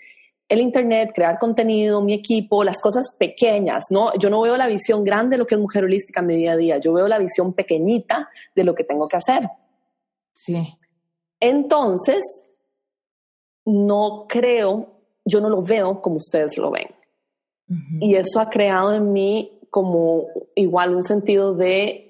el 0.50 0.60
Internet, 0.60 1.12
crear 1.14 1.38
contenido, 1.38 2.02
mi 2.02 2.12
equipo, 2.12 2.64
las 2.64 2.80
cosas 2.80 3.14
pequeñas, 3.16 3.84
¿no? 3.90 4.12
Yo 4.18 4.28
no 4.30 4.40
veo 4.40 4.56
la 4.56 4.66
visión 4.66 5.04
grande 5.04 5.34
de 5.34 5.38
lo 5.38 5.46
que 5.46 5.54
es 5.54 5.60
mujer 5.60 5.84
holística 5.84 6.20
en 6.20 6.26
mi 6.26 6.36
día 6.36 6.52
a 6.52 6.56
día, 6.56 6.78
yo 6.78 6.92
veo 6.92 7.06
la 7.06 7.18
visión 7.18 7.52
pequeñita 7.52 8.28
de 8.56 8.64
lo 8.64 8.74
que 8.74 8.82
tengo 8.82 9.06
que 9.06 9.16
hacer. 9.16 9.48
Sí. 10.32 10.76
Entonces, 11.38 12.48
no 13.64 14.26
creo, 14.28 15.00
yo 15.24 15.40
no 15.40 15.48
lo 15.48 15.62
veo 15.62 16.02
como 16.02 16.16
ustedes 16.16 16.58
lo 16.58 16.72
ven. 16.72 16.88
Y 18.00 18.16
eso 18.16 18.40
ha 18.40 18.50
creado 18.50 18.92
en 18.92 19.12
mí 19.12 19.60
como 19.70 20.26
igual 20.56 20.96
un 20.96 21.04
sentido 21.04 21.54
de 21.54 22.09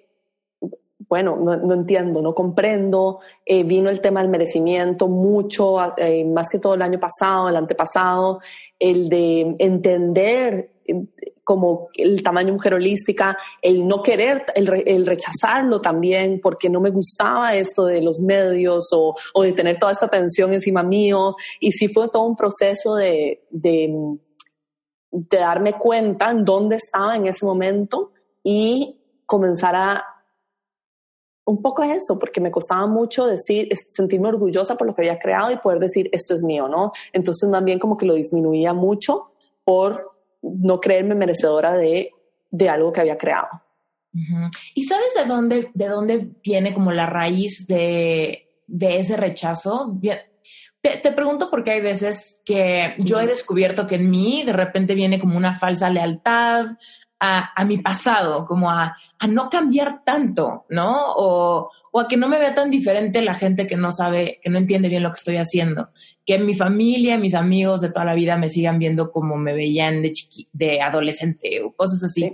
bueno, 1.11 1.37
no, 1.37 1.75
entiendo, 1.75 2.23
no 2.23 2.37
comprendo. 2.37 3.19
Eh, 3.45 3.65
vino 3.65 3.91
el 3.91 4.01
tema 4.01 4.23
del 4.23 4.31
merecimiento 4.31 5.09
mucho, 5.09 5.77
eh, 5.97 6.25
más 6.25 6.49
que 6.49 6.61
todo 6.61 6.75
el 6.75 6.83
año 6.83 7.01
pasado, 7.01 7.49
el 7.49 7.57
antepasado, 7.57 8.41
el 8.79 9.09
de 9.09 9.57
entender 9.59 10.71
eh, 10.87 10.95
como 11.43 11.89
el 11.95 12.23
tamaño 12.23 12.53
mujer 12.53 12.75
holística, 12.75 13.37
el 13.61 13.89
no 13.89 14.05
querer, 14.05 14.45
el, 14.55 15.05
rechazarlo 15.05 15.81
también, 15.81 16.41
porque 16.41 16.71
no 16.71 16.81
me 16.81 16.91
gustaba 16.91 17.57
esto 17.57 17.87
de 17.87 18.03
los 18.03 18.21
medios 18.21 18.91
o, 18.93 19.17
o, 19.35 19.43
de 19.43 19.53
tener 19.53 19.81
toda 19.81 19.91
esta 19.91 20.07
atención 20.07 20.53
encima 20.53 20.85
mío. 20.85 21.35
Y 21.59 21.73
sí 21.73 21.89
fue 21.89 22.09
todo 22.09 22.23
un 22.23 22.37
proceso 22.37 22.95
de, 22.95 23.43
de, 23.51 23.93
de 25.11 25.39
darme 25.39 25.73
cuenta 25.73 26.31
en 26.31 26.45
dónde 26.45 26.77
estaba 26.77 27.17
en 27.17 27.27
ese 27.27 27.45
momento 27.45 28.13
y 28.45 28.97
comenzar 29.27 29.75
a 29.75 30.05
un 31.51 31.61
poco 31.61 31.83
eso, 31.83 32.19
porque 32.19 32.41
me 32.41 32.51
costaba 32.51 32.87
mucho 32.87 33.27
decir, 33.27 33.69
sentirme 33.91 34.29
orgullosa 34.29 34.77
por 34.77 34.87
lo 34.87 34.95
que 34.95 35.03
había 35.03 35.19
creado 35.19 35.51
y 35.51 35.57
poder 35.57 35.81
decir, 35.81 36.09
esto 36.13 36.35
es 36.35 36.45
mío, 36.45 36.69
¿no? 36.69 36.93
Entonces 37.13 37.51
también 37.51 37.81
como 37.81 37.97
que 37.97 38.07
lo 38.07 38.15
disminuía 38.15 38.73
mucho 38.73 39.33
por 39.65 40.13
no 40.43 40.81
creerme 40.81 41.17
merecedora 41.17 41.77
de, 41.77 42.13
de 42.51 42.69
algo 42.69 42.93
que 42.93 43.01
había 43.01 43.19
creado. 43.19 43.49
¿Y 44.75 44.83
sabes 44.85 45.15
de 45.17 45.25
dónde, 45.25 45.71
de 45.75 45.89
dónde 45.89 46.31
viene 46.43 46.73
como 46.75 46.93
la 46.93 47.07
raíz 47.07 47.67
de, 47.67 48.49
de 48.67 48.99
ese 48.99 49.17
rechazo? 49.17 49.97
Te, 50.81 50.97
te, 50.97 51.13
pregunto 51.13 51.49
porque 51.51 51.73
hay 51.73 51.81
veces 51.81 52.41
que 52.45 52.95
yo 52.99 53.21
he 53.21 53.27
descubierto 53.27 53.87
que 53.87 53.97
en 53.97 54.11
mí 54.11 54.43
de 54.45 54.53
repente 54.53 54.95
viene 54.95 55.21
como 55.21 55.37
una 55.37 55.55
falsa 55.55 55.91
lealtad 55.91 56.67
a, 57.21 57.65
mi 57.67 57.79
pasado, 57.79 58.47
como 58.47 58.71
a, 58.71 58.97
a, 59.19 59.27
no 59.27 59.51
cambiar 59.51 60.03
tanto, 60.05 60.65
¿no? 60.71 61.13
O, 61.17 61.71
o, 61.93 62.01
a 62.01 62.09
que 62.09 62.17
no 62.17 62.29
me 62.29 62.39
vea 62.39 62.55
tan 62.55 62.71
diferente 62.71 63.21
la 63.21 63.35
gente 63.35 63.67
que 63.67 63.77
no 63.77 63.91
sabe, 63.91 64.41
que 64.43 64.49
no 64.49 64.57
entiende 64.57 64.89
bien 64.89 65.03
lo 65.03 65.11
que 65.11 65.19
estoy 65.19 65.37
haciendo. 65.37 65.91
Que 66.25 66.39
mi 66.39 66.55
familia, 66.55 67.19
mis 67.19 67.35
amigos 67.35 67.83
de 67.83 67.91
toda 67.91 68.07
la 68.07 68.15
vida 68.15 68.39
me 68.39 68.49
sigan 68.49 68.79
viendo 68.79 69.13
como 69.13 69.37
me 69.37 69.53
veían 69.53 70.01
de, 70.03 70.13
chiqui, 70.13 70.49
de 70.53 70.81
adolescente 70.81 71.63
o 71.63 71.73
cosas 71.73 72.03
así. 72.03 72.31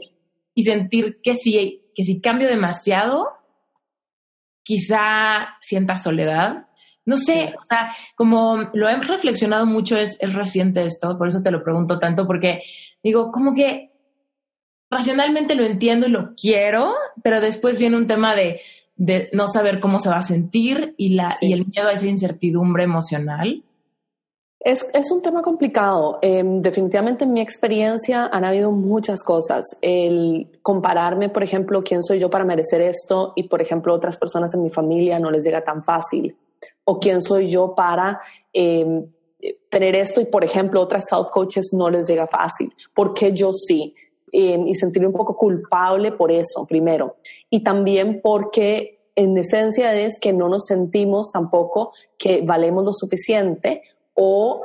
Y 0.55 0.62
sentir 0.62 1.20
que 1.20 1.35
si, 1.35 1.83
que 1.94 2.05
si 2.05 2.20
cambio 2.20 2.49
demasiado, 2.49 3.29
quizá 4.62 5.57
sienta 5.61 5.99
soledad. 5.99 6.68
No 7.05 7.16
sé, 7.16 7.55
o 7.61 7.64
sea, 7.64 7.92
como 8.16 8.70
lo 8.72 8.88
he 8.88 8.96
reflexionado 8.96 9.66
mucho, 9.66 9.96
es, 9.96 10.16
es 10.20 10.35
reciente 10.35 10.85
esto, 10.85 11.16
por 11.16 11.29
eso 11.29 11.40
te 11.40 11.53
lo 11.53 11.62
pregunto 11.62 12.01
tanto, 12.01 12.27
porque 12.27 12.62
digo, 13.01 13.31
como 13.31 13.55
que 13.55 13.96
racionalmente 14.90 15.55
lo 15.55 15.64
entiendo 15.64 16.07
y 16.07 16.11
lo 16.11 16.35
quiero, 16.35 16.94
pero 17.22 17.40
después 17.40 17.79
viene 17.79 17.96
un 17.96 18.07
tema 18.07 18.35
de, 18.35 18.61
de 18.96 19.29
no 19.33 19.46
saber 19.49 19.81
cómo 19.81 19.99
se 19.99 20.09
va 20.09 20.16
a 20.16 20.22
sentir 20.22 20.94
y, 20.96 21.14
la, 21.14 21.37
y 21.40 21.53
el 21.53 21.66
miedo 21.66 21.88
a 21.88 21.92
esa 21.92 22.07
incertidumbre 22.07 22.85
emocional. 22.85 23.62
Es, 24.59 24.85
es 24.94 25.12
un 25.12 25.22
tema 25.22 25.42
complicado. 25.42 26.18
Em, 26.22 26.61
definitivamente 26.61 27.25
en 27.25 27.33
mi 27.33 27.40
experiencia 27.40 28.27
han 28.27 28.44
habido 28.44 28.72
muchas 28.72 29.22
cosas. 29.22 29.64
El 29.81 30.49
compararme, 30.62 31.29
por 31.29 31.44
ejemplo, 31.44 31.85
quién 31.85 32.03
soy 32.03 32.18
yo 32.18 32.31
para 32.31 32.44
merecer 32.44 32.81
esto 32.81 33.33
y, 33.37 33.44
por 33.44 33.62
ejemplo, 33.62 33.94
otras 33.94 34.16
personas 34.16 34.53
en 34.55 34.62
mi 34.62 34.70
familia 34.70 35.20
no 35.20 35.31
les 35.31 35.44
llega 35.44 35.62
tan 35.62 35.85
fácil. 35.85 36.37
O 36.85 36.99
quién 36.99 37.20
soy 37.20 37.46
yo 37.46 37.75
para 37.77 38.20
em, 38.53 39.07
tener 39.68 39.94
esto 39.94 40.20
y, 40.20 40.25
por 40.25 40.42
ejemplo, 40.42 40.81
otras 40.81 41.05
self 41.09 41.29
coaches 41.31 41.68
no 41.72 41.88
les 41.90 42.09
llega 42.09 42.27
fácil. 42.27 42.75
porque 42.92 43.33
yo 43.33 43.53
sí? 43.53 43.94
Y 44.33 44.75
sentirme 44.75 45.09
un 45.09 45.15
poco 45.15 45.37
culpable 45.37 46.12
por 46.12 46.33
eso, 46.33 46.67
primero. 46.69 47.17
Y 47.49 47.62
también 47.62 48.21
porque 48.23 48.99
en 49.15 49.37
esencia 49.39 49.95
es 49.95 50.19
que 50.21 50.33
no 50.33 50.49
nos 50.49 50.67
sentimos 50.67 51.31
tampoco 51.33 51.93
que 52.19 52.43
valemos 52.43 52.85
lo 52.85 52.93
suficiente 52.93 53.83
o 54.15 54.62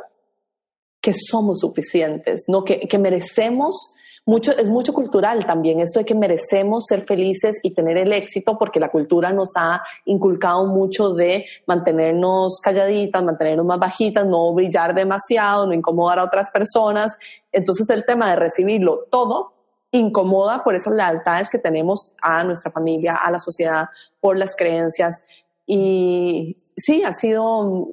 que 1.00 1.14
somos 1.14 1.60
suficientes, 1.60 2.44
¿no? 2.48 2.64
que, 2.64 2.80
que 2.82 2.98
merecemos 2.98 3.94
mucho, 4.26 4.52
es 4.52 4.70
mucho 4.70 4.94
cultural 4.94 5.46
también, 5.46 5.80
esto 5.80 6.00
de 6.00 6.06
que 6.06 6.16
merecemos 6.16 6.86
ser 6.88 7.02
felices 7.02 7.60
y 7.64 7.74
tener 7.74 7.98
el 7.98 8.14
éxito, 8.14 8.58
porque 8.58 8.80
la 8.80 8.90
cultura 8.90 9.34
nos 9.34 9.50
ha 9.58 9.82
inculcado 10.06 10.68
mucho 10.68 11.14
de 11.14 11.46
mantenernos 11.66 12.60
calladitas, 12.64 13.24
mantenernos 13.24 13.66
más 13.66 13.80
bajitas, 13.80 14.26
no 14.26 14.54
brillar 14.54 14.94
demasiado, 14.94 15.66
no 15.66 15.74
incomodar 15.74 16.20
a 16.20 16.26
otras 16.26 16.50
personas. 16.52 17.18
Entonces 17.52 17.90
el 17.90 18.06
tema 18.06 18.30
de 18.30 18.36
recibirlo 18.36 19.06
todo 19.10 19.54
incomoda 19.92 20.64
por 20.64 20.76
esas 20.76 20.94
lealtades 20.94 21.50
que 21.50 21.58
tenemos 21.58 22.14
a 22.22 22.44
nuestra 22.44 22.72
familia, 22.72 23.16
a 23.16 23.32
la 23.32 23.40
sociedad, 23.40 23.86
por 24.20 24.38
las 24.38 24.56
creencias. 24.56 25.26
Y 25.66 26.56
sí, 26.78 27.04
ha 27.04 27.12
sido 27.12 27.90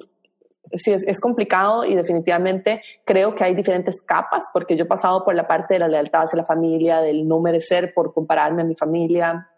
sí, 0.73 0.91
es, 0.91 1.19
complicado 1.19 1.85
y 1.85 1.95
definitivamente 1.95 2.81
creo 3.05 3.35
que 3.35 3.43
hay 3.43 3.55
diferentes 3.55 4.01
capas, 4.01 4.49
porque 4.53 4.75
yo 4.75 4.83
he 4.83 4.87
pasado 4.87 5.23
por 5.23 5.35
la 5.35 5.47
parte 5.47 5.75
de 5.75 5.79
la 5.79 5.87
lealtad 5.87 6.23
hacia 6.23 6.37
la 6.37 6.45
familia, 6.45 7.01
del 7.01 7.27
no 7.27 7.39
merecer 7.39 7.93
por 7.93 8.13
compararme 8.13 8.61
a 8.61 8.65
mi 8.65 8.75
familia, 8.75 9.49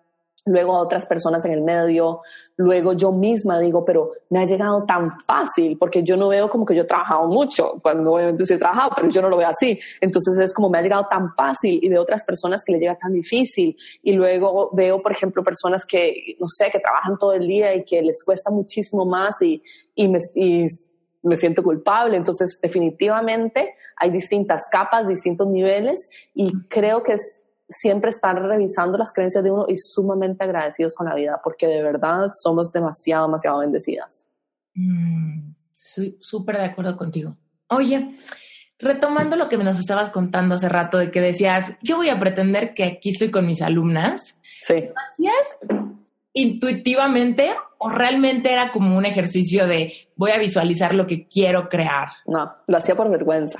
luego 0.45 0.75
a 0.75 0.79
otras 0.79 1.05
personas 1.05 1.45
en 1.45 1.51
el 1.51 1.61
medio, 1.61 2.21
luego 2.57 2.93
yo 2.93 3.11
misma 3.11 3.59
digo, 3.59 3.85
pero 3.85 4.11
me 4.29 4.39
ha 4.39 4.45
llegado 4.45 4.83
tan 4.85 5.21
fácil, 5.25 5.77
porque 5.77 6.03
yo 6.03 6.17
no 6.17 6.29
veo 6.29 6.49
como 6.49 6.65
que 6.65 6.75
yo 6.75 6.83
he 6.83 6.85
trabajado 6.85 7.27
mucho, 7.27 7.77
cuando 7.81 8.13
obviamente 8.13 8.45
sí 8.45 8.53
he 8.55 8.57
trabajado, 8.57 8.91
pero 8.95 9.09
yo 9.09 9.21
no 9.21 9.29
lo 9.29 9.37
veo 9.37 9.47
así. 9.47 9.79
Entonces 9.99 10.37
es 10.39 10.53
como 10.53 10.69
me 10.69 10.79
ha 10.79 10.81
llegado 10.81 11.05
tan 11.09 11.33
fácil 11.35 11.79
y 11.81 11.89
veo 11.89 12.01
otras 12.01 12.23
personas 12.23 12.63
que 12.65 12.73
le 12.73 12.79
llega 12.79 12.97
tan 12.97 13.13
difícil. 13.13 13.75
Y 14.01 14.13
luego 14.13 14.71
veo, 14.73 15.01
por 15.01 15.11
ejemplo, 15.11 15.43
personas 15.43 15.85
que, 15.85 16.35
no 16.39 16.47
sé, 16.49 16.69
que 16.71 16.79
trabajan 16.79 17.17
todo 17.17 17.33
el 17.33 17.47
día 17.47 17.75
y 17.75 17.83
que 17.83 18.01
les 18.01 18.23
cuesta 18.23 18.49
muchísimo 18.49 19.05
más 19.05 19.41
y, 19.41 19.61
y, 19.95 20.07
me, 20.07 20.19
y 20.35 20.65
me 21.23 21.37
siento 21.37 21.63
culpable. 21.63 22.17
Entonces, 22.17 22.59
definitivamente 22.61 23.75
hay 23.95 24.11
distintas 24.11 24.67
capas, 24.71 25.07
distintos 25.07 25.47
niveles 25.47 26.09
y 26.33 26.51
creo 26.67 27.03
que 27.03 27.13
es 27.13 27.41
siempre 27.69 28.09
estar 28.09 28.41
revisando 28.41 28.97
las 28.97 29.13
creencias 29.13 29.43
de 29.43 29.51
uno 29.51 29.65
y 29.67 29.77
sumamente 29.77 30.43
agradecidos 30.43 30.93
con 30.93 31.07
la 31.07 31.15
vida 31.15 31.39
porque 31.43 31.67
de 31.67 31.81
verdad 31.81 32.29
somos 32.33 32.71
demasiado, 32.71 33.27
demasiado 33.27 33.59
bendecidas. 33.59 34.27
Mm, 34.73 35.53
súper 35.73 36.57
de 36.57 36.65
acuerdo 36.65 36.97
contigo. 36.97 37.37
Oye, 37.69 38.17
retomando 38.79 39.37
lo 39.37 39.47
que 39.47 39.57
nos 39.57 39.79
estabas 39.79 40.09
contando 40.09 40.55
hace 40.55 40.67
rato 40.67 40.97
de 40.97 41.11
que 41.11 41.21
decías, 41.21 41.77
yo 41.81 41.97
voy 41.97 42.09
a 42.09 42.19
pretender 42.19 42.73
que 42.73 42.83
aquí 42.83 43.09
estoy 43.09 43.31
con 43.31 43.45
mis 43.45 43.61
alumnas. 43.61 44.37
Sí. 44.63 44.75
hacías 44.75 45.57
intuitivamente 46.33 47.51
o 47.83 47.89
realmente 47.89 48.51
era 48.51 48.71
como 48.71 48.95
un 48.95 49.05
ejercicio 49.07 49.65
de 49.65 49.91
voy 50.15 50.29
a 50.29 50.37
visualizar 50.37 50.93
lo 50.93 51.07
que 51.07 51.27
quiero 51.27 51.67
crear? 51.67 52.09
No, 52.27 52.53
lo 52.67 52.77
hacía 52.77 52.95
por 52.95 53.09
vergüenza. 53.09 53.57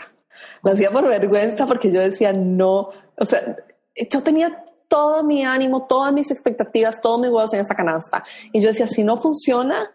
Lo 0.62 0.74
hacía 0.74 0.92
por 0.92 1.08
vergüenza 1.08 1.66
porque 1.66 1.92
yo 1.92 2.02
decía 2.02 2.32
no, 2.32 2.90
o 3.18 3.26
sea, 3.26 3.56
yo 3.96 4.22
tenía 4.22 4.64
todo 4.88 5.24
mi 5.24 5.44
ánimo, 5.44 5.88
todas 5.88 6.14
mis 6.14 6.30
expectativas, 6.30 7.02
todos 7.02 7.20
mis 7.20 7.32
huevos 7.32 7.52
en 7.56 7.62
esa 7.62 7.74
canasta. 7.74 8.24
Y 8.54 8.62
yo 8.62 8.68
decía, 8.68 8.86
si 8.86 9.04
no 9.04 9.18
funciona, 9.18 9.90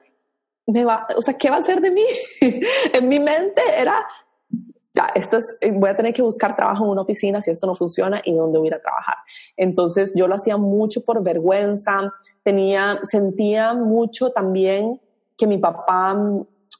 me 0.67 0.85
va, 0.85 1.07
o 1.17 1.23
sea, 1.23 1.35
¿qué 1.35 1.49
va 1.49 1.57
a 1.57 1.61
hacer 1.61 1.81
de 1.81 1.93
mí? 1.93 2.05
en 2.93 3.09
mi 3.09 3.21
mente 3.21 3.63
era, 3.79 4.05
ya, 4.97 5.11
esto 5.15 5.37
es, 5.37 5.59
voy 5.75 5.91
a 5.91 5.97
tener 5.97 6.15
que 6.15 6.23
buscar 6.23 6.57
trabajo 6.57 6.85
en 6.85 6.91
una 6.91 7.03
oficina 7.03 7.43
si 7.43 7.51
esto 7.51 7.67
no 7.67 7.75
funciona 7.75 8.23
y 8.25 8.35
dónde 8.35 8.59
voy 8.59 8.69
a 8.69 8.71
ir 8.71 8.75
a 8.75 8.81
trabajar. 8.81 9.17
Entonces 9.57 10.13
yo 10.15 10.27
lo 10.27 10.37
hacía 10.37 10.57
mucho 10.57 11.03
por 11.05 11.23
vergüenza, 11.23 12.15
tenía, 12.43 12.99
sentía 13.03 13.75
mucho 13.75 14.31
también 14.31 14.99
que 15.37 15.47
mi 15.47 15.59
papá 15.59 16.17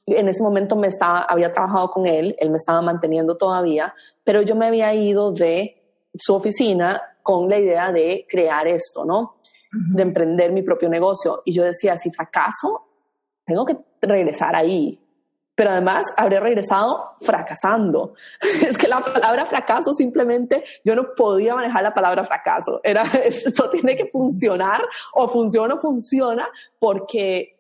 en 0.07 0.29
ese 0.29 0.43
momento 0.43 0.77
me 0.77 0.87
estaba, 0.87 1.25
había 1.25 1.53
trabajado 1.53 1.91
con 1.91 2.07
él, 2.07 2.35
él 2.39 2.51
me 2.51 2.57
estaba 2.57 2.81
manteniendo 2.81 3.37
todavía, 3.37 3.93
pero 4.25 4.41
yo 4.41 4.57
me 4.57 4.67
había 4.67 4.95
ido 4.95 5.33
de 5.33 5.83
su 6.15 6.35
oficina 6.35 7.03
con 7.23 7.51
la 7.51 7.59
idea 7.59 7.93
de 7.93 8.27
crear 8.29 8.67
esto, 8.67 9.05
¿no? 9.05 9.37
De 9.73 10.03
emprender 10.03 10.53
mi 10.53 10.63
propio 10.63 10.89
negocio. 10.89 11.43
Y 11.45 11.53
yo 11.53 11.65
decía, 11.65 11.97
si 11.97 12.11
fracaso, 12.11 12.87
tengo 13.45 13.67
que 13.67 13.77
regresar 14.01 14.57
ahí 14.57 15.06
pero 15.57 15.71
además 15.71 16.07
habría 16.17 16.39
regresado 16.39 17.17
fracasando. 17.21 18.15
Es 18.67 18.79
que 18.79 18.87
la 18.87 19.01
palabra 19.01 19.47
fracaso 19.47 19.93
simplemente, 19.95 20.63
yo 20.85 20.95
no 20.95 21.15
podía 21.17 21.55
manejar 21.55 21.83
la 21.83 21.95
palabra 21.95 22.25
fracaso. 22.25 22.81
Era, 22.85 23.03
esto 23.25 23.69
tiene 23.71 23.97
que 23.97 24.07
funcionar 24.07 24.83
o 25.15 25.27
funciona 25.27 25.75
o 25.75 25.81
funciona 25.81 26.49
porque 26.79 27.57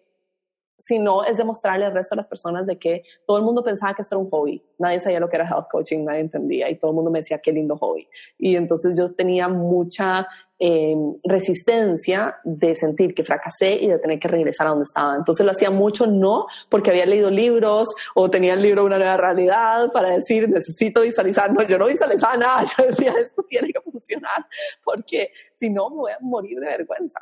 si 0.78 0.98
no 0.98 1.24
es 1.24 1.38
demostrarle 1.38 1.86
al 1.86 1.94
resto 1.94 2.14
de 2.14 2.18
las 2.18 2.28
personas 2.28 2.66
de 2.66 2.78
que 2.78 3.02
todo 3.26 3.38
el 3.38 3.44
mundo 3.44 3.64
pensaba 3.64 3.94
que 3.94 4.02
esto 4.02 4.14
era 4.14 4.22
un 4.22 4.30
hobby. 4.30 4.62
Nadie 4.78 5.00
sabía 5.00 5.20
lo 5.20 5.28
que 5.28 5.36
era 5.36 5.48
health 5.48 5.68
coaching, 5.70 6.04
nadie 6.04 6.20
entendía 6.20 6.68
y 6.68 6.76
todo 6.76 6.90
el 6.90 6.96
mundo 6.96 7.10
me 7.10 7.20
decía 7.20 7.38
qué 7.38 7.50
lindo 7.50 7.78
hobby. 7.78 8.06
Y 8.38 8.56
entonces 8.56 8.94
yo 8.96 9.08
tenía 9.08 9.48
mucha 9.48 10.28
Em, 10.58 11.16
resistencia 11.22 12.36
de 12.42 12.74
sentir 12.74 13.12
que 13.12 13.22
fracasé 13.22 13.74
y 13.74 13.88
de 13.88 13.98
tener 13.98 14.18
que 14.18 14.26
regresar 14.26 14.66
a 14.66 14.70
donde 14.70 14.84
estaba. 14.84 15.14
Entonces 15.14 15.44
lo 15.44 15.52
hacía 15.52 15.70
mucho 15.70 16.06
no 16.06 16.46
porque 16.70 16.88
había 16.88 17.04
leído 17.04 17.30
libros 17.30 17.88
o 18.14 18.30
tenía 18.30 18.54
el 18.54 18.62
libro 18.62 18.86
Una 18.86 18.96
nueva 18.96 19.18
realidad 19.18 19.92
para 19.92 20.12
decir 20.12 20.48
necesito 20.48 21.02
visualizar. 21.02 21.52
No, 21.52 21.62
yo 21.62 21.76
no 21.76 21.88
visualizaba 21.88 22.38
nada. 22.38 22.64
Yo 22.78 22.86
decía 22.86 23.14
esto 23.20 23.44
tiene 23.46 23.70
que 23.70 23.82
funcionar 23.82 24.46
porque 24.82 25.30
si 25.54 25.68
no 25.68 25.90
me 25.90 25.96
voy 25.96 26.12
a 26.12 26.18
morir 26.22 26.58
de 26.58 26.66
vergüenza. 26.68 27.20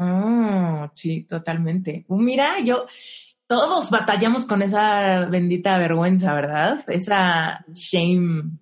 Oh, 0.00 0.90
sí, 0.96 1.22
totalmente. 1.22 2.04
Mira, 2.08 2.58
yo, 2.64 2.86
todos 3.46 3.90
batallamos 3.90 4.44
con 4.44 4.62
esa 4.62 5.26
bendita 5.26 5.78
vergüenza, 5.78 6.34
¿verdad? 6.34 6.84
Esa 6.88 7.64
shame 7.72 8.58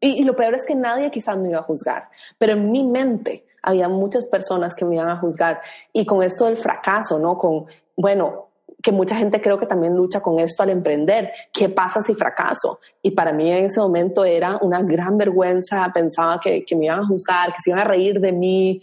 y, 0.00 0.24
lo 0.24 0.36
peor 0.36 0.54
es 0.54 0.66
que 0.66 0.74
nadie 0.74 1.10
quizás 1.10 1.36
me 1.38 1.50
iba 1.50 1.60
a 1.60 1.62
juzgar, 1.62 2.08
pero 2.38 2.52
en 2.52 2.70
mi 2.70 2.84
mente 2.84 3.46
había 3.62 3.88
muchas 3.88 4.26
personas 4.26 4.74
que 4.74 4.84
me 4.84 4.96
iban 4.96 5.08
a 5.08 5.18
juzgar. 5.18 5.60
Y 5.92 6.06
con 6.06 6.22
esto 6.22 6.44
del 6.46 6.56
fracaso, 6.56 7.18
¿no? 7.18 7.36
Con, 7.36 7.66
bueno, 7.96 8.48
que 8.82 8.92
mucha 8.92 9.16
gente 9.16 9.40
creo 9.40 9.58
que 9.58 9.66
también 9.66 9.96
lucha 9.96 10.20
con 10.20 10.38
esto 10.38 10.62
al 10.62 10.70
emprender. 10.70 11.32
¿Qué 11.52 11.68
pasa 11.68 12.00
si 12.00 12.14
fracaso? 12.14 12.78
Y 13.02 13.10
para 13.10 13.32
mí 13.32 13.50
en 13.50 13.64
ese 13.64 13.80
momento 13.80 14.24
era 14.24 14.58
una 14.58 14.82
gran 14.82 15.18
vergüenza, 15.18 15.90
pensaba 15.92 16.38
que, 16.40 16.64
que 16.64 16.76
me 16.76 16.86
iban 16.86 17.00
a 17.00 17.06
juzgar, 17.06 17.52
que 17.52 17.60
se 17.60 17.70
iban 17.70 17.80
a 17.80 17.84
reír 17.84 18.20
de 18.20 18.32
mí, 18.32 18.80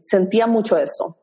sentía 0.00 0.46
mucho 0.46 0.78
esto 0.78 1.16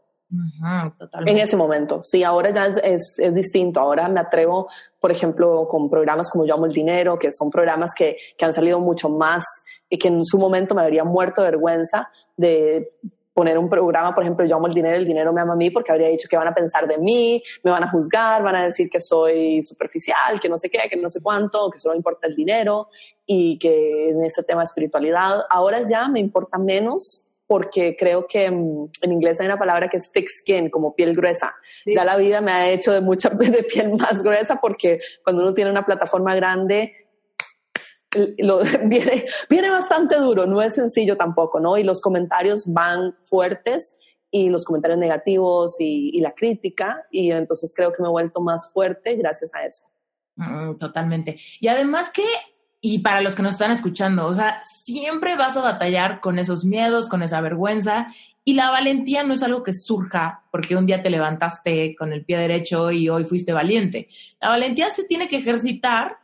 en 1.26 1.38
ese 1.38 1.56
momento. 1.56 2.02
Sí, 2.04 2.24
ahora 2.24 2.52
ya 2.52 2.68
es, 2.68 3.18
es, 3.18 3.34
distinto. 3.34 3.80
Ahora 3.80 4.08
me 4.10 4.20
atrevo, 4.20 4.70
por 5.00 5.12
ejemplo, 5.12 5.68
con 5.68 5.89
programas 5.89 6.30
como 6.30 6.46
Yo 6.46 6.56
Amo 6.56 6.65
el 6.65 6.74
Dinero, 6.74 7.18
que 7.18 7.32
son 7.32 7.50
programas 7.50 7.92
que, 7.98 8.18
que 8.38 8.46
han 8.46 8.54
salido 8.54 8.80
mucho 8.80 9.10
más 9.10 9.44
y 9.89 9.98
que 9.98 10.08
en 10.08 10.26
su 10.26 10.38
momento 10.38 10.76
me 10.76 10.84
habría 10.84 11.04
muerto 11.04 11.42
de 11.42 11.52
vergüenza 11.52 12.10
de 12.38 12.92
poner 13.39 13.58
un 13.58 13.70
programa, 13.70 14.13
por 14.13 14.24
ejemplo, 14.24 14.46
yo 14.46 14.58
amo 14.58 14.68
el 14.68 14.74
dinero, 14.74 14.98
el 14.98 15.06
dinero 15.06 15.32
me 15.32 15.39
ama 15.39 15.54
a 15.54 15.56
mí 15.56 15.72
porque 15.72 15.94
habría 15.94 16.10
dicho 16.10 16.28
que 16.30 16.36
van 16.36 16.50
a 16.50 16.54
pensar 16.54 16.86
de 16.86 16.98
mí, 16.98 17.42
me 17.63 17.72
van 17.72 17.86
a 17.86 17.89
juzgar, 17.89 18.44
van 18.44 18.58
a 18.58 18.65
decir 18.65 18.89
que 18.89 19.00
soy 19.00 19.63
superficial, 19.63 20.42
que 20.42 20.50
no 20.50 20.58
sé 20.58 20.70
qué, 20.70 20.80
que 20.89 20.98
no 20.98 21.08
sé 21.08 21.22
cuánto, 21.24 21.70
que 21.70 21.80
solo 21.80 21.96
importa 21.96 22.28
el 22.28 22.36
dinero 22.36 22.89
y 23.26 23.58
que 23.58 24.10
en 24.10 24.26
ese 24.26 24.44
tema 24.44 24.60
de 24.60 24.65
espiritualidad, 24.65 25.46
ahora 25.50 25.86
ya 25.89 26.10
me 26.10 26.20
importa 26.20 26.58
menos 26.58 27.29
porque 27.50 27.96
creo 27.98 28.28
que 28.28 28.52
mm, 28.52 28.92
en 29.02 29.12
inglés 29.12 29.42
hay 29.42 29.48
una 29.48 29.58
palabra 29.58 29.90
que 29.90 29.98
es 29.98 30.12
thick 30.12 30.30
skin, 30.30 30.70
como 30.70 30.94
piel 30.94 31.16
gruesa. 31.16 31.56
Ya 31.84 32.06
la 32.06 32.16
vida 32.16 32.42
me 32.42 32.52
ha 32.52 32.70
hecho 32.70 32.94
de 32.94 33.02
mucha 33.02 33.30
de 33.30 33.64
piel 33.64 33.98
más 33.98 34.22
gruesa 34.22 34.60
porque 34.62 35.00
cuando 35.24 35.42
uno 35.42 35.56
tiene 35.56 35.72
una 35.72 35.84
plataforma 35.84 36.36
grande, 36.36 36.94
lo, 38.38 38.60
viene, 38.86 39.26
viene 39.50 39.72
bastante 39.72 40.18
duro, 40.18 40.46
no 40.46 40.62
es 40.62 40.76
sencillo 40.76 41.18
tampoco, 41.18 41.60
¿no? 41.60 41.76
Y 41.76 41.84
los 41.84 42.02
comentarios 42.02 42.72
van 42.72 43.16
fuertes 43.24 43.98
y 44.30 44.50
los 44.50 44.64
comentarios 44.64 45.00
negativos 45.00 45.78
y, 45.80 46.22
la 46.22 46.34
crítica, 46.34 47.04
y 47.10 47.32
entonces 47.32 47.74
creo 47.76 47.92
que 47.92 48.04
me 48.04 48.10
he 48.10 48.12
vuelto 48.12 48.42
más 48.42 48.72
fuerte 48.72 49.16
gracias 49.16 49.56
a 49.56 49.66
eso. 49.66 49.88
Mm, 50.36 50.78
totalmente. 50.78 51.36
Y 51.60 51.68
además 51.68 52.12
que, 52.12 52.26
y 52.82 53.00
para 53.00 53.22
los 53.22 53.36
que 53.36 53.44
nos 53.44 53.54
están 53.54 53.72
escuchando, 53.72 54.26
o 54.26 54.34
sea, 54.34 54.62
siempre 54.63 55.36
vas 55.36 55.58
a 55.58 55.62
batallar 55.62 56.22
con 56.22 56.39
esos 56.39 56.63
miedos, 56.63 57.10
con 57.10 57.24
esa 57.24 57.42
vergüenza, 57.42 58.08
y 58.46 58.54
la 58.54 58.72
valentía 58.72 59.24
no 59.24 59.34
es 59.34 59.44
algo 59.44 59.63
que 59.63 59.74
surja 59.74 60.44
porque 60.52 60.76
un 60.76 60.86
día 60.86 61.04
te 61.04 61.10
levantaste 61.10 61.96
con 61.96 62.13
el 62.13 62.26
pie 62.26 62.38
derecho 62.38 62.89
y 62.89 63.10
hoy 63.10 63.26
fuiste 63.26 63.54
valiente. 63.54 64.08
La 64.42 64.50
valentía 64.50 64.89
se 64.89 65.04
tiene 65.04 65.28
que 65.28 65.38
ejercitar 65.38 66.18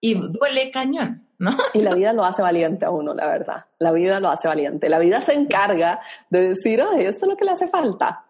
y 0.00 0.14
duele 0.14 0.70
cañón. 0.70 1.26
Y 1.72 1.82
la 1.82 1.94
vida 1.94 2.12
lo 2.12 2.24
hace 2.24 2.42
valiente 2.42 2.84
a 2.84 2.90
uno, 2.90 3.14
la 3.14 3.26
verdad. 3.26 3.64
La 3.78 3.92
vida 3.92 4.20
lo 4.20 4.28
hace 4.28 4.46
valiente. 4.46 4.88
La 4.88 4.98
vida 4.98 5.20
se 5.20 5.34
encarga 5.34 6.00
de 6.30 6.50
decir, 6.50 6.80
esto 6.98 7.26
es 7.26 7.30
lo 7.30 7.36
que 7.36 7.44
le 7.44 7.50
hace 7.50 7.68
falta. 7.68 8.24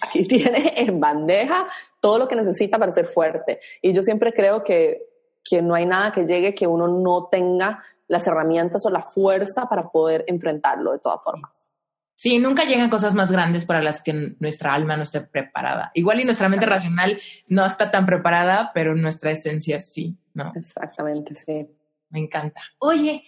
Aquí 0.00 0.24
tiene 0.26 0.74
en 0.76 1.00
bandeja 1.00 1.66
todo 2.00 2.18
lo 2.18 2.28
que 2.28 2.36
necesita 2.36 2.78
para 2.78 2.92
ser 2.92 3.06
fuerte. 3.06 3.58
Y 3.82 3.92
yo 3.92 4.02
siempre 4.02 4.32
creo 4.32 4.62
que, 4.62 5.07
que 5.48 5.62
no 5.62 5.74
hay 5.74 5.86
nada 5.86 6.12
que 6.12 6.26
llegue 6.26 6.54
que 6.54 6.66
uno 6.66 6.88
no 6.88 7.28
tenga 7.30 7.82
las 8.06 8.26
herramientas 8.26 8.84
o 8.86 8.90
la 8.90 9.02
fuerza 9.02 9.68
para 9.68 9.88
poder 9.88 10.24
enfrentarlo 10.26 10.92
de 10.92 10.98
todas 10.98 11.22
formas. 11.22 11.68
Sí, 12.14 12.38
nunca 12.38 12.64
llegan 12.64 12.90
cosas 12.90 13.14
más 13.14 13.30
grandes 13.30 13.64
para 13.64 13.80
las 13.80 14.02
que 14.02 14.34
nuestra 14.40 14.74
alma 14.74 14.96
no 14.96 15.04
esté 15.04 15.20
preparada. 15.20 15.92
Igual 15.94 16.20
y 16.20 16.24
nuestra 16.24 16.48
mente 16.48 16.66
racional 16.66 17.20
no 17.46 17.64
está 17.64 17.92
tan 17.92 18.06
preparada, 18.06 18.72
pero 18.74 18.96
nuestra 18.96 19.30
esencia 19.30 19.80
sí, 19.80 20.18
¿no? 20.34 20.52
Exactamente, 20.56 21.36
sí 21.36 21.68
me 22.10 22.20
encanta. 22.20 22.62
Oye, 22.78 23.24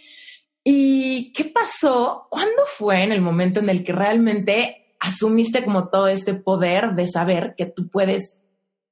¿y 0.64 1.32
qué 1.32 1.44
pasó? 1.44 2.26
¿Cuándo 2.30 2.62
fue 2.66 3.02
en 3.02 3.12
el 3.12 3.20
momento 3.20 3.60
en 3.60 3.68
el 3.68 3.84
que 3.84 3.92
realmente 3.92 4.96
asumiste 4.98 5.64
como 5.64 5.88
todo 5.88 6.08
este 6.08 6.34
poder 6.34 6.94
de 6.94 7.06
saber 7.06 7.54
que 7.56 7.66
tú 7.66 7.88
puedes 7.88 8.39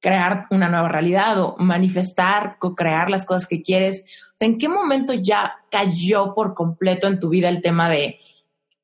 crear 0.01 0.47
una 0.51 0.69
nueva 0.69 0.89
realidad 0.89 1.41
o 1.41 1.57
manifestar, 1.59 2.57
co-crear 2.59 3.11
las 3.11 3.25
cosas 3.25 3.47
que 3.47 3.63
quieres? 3.63 4.05
O 4.29 4.37
sea, 4.37 4.49
¿en 4.49 4.59
qué 4.59 4.69
momento 4.69 5.15
ya 5.15 5.57
cayó 5.71 6.35
por 6.35 6.55
completo 6.55 7.07
en 7.07 7.19
tu 7.19 7.29
vida 7.29 7.49
el 7.49 7.63
tema 7.63 7.89
de 7.89 8.21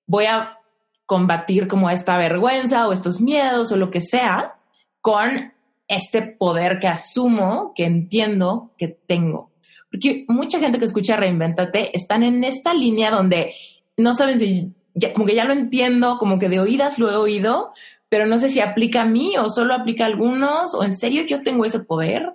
voy 0.07 0.27
a 0.27 0.59
combatir 1.07 1.69
como 1.69 1.91
esta 1.91 2.17
vergüenza 2.17 2.89
o 2.89 2.93
estos 2.93 3.21
miedos 3.21 3.73
o 3.73 3.77
lo 3.77 3.91
que 3.91 4.01
sea 4.01 4.57
con 5.01 5.53
este 5.87 6.23
poder 6.23 6.79
que 6.79 6.89
asumo, 6.89 7.73
que 7.75 7.85
entiendo 7.85 8.71
que 8.79 8.89
tengo? 8.89 9.51
Porque 9.91 10.25
mucha 10.29 10.59
gente 10.59 10.79
que 10.79 10.87
escucha 10.87 11.17
Reinventate 11.17 11.97
están 11.97 12.25
en 12.25 12.43
esta 12.43 12.75
línea 12.75 13.13
donde 13.13 13.55
no 13.97 14.13
saben 14.13 14.41
si, 14.41 14.73
como 15.13 15.25
que 15.25 15.37
ya 15.37 15.45
lo 15.45 15.53
entiendo, 15.53 16.19
como 16.19 16.39
que 16.39 16.49
de 16.49 16.59
oídas 16.59 16.99
lo 16.99 17.11
he 17.13 17.17
oído, 17.17 17.73
pero 18.15 18.27
no 18.27 18.39
sé 18.39 18.49
si 18.49 18.61
aplica 18.61 19.03
a 19.03 19.07
mí 19.07 19.37
o 19.37 19.49
solo 19.49 19.75
aplica 19.75 20.05
a 20.05 20.07
algunos, 20.07 20.73
o 20.77 20.85
en 20.85 20.97
serio 20.97 21.25
yo 21.27 21.43
tengo 21.43 21.65
ese 21.65 21.81
poder. 21.81 22.33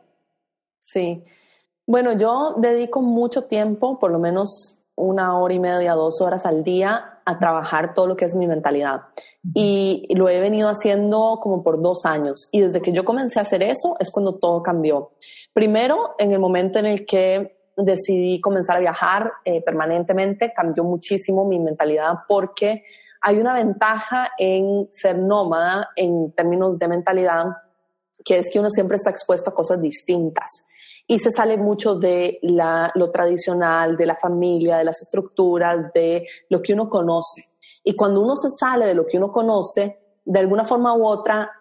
Sí. 0.78 1.24
Bueno, 1.88 2.18
yo 2.18 2.56
dedico 2.58 3.02
mucho 3.02 3.46
tiempo, 3.46 3.98
por 3.98 4.12
lo 4.12 4.20
menos 4.20 4.78
una 4.98 5.40
hora 5.40 5.54
y 5.54 5.60
media, 5.60 5.94
dos 5.94 6.20
horas 6.20 6.46
al 6.46 6.66
día, 6.66 7.22
a 7.24 7.40
trabajar 7.40 7.94
todo 7.94 8.08
lo 8.08 8.18
que 8.18 8.26
es 8.26 8.36
mi 8.36 8.46
mentalidad. 8.46 9.04
Y 9.54 10.06
lo 10.16 10.28
he 10.28 10.42
venido 10.42 10.68
haciendo 10.68 11.40
como 11.42 11.64
por 11.64 11.82
dos 11.82 12.06
años. 12.06 12.50
Y 12.52 12.60
desde 12.60 12.82
que 12.82 12.92
yo 12.92 13.06
comencé 13.06 13.40
a 13.40 13.44
hacer 13.44 13.64
eso 13.64 13.96
es 14.02 14.12
cuando 14.12 14.38
todo 14.38 14.62
cambió. 14.62 15.12
Primero, 15.54 16.14
en 16.18 16.34
el 16.34 16.40
momento 16.40 16.80
en 16.80 16.88
el 16.88 17.06
que 17.06 17.56
decidí 17.78 18.42
comenzar 18.42 18.76
a 18.76 18.82
viajar 18.82 19.32
eh, 19.46 19.62
permanentemente, 19.62 20.52
cambió 20.54 20.84
muchísimo 20.84 21.46
mi 21.46 21.58
mentalidad 21.58 22.16
porque 22.28 22.84
hay 23.22 23.40
una 23.40 23.54
ventaja 23.54 24.32
en 24.38 24.88
ser 24.92 25.18
nómada 25.18 25.90
en 25.96 26.32
términos 26.34 26.78
de 26.78 26.88
mentalidad, 26.88 27.46
que 28.24 28.40
es 28.40 28.50
que 28.52 28.60
uno 28.60 28.70
siempre 28.70 28.96
está 28.96 29.10
expuesto 29.10 29.50
a 29.50 29.54
cosas 29.54 29.82
distintas 29.82 30.66
y 31.08 31.18
se 31.18 31.32
sale 31.32 31.58
mucho 31.58 31.96
de 31.96 32.40
lo 32.42 33.10
tradicional, 33.10 33.98
de 33.98 34.06
la 34.06 34.16
familia, 34.16 34.78
de 34.78 34.84
las 34.84 35.02
estructuras, 35.02 35.92
de 35.92 36.28
lo 36.50 36.62
que 36.62 36.74
uno 36.74 36.88
conoce. 36.88 37.50
Y 37.84 37.96
cuando 37.96 38.22
uno 38.22 38.36
se 38.36 38.52
sale 38.52 38.86
de 38.86 38.94
lo 38.94 39.08
que 39.08 39.18
uno 39.18 39.32
conoce, 39.32 40.00
de 40.24 40.40
alguna 40.40 40.64
forma 40.64 40.96
u 40.96 41.04
otra, 41.06 41.52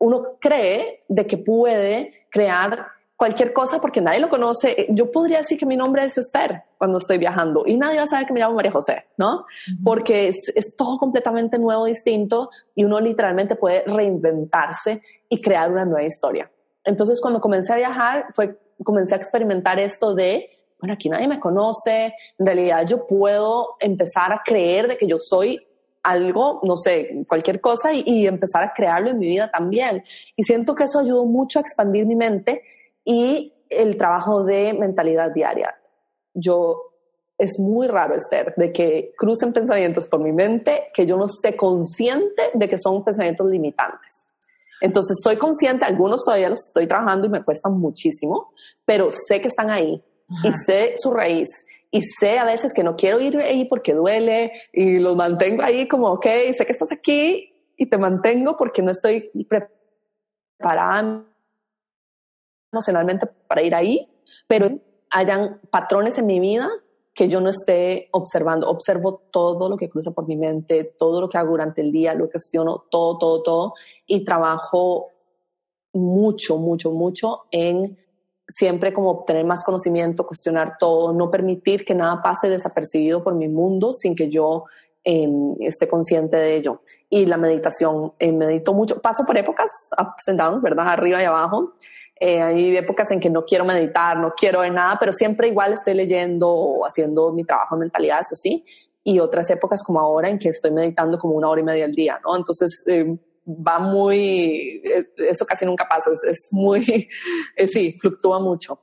uno 0.00 0.36
cree 0.40 1.04
de 1.08 1.26
que 1.26 1.38
puede 1.38 2.26
crear 2.28 2.84
cualquier 3.16 3.52
cosa 3.52 3.80
porque 3.80 4.00
nadie 4.00 4.20
lo 4.20 4.28
conoce. 4.28 4.86
Yo 4.90 5.10
podría 5.10 5.38
decir 5.38 5.58
que 5.58 5.66
mi 5.66 5.76
nombre 5.76 6.04
es 6.04 6.18
Esther 6.18 6.62
cuando 6.78 6.98
estoy 6.98 7.18
viajando 7.18 7.64
y 7.66 7.76
nadie 7.76 7.98
va 7.98 8.04
a 8.04 8.06
saber 8.06 8.26
que 8.26 8.32
me 8.32 8.40
llamo 8.40 8.54
María 8.54 8.72
José, 8.72 9.06
¿no? 9.16 9.46
Porque 9.82 10.28
es, 10.28 10.52
es, 10.54 10.74
todo 10.76 10.98
completamente 10.98 11.58
nuevo, 11.58 11.84
distinto 11.86 12.50
y 12.74 12.84
uno 12.84 13.00
literalmente 13.00 13.56
puede 13.56 13.84
reinventarse 13.86 15.02
y 15.28 15.40
crear 15.40 15.70
una 15.70 15.84
nueva 15.84 16.04
historia. 16.04 16.50
Entonces, 16.84 17.20
cuando 17.20 17.40
comencé 17.40 17.72
a 17.72 17.76
viajar, 17.76 18.26
fue, 18.34 18.58
comencé 18.82 19.14
a 19.14 19.18
experimentar 19.18 19.78
esto 19.78 20.14
de, 20.14 20.50
bueno, 20.78 20.94
aquí 20.94 21.08
nadie 21.08 21.28
me 21.28 21.40
conoce, 21.40 22.14
en 22.38 22.46
realidad 22.46 22.86
yo 22.86 23.06
puedo 23.06 23.76
empezar 23.80 24.32
a 24.32 24.42
creer 24.44 24.88
de 24.88 24.98
que 24.98 25.06
yo 25.06 25.16
soy 25.18 25.64
algo, 26.02 26.60
no 26.62 26.76
sé, 26.76 27.24
cualquier 27.26 27.60
cosa 27.60 27.92
y, 27.92 28.26
empezar 28.26 28.62
a 28.62 28.72
crearlo 28.74 29.10
en 29.10 29.18
mi 29.18 29.28
vida 29.28 29.50
también. 29.50 30.04
Y 30.36 30.44
siento 30.44 30.74
que 30.74 30.84
eso 30.84 31.00
ayudó 31.00 31.24
mucho 31.24 31.58
a 31.58 31.62
expandir 31.62 32.04
mi 32.04 32.14
mente 32.14 32.62
y 33.04 33.52
el 33.68 33.96
trabajo 33.96 34.44
de 34.44 34.72
mentalidad 34.74 35.32
diaria. 35.32 35.74
Yo, 36.32 36.80
es 37.38 37.58
muy 37.58 37.86
raro, 37.88 38.14
Esther, 38.14 38.54
de 38.56 38.72
que 38.72 39.12
crucen 39.16 39.52
pensamientos 39.52 40.08
por 40.08 40.22
mi 40.22 40.32
mente 40.32 40.88
que 40.94 41.06
yo 41.06 41.16
no 41.16 41.26
esté 41.26 41.56
consciente 41.56 42.50
de 42.54 42.68
que 42.68 42.78
son 42.78 43.04
pensamientos 43.04 43.48
limitantes. 43.48 44.28
Entonces, 44.80 45.18
soy 45.22 45.36
consciente, 45.36 45.84
algunos 45.84 46.24
todavía 46.24 46.50
los 46.50 46.66
estoy 46.66 46.86
trabajando 46.86 47.26
y 47.26 47.30
me 47.30 47.42
cuestan 47.42 47.78
muchísimo, 47.78 48.52
pero 48.84 49.08
sé 49.10 49.40
que 49.40 49.48
están 49.48 49.70
ahí 49.70 50.02
y 50.42 50.52
sé 50.52 50.94
su 50.96 51.12
raíz 51.12 51.48
y 51.90 52.02
sé 52.02 52.38
a 52.38 52.44
veces 52.44 52.74
que 52.74 52.82
no 52.82 52.96
quiero 52.96 53.20
ir 53.20 53.38
ahí 53.38 53.66
porque 53.66 53.94
duele 53.94 54.52
y 54.72 54.98
los 54.98 55.14
mantengo 55.14 55.62
ahí 55.62 55.86
como, 55.86 56.08
ok, 56.08 56.26
sé 56.52 56.66
que 56.66 56.72
estás 56.72 56.90
aquí 56.92 57.54
y 57.76 57.86
te 57.86 57.98
mantengo 57.98 58.56
porque 58.56 58.82
no 58.82 58.90
estoy 58.90 59.30
preparada 59.48 61.24
emocionalmente 62.74 63.26
para 63.48 63.62
ir 63.62 63.74
ahí, 63.74 64.08
pero 64.46 64.78
hayan 65.10 65.60
patrones 65.70 66.18
en 66.18 66.26
mi 66.26 66.40
vida 66.40 66.68
que 67.14 67.28
yo 67.28 67.40
no 67.40 67.48
esté 67.48 68.08
observando. 68.10 68.68
Observo 68.68 69.22
todo 69.30 69.68
lo 69.68 69.76
que 69.76 69.88
cruza 69.88 70.10
por 70.10 70.26
mi 70.26 70.36
mente, 70.36 70.94
todo 70.98 71.20
lo 71.20 71.28
que 71.28 71.38
hago 71.38 71.50
durante 71.52 71.80
el 71.80 71.92
día, 71.92 72.14
lo 72.14 72.28
cuestiono, 72.28 72.84
todo, 72.90 73.18
todo, 73.18 73.42
todo, 73.42 73.74
y 74.06 74.24
trabajo 74.24 75.08
mucho, 75.92 76.58
mucho, 76.58 76.90
mucho 76.90 77.44
en 77.52 77.96
siempre 78.46 78.92
como 78.92 79.10
obtener 79.10 79.44
más 79.44 79.64
conocimiento, 79.64 80.26
cuestionar 80.26 80.76
todo, 80.78 81.12
no 81.12 81.30
permitir 81.30 81.84
que 81.84 81.94
nada 81.94 82.20
pase 82.22 82.50
desapercibido 82.50 83.22
por 83.22 83.34
mi 83.34 83.48
mundo 83.48 83.92
sin 83.92 84.14
que 84.14 84.28
yo 84.28 84.64
em, 85.04 85.54
esté 85.60 85.86
consciente 85.88 86.36
de 86.36 86.56
ello. 86.56 86.82
Y 87.08 87.26
la 87.26 87.36
meditación, 87.36 88.12
eh, 88.18 88.32
medito 88.32 88.74
mucho, 88.74 89.00
paso 89.00 89.24
por 89.24 89.38
épocas, 89.38 89.70
ups 89.92 90.28
and 90.28 90.38
downs, 90.38 90.62
¿verdad? 90.62 90.88
Arriba 90.88 91.22
y 91.22 91.24
abajo. 91.24 91.74
Eh, 92.26 92.40
hay 92.40 92.74
épocas 92.74 93.10
en 93.10 93.20
que 93.20 93.28
no 93.28 93.44
quiero 93.44 93.66
meditar, 93.66 94.16
no 94.16 94.32
quiero 94.34 94.60
ver 94.60 94.72
nada, 94.72 94.96
pero 94.98 95.12
siempre 95.12 95.48
igual 95.48 95.74
estoy 95.74 95.92
leyendo 95.92 96.48
o 96.48 96.86
haciendo 96.86 97.34
mi 97.34 97.44
trabajo 97.44 97.76
de 97.76 97.80
mentalidad, 97.80 98.20
eso 98.20 98.34
sí. 98.34 98.64
Y 99.02 99.20
otras 99.20 99.50
épocas 99.50 99.84
como 99.84 100.00
ahora 100.00 100.30
en 100.30 100.38
que 100.38 100.48
estoy 100.48 100.70
meditando 100.70 101.18
como 101.18 101.34
una 101.34 101.50
hora 101.50 101.60
y 101.60 101.64
media 101.64 101.84
al 101.84 101.92
día, 101.92 102.18
¿no? 102.24 102.34
Entonces, 102.34 102.82
eh, 102.86 103.14
va 103.46 103.78
muy, 103.78 104.82
eso 105.18 105.44
casi 105.44 105.66
nunca 105.66 105.86
pasa, 105.86 106.12
es, 106.12 106.48
muy, 106.50 107.10
eh, 107.56 107.66
sí, 107.66 107.94
fluctúa 108.00 108.40
mucho. 108.40 108.80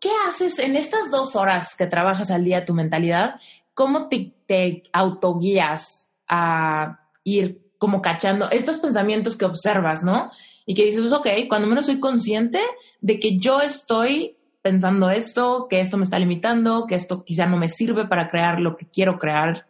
¿Qué 0.00 0.10
haces 0.26 0.58
en 0.58 0.74
estas 0.74 1.12
dos 1.12 1.36
horas 1.36 1.76
que 1.76 1.86
trabajas 1.86 2.32
al 2.32 2.42
día 2.42 2.64
tu 2.64 2.74
mentalidad? 2.74 3.36
¿Cómo 3.72 4.08
te, 4.08 4.34
te 4.46 4.82
autoguías 4.92 6.10
a 6.26 7.08
ir 7.22 7.70
como 7.78 8.02
cachando 8.02 8.50
estos 8.50 8.78
pensamientos 8.78 9.36
que 9.36 9.44
observas, 9.44 10.02
¿no? 10.02 10.32
Y 10.70 10.74
que 10.74 10.84
dices, 10.84 11.12
ok, 11.12 11.26
cuando 11.48 11.66
menos 11.66 11.86
soy 11.86 11.98
consciente 11.98 12.60
de 13.00 13.18
que 13.18 13.40
yo 13.40 13.60
estoy 13.60 14.36
pensando 14.62 15.10
esto, 15.10 15.66
que 15.68 15.80
esto 15.80 15.96
me 15.96 16.04
está 16.04 16.16
limitando, 16.16 16.86
que 16.86 16.94
esto 16.94 17.24
quizá 17.24 17.46
no 17.46 17.56
me 17.56 17.66
sirve 17.68 18.06
para 18.06 18.30
crear 18.30 18.60
lo 18.60 18.76
que 18.76 18.86
quiero 18.86 19.18
crear. 19.18 19.66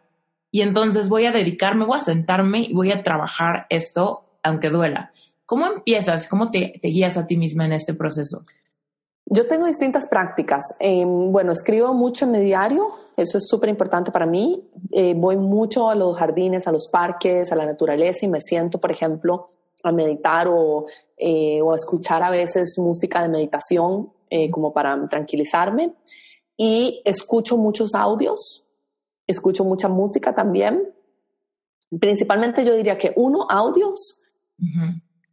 y 0.51 0.61
entonces 0.61 1.09
voy 1.09 1.25
a 1.25 1.31
dedicarme, 1.31 1.85
voy 1.85 1.97
a 1.97 2.01
sentarme 2.01 2.59
y 2.59 2.73
voy 2.73 2.91
a 2.91 3.01
trabajar 3.01 3.65
esto 3.69 4.25
aunque 4.43 4.69
duela. 4.69 5.11
¿Cómo 5.47 5.65
empiezas? 5.65 6.27
¿Cómo 6.27 6.51
te, 6.51 6.79
guías 6.83 7.17
a 7.17 7.25
ti 7.25 7.35
misma 7.35 7.65
en 7.65 7.73
este 7.73 7.95
proceso? 7.95 8.43
Yo 9.25 9.47
tengo 9.47 9.65
distintas 9.65 10.07
prácticas. 10.07 10.63
Em, 10.79 11.31
bueno, 11.31 11.51
escribo 11.51 11.95
mucho 11.95 12.25
en 12.25 12.31
mi 12.33 12.41
diario, 12.41 12.89
eso 13.17 13.39
es 13.39 13.47
súper 13.47 13.69
importante 13.69 14.11
para 14.11 14.27
mí. 14.27 14.69
Eh, 14.91 15.15
voy 15.17 15.37
mucho 15.37 15.89
a 15.89 15.95
los 15.95 16.15
jardines, 16.15 16.67
a 16.67 16.71
los 16.71 16.89
parques, 16.91 17.51
a 17.51 17.55
la 17.55 17.65
naturaleza 17.65 18.23
y 18.23 18.29
me 18.29 18.39
siento, 18.39 18.79
por 18.79 18.91
ejemplo, 18.91 19.49
a 19.83 19.91
meditar 19.91 20.47
o, 20.47 20.85
eh, 21.17 21.61
o 21.61 21.71
a 21.71 21.75
escuchar 21.75 22.23
a 22.23 22.29
veces 22.29 22.75
música 22.77 23.21
de 23.21 23.29
meditación 23.29 24.11
eh, 24.29 24.49
como 24.49 24.73
para 24.73 25.07
tranquilizarme. 25.07 25.93
Y 26.57 27.01
escucho 27.05 27.57
muchos 27.57 27.95
audios, 27.95 28.65
escucho 29.27 29.63
mucha 29.63 29.87
música 29.89 30.33
también. 30.33 30.93
Principalmente 31.99 32.63
yo 32.63 32.75
diría 32.75 32.97
que 32.97 33.13
uno, 33.15 33.47
audios 33.49 34.21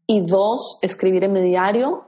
y 0.06 0.22
dos, 0.22 0.78
escribir 0.82 1.24
en 1.24 1.32
mi 1.34 1.42
diario. 1.42 2.06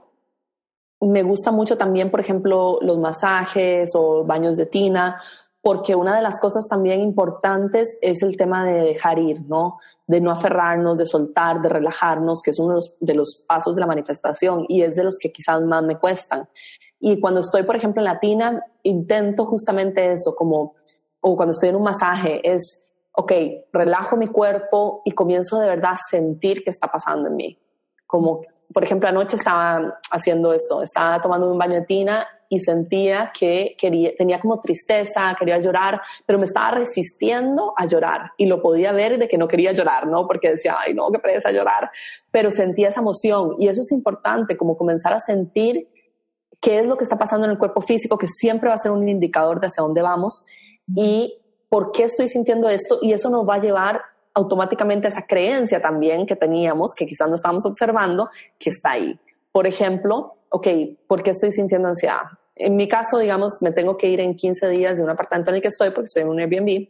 Me 1.00 1.22
gusta 1.22 1.52
mucho 1.52 1.76
también, 1.76 2.10
por 2.10 2.20
ejemplo, 2.20 2.78
los 2.82 2.98
masajes 2.98 3.90
o 3.94 4.24
baños 4.24 4.56
de 4.56 4.66
tina, 4.66 5.22
porque 5.62 5.94
una 5.94 6.16
de 6.16 6.22
las 6.22 6.40
cosas 6.40 6.66
también 6.68 7.00
importantes 7.00 7.98
es 8.00 8.22
el 8.22 8.36
tema 8.36 8.64
de 8.64 8.80
dejar 8.80 9.18
ir, 9.18 9.42
¿no? 9.46 9.78
De 10.06 10.20
no 10.20 10.30
aferrarnos, 10.30 10.98
de 10.98 11.06
soltar, 11.06 11.60
de 11.60 11.68
relajarnos, 11.68 12.42
que 12.42 12.50
es 12.50 12.58
uno 12.58 12.78
de 13.00 13.14
los, 13.14 13.44
pasos 13.46 13.74
de 13.74 13.80
la 13.80 13.86
manifestación 13.86 14.64
y 14.68 14.82
es 14.82 14.96
de 14.96 15.04
los 15.04 15.18
que 15.18 15.30
quizás 15.30 15.60
más 15.62 15.84
me 15.84 15.98
cuestan. 15.98 16.48
Y 16.98 17.20
cuando 17.20 17.40
estoy, 17.40 17.62
por 17.62 17.76
ejemplo, 17.76 18.00
en 18.00 18.06
la 18.06 18.20
tina, 18.20 18.64
intento 18.82 19.46
justamente 19.46 20.12
eso, 20.12 20.34
como, 20.34 20.74
o 21.20 21.36
cuando 21.36 21.52
estoy 21.52 21.68
en 21.68 21.76
un 21.76 21.84
masaje, 21.84 22.40
es, 22.42 22.86
ok, 23.12 23.32
relajo 23.72 24.16
mi 24.16 24.28
cuerpo 24.28 25.02
y 25.04 25.12
comienzo 25.12 25.58
de 25.58 25.68
verdad 25.68 25.92
a 25.92 25.98
sentir 26.10 26.62
qué 26.64 26.70
está 26.70 26.88
pasando 26.88 27.28
en 27.28 27.36
mí 27.36 27.58
como, 28.10 28.42
por 28.74 28.82
ejemplo, 28.82 29.08
anoche 29.08 29.36
estaba 29.36 30.00
haciendo 30.10 30.52
esto, 30.52 30.82
estaba 30.82 31.22
tomando 31.22 31.48
un 31.48 31.56
baño 31.56 31.80
tina 31.86 32.26
y 32.52 32.58
sentía 32.58 33.30
que 33.32 33.76
quería, 33.78 34.10
tenía 34.18 34.40
como 34.40 34.60
tristeza, 34.60 35.34
quería 35.38 35.58
llorar, 35.58 36.00
pero 36.26 36.38
me 36.38 36.46
estaba 36.46 36.72
resistiendo 36.72 37.72
a 37.76 37.86
llorar 37.86 38.32
y 38.36 38.46
lo 38.46 38.60
podía 38.60 38.92
ver 38.92 39.18
de 39.18 39.28
que 39.28 39.38
no 39.38 39.46
quería 39.46 39.70
llorar, 39.72 40.08
¿no? 40.08 40.26
Porque 40.26 40.50
decía, 40.50 40.74
ay, 40.78 40.92
no, 40.92 41.10
qué 41.12 41.20
pereza 41.20 41.52
llorar, 41.52 41.90
pero 42.32 42.50
sentía 42.50 42.88
esa 42.88 43.00
emoción 43.00 43.54
y 43.58 43.68
eso 43.68 43.82
es 43.82 43.92
importante, 43.92 44.56
como 44.56 44.76
comenzar 44.76 45.12
a 45.12 45.20
sentir 45.20 45.88
qué 46.60 46.80
es 46.80 46.88
lo 46.88 46.96
que 46.96 47.04
está 47.04 47.16
pasando 47.16 47.46
en 47.46 47.52
el 47.52 47.58
cuerpo 47.58 47.80
físico, 47.80 48.18
que 48.18 48.26
siempre 48.26 48.68
va 48.68 48.74
a 48.74 48.78
ser 48.78 48.90
un 48.90 49.08
indicador 49.08 49.60
de 49.60 49.68
hacia 49.68 49.84
dónde 49.84 50.02
vamos 50.02 50.44
y 50.92 51.38
por 51.68 51.92
qué 51.92 52.02
estoy 52.02 52.28
sintiendo 52.28 52.68
esto 52.68 52.98
y 53.00 53.12
eso 53.12 53.30
nos 53.30 53.48
va 53.48 53.54
a 53.54 53.60
llevar 53.60 54.02
automáticamente 54.34 55.06
esa 55.06 55.22
creencia 55.22 55.80
también 55.80 56.26
que 56.26 56.34
teníamos, 56.34 56.94
que 56.96 57.06
quizás 57.06 57.28
no 57.28 57.36
estábamos 57.36 57.64
observando, 57.64 58.28
que 58.58 58.70
está 58.70 58.92
ahí. 58.92 59.20
Por 59.52 59.68
ejemplo, 59.68 60.34
ok, 60.48 60.66
¿por 61.06 61.22
qué 61.22 61.30
estoy 61.30 61.52
sintiendo 61.52 61.86
ansiedad? 61.86 62.22
En 62.62 62.76
mi 62.76 62.88
caso, 62.88 63.18
digamos, 63.18 63.62
me 63.62 63.72
tengo 63.72 63.96
que 63.96 64.06
ir 64.08 64.20
en 64.20 64.36
15 64.36 64.68
días 64.68 64.98
de 64.98 65.02
un 65.02 65.08
apartamento 65.08 65.50
en 65.50 65.56
el 65.56 65.62
que 65.62 65.68
estoy 65.68 65.90
porque 65.90 66.04
estoy 66.04 66.22
en 66.22 66.28
un 66.28 66.40
Airbnb 66.40 66.88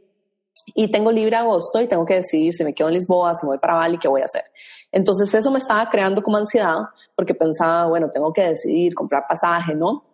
y 0.75 0.91
tengo 0.91 1.13
libre 1.13 1.37
agosto 1.37 1.81
y 1.81 1.87
tengo 1.87 2.05
que 2.05 2.15
decidir 2.15 2.53
si 2.53 2.65
me 2.65 2.75
quedo 2.75 2.89
en 2.89 2.95
Lisboa, 2.95 3.35
si 3.35 3.47
me 3.47 3.51
voy 3.51 3.59
para 3.59 3.75
Bali, 3.75 3.97
qué 3.97 4.09
voy 4.09 4.21
a 4.23 4.25
hacer. 4.25 4.43
Entonces 4.91 5.33
eso 5.33 5.51
me 5.51 5.59
estaba 5.59 5.89
creando 5.89 6.23
como 6.23 6.37
ansiedad 6.37 6.79
porque 7.15 7.35
pensaba, 7.35 7.87
bueno, 7.87 8.11
tengo 8.11 8.33
que 8.33 8.43
decidir, 8.43 8.95
comprar 8.95 9.25
pasaje, 9.29 9.75
¿no? 9.75 10.05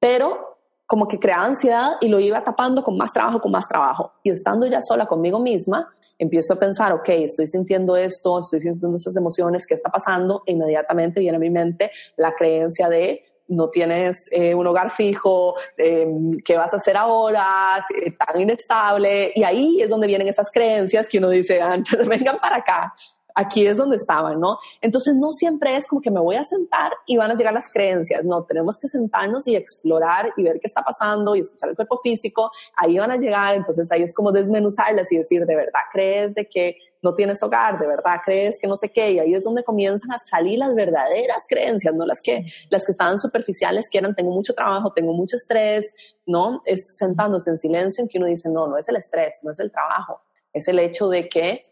Pero 0.00 0.56
como 0.86 1.06
que 1.06 1.18
creaba 1.18 1.44
ansiedad 1.44 1.92
y 2.00 2.08
lo 2.08 2.18
iba 2.18 2.42
tapando 2.42 2.82
con 2.82 2.96
más 2.96 3.12
trabajo, 3.12 3.40
con 3.40 3.52
más 3.52 3.68
trabajo. 3.68 4.12
Y 4.22 4.30
estando 4.30 4.66
ya 4.66 4.80
sola 4.80 5.06
conmigo 5.06 5.38
misma, 5.38 5.86
empiezo 6.18 6.54
a 6.54 6.56
pensar, 6.58 6.92
ok, 6.92 7.08
estoy 7.10 7.46
sintiendo 7.46 7.96
esto, 7.96 8.38
estoy 8.38 8.60
sintiendo 8.60 8.96
estas 8.96 9.16
emociones, 9.16 9.66
¿qué 9.66 9.74
está 9.74 9.90
pasando? 9.90 10.42
E 10.46 10.52
inmediatamente 10.52 11.20
viene 11.20 11.36
a 11.36 11.40
mi 11.40 11.50
mente 11.50 11.90
la 12.16 12.34
creencia 12.34 12.88
de 12.88 13.24
no 13.48 13.68
tienes 13.70 14.28
eh, 14.32 14.54
un 14.54 14.66
hogar 14.66 14.90
fijo, 14.90 15.54
em, 15.76 16.30
¿qué 16.44 16.56
vas 16.56 16.72
a 16.72 16.78
hacer 16.78 16.96
ahora? 16.96 17.84
Tan 18.18 18.40
inestable. 18.40 19.32
Y 19.34 19.42
ahí 19.42 19.80
es 19.80 19.90
donde 19.90 20.06
vienen 20.06 20.28
esas 20.28 20.50
creencias 20.50 21.08
que 21.08 21.18
uno 21.18 21.28
dice, 21.30 21.60
antes 21.62 22.08
vengan 22.08 22.38
para 22.38 22.56
acá, 22.56 22.94
aquí 23.34 23.66
es 23.66 23.78
donde 23.78 23.96
estaban, 23.96 24.40
¿no? 24.40 24.58
Entonces 24.80 25.14
no 25.16 25.32
siempre 25.32 25.76
es 25.76 25.86
como 25.86 26.00
que 26.00 26.10
me 26.10 26.20
voy 26.20 26.36
a 26.36 26.44
sentar 26.44 26.92
y 27.06 27.16
van 27.16 27.30
a 27.30 27.34
llegar 27.34 27.52
las 27.52 27.72
creencias, 27.72 28.24
no, 28.24 28.44
tenemos 28.44 28.78
que 28.78 28.88
sentarnos 28.88 29.46
y 29.48 29.56
explorar 29.56 30.32
y 30.36 30.42
ver 30.42 30.60
qué 30.60 30.66
está 30.66 30.82
pasando 30.82 31.34
y 31.34 31.40
escuchar 31.40 31.70
el 31.70 31.76
cuerpo 31.76 32.00
físico, 32.02 32.50
ahí 32.76 32.96
van 32.98 33.10
a 33.10 33.16
llegar, 33.16 33.56
entonces 33.56 33.90
ahí 33.90 34.02
es 34.02 34.14
como 34.14 34.30
desmenuzarlas 34.30 35.10
y 35.12 35.18
decir, 35.18 35.44
¿de 35.44 35.56
verdad 35.56 35.80
crees 35.92 36.34
de 36.34 36.48
que 36.48 36.76
no 37.04 37.14
tienes 37.14 37.40
hogar? 37.42 37.78
¿De 37.78 37.86
verdad 37.86 38.16
crees 38.24 38.58
que 38.58 38.66
no 38.66 38.76
sé 38.76 38.90
qué? 38.90 39.12
Y 39.12 39.18
ahí 39.20 39.34
es 39.34 39.44
donde 39.44 39.62
comienzan 39.62 40.10
a 40.10 40.16
salir 40.16 40.58
las 40.58 40.74
verdaderas 40.74 41.44
creencias, 41.48 41.94
no 41.94 42.04
las 42.04 42.20
que, 42.20 42.46
las 42.70 42.84
que 42.84 42.90
estaban 42.90 43.20
superficiales, 43.20 43.88
que 43.88 43.98
eran, 43.98 44.16
tengo 44.16 44.32
mucho 44.32 44.54
trabajo, 44.54 44.92
tengo 44.92 45.12
mucho 45.12 45.36
estrés, 45.36 45.94
¿no? 46.26 46.60
Es 46.64 46.96
sentándose 46.96 47.50
en 47.50 47.58
silencio 47.58 48.02
en 48.02 48.08
que 48.08 48.18
uno 48.18 48.26
dice, 48.26 48.48
no, 48.48 48.66
no 48.66 48.76
es 48.76 48.88
el 48.88 48.96
estrés, 48.96 49.40
no 49.44 49.52
es 49.52 49.60
el 49.60 49.70
trabajo, 49.70 50.22
es 50.52 50.66
el 50.66 50.80
hecho 50.80 51.08
de 51.08 51.28
que 51.28 51.62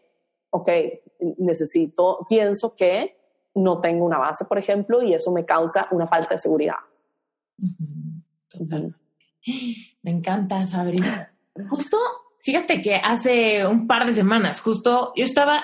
ok, 0.53 0.69
necesito, 1.39 2.27
pienso 2.29 2.75
que 2.75 3.17
no 3.55 3.81
tengo 3.81 4.05
una 4.05 4.19
base, 4.19 4.45
por 4.45 4.59
ejemplo, 4.59 5.01
y 5.01 5.13
eso 5.13 5.31
me 5.31 5.45
causa 5.45 5.87
una 5.89 6.07
falta 6.07 6.35
de 6.35 6.37
seguridad. 6.37 6.75
Me 10.03 10.11
encanta, 10.11 10.65
Sabrina. 10.67 11.33
Justo, 11.69 11.97
fíjate 12.43 12.81
que 12.81 12.95
hace 12.95 13.65
un 13.65 13.87
par 13.87 14.05
de 14.05 14.13
semanas, 14.13 14.61
justo 14.61 15.13
yo 15.15 15.23
estaba, 15.23 15.63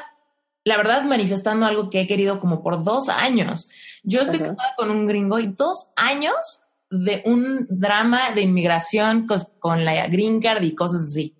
la 0.64 0.78
verdad, 0.78 1.04
manifestando 1.04 1.66
algo 1.66 1.90
que 1.90 2.02
he 2.02 2.08
querido 2.08 2.40
como 2.40 2.64
por 2.64 2.84
dos 2.84 3.10
años. 3.10 3.70
Yo 4.04 4.22
estoy 4.22 4.40
casada 4.40 4.74
con 4.78 4.90
un 4.90 5.06
gringo 5.06 5.40
y 5.40 5.48
dos 5.48 5.92
años 5.96 6.64
de 6.90 7.22
un 7.26 7.68
drama 7.70 8.32
de 8.32 8.42
inmigración 8.42 9.28
con, 9.28 9.40
con 9.60 9.86
la 9.86 10.08
green 10.08 10.42
card 10.42 10.64
y 10.64 10.74
cosas 10.74 11.02
así. 11.02 11.36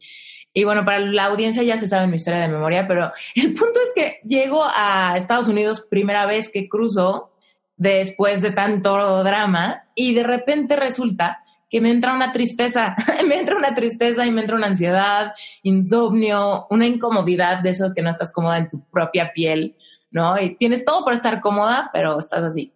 Y 0.54 0.66
bueno, 0.66 0.84
para 0.84 1.00
la 1.00 1.26
audiencia 1.26 1.64
ya 1.64 1.78
se 1.78 1.88
sabe 1.88 2.08
mi 2.08 2.16
historia 2.16 2.42
de 2.42 2.50
memoria, 2.50 2.88
pero 2.88 3.12
el 3.36 3.54
punto 3.54 3.80
es 3.82 3.92
que 3.96 4.18
llego 4.28 4.64
a 4.66 5.16
Estados 5.16 5.48
Unidos 5.48 5.88
primera 5.90 6.26
vez 6.26 6.50
que 6.50 6.68
cruzo 6.68 7.32
después 7.78 8.42
de 8.42 8.52
tanto 8.52 9.24
drama 9.24 9.84
y 9.96 10.14
de 10.14 10.24
repente 10.24 10.76
resulta 10.76 11.44
que 11.70 11.82
me 11.82 11.92
entra 11.92 12.14
una 12.14 12.32
tristeza, 12.32 12.96
me 13.28 13.40
entra 13.40 13.56
una 13.56 13.74
tristeza 13.74 14.26
y 14.26 14.32
me 14.32 14.42
entra 14.42 14.56
una 14.56 14.68
ansiedad, 14.68 15.34
insomnio, 15.64 16.68
una 16.70 16.88
incomodidad 16.88 17.60
de 17.60 17.70
eso 17.70 17.94
que 17.96 18.02
no 18.02 18.10
estás 18.10 18.34
cómoda 18.34 18.58
en 18.58 18.70
tu 18.70 18.84
propia 18.90 19.32
piel, 19.34 19.76
¿no? 20.12 20.40
Y 20.40 20.56
tienes 20.56 20.84
todo 20.84 21.06
para 21.06 21.16
estar 21.16 21.40
cómoda, 21.42 21.90
pero 21.94 22.18
estás 22.18 22.44
así. 22.44 22.74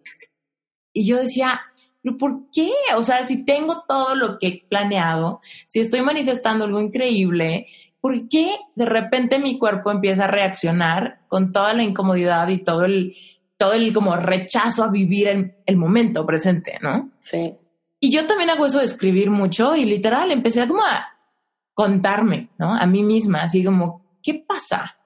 Y 0.92 1.06
yo 1.06 1.16
decía, 1.16 1.60
pero 2.02 2.16
¿por 2.16 2.50
qué? 2.52 2.70
O 2.96 3.02
sea, 3.02 3.24
si 3.24 3.44
tengo 3.44 3.82
todo 3.88 4.14
lo 4.14 4.38
que 4.38 4.46
he 4.46 4.66
planeado, 4.68 5.40
si 5.66 5.80
estoy 5.80 6.02
manifestando 6.02 6.64
algo 6.64 6.80
increíble, 6.80 7.66
¿por 8.00 8.28
qué 8.28 8.50
de 8.76 8.84
repente 8.84 9.38
mi 9.40 9.58
cuerpo 9.58 9.90
empieza 9.90 10.24
a 10.24 10.28
reaccionar 10.28 11.20
con 11.26 11.50
toda 11.50 11.74
la 11.74 11.82
incomodidad 11.82 12.46
y 12.48 12.58
todo 12.58 12.84
el, 12.84 13.16
todo 13.56 13.72
el 13.72 13.92
como 13.92 14.14
rechazo 14.16 14.84
a 14.84 14.90
vivir 14.90 15.28
en 15.28 15.56
el 15.66 15.76
momento 15.76 16.24
presente, 16.24 16.78
¿no? 16.80 17.10
Sí. 17.22 17.54
Y 18.04 18.10
yo 18.10 18.26
también 18.26 18.50
hago 18.50 18.66
eso 18.66 18.80
de 18.80 18.84
escribir 18.84 19.30
mucho 19.30 19.74
y 19.74 19.86
literal 19.86 20.30
empecé 20.30 20.60
a 20.60 20.68
como 20.68 20.82
a 20.82 21.08
contarme, 21.72 22.50
¿no? 22.58 22.74
A 22.74 22.84
mí 22.84 23.02
misma, 23.02 23.44
así 23.44 23.64
como, 23.64 24.04
¿qué 24.22 24.44
pasa? 24.46 24.98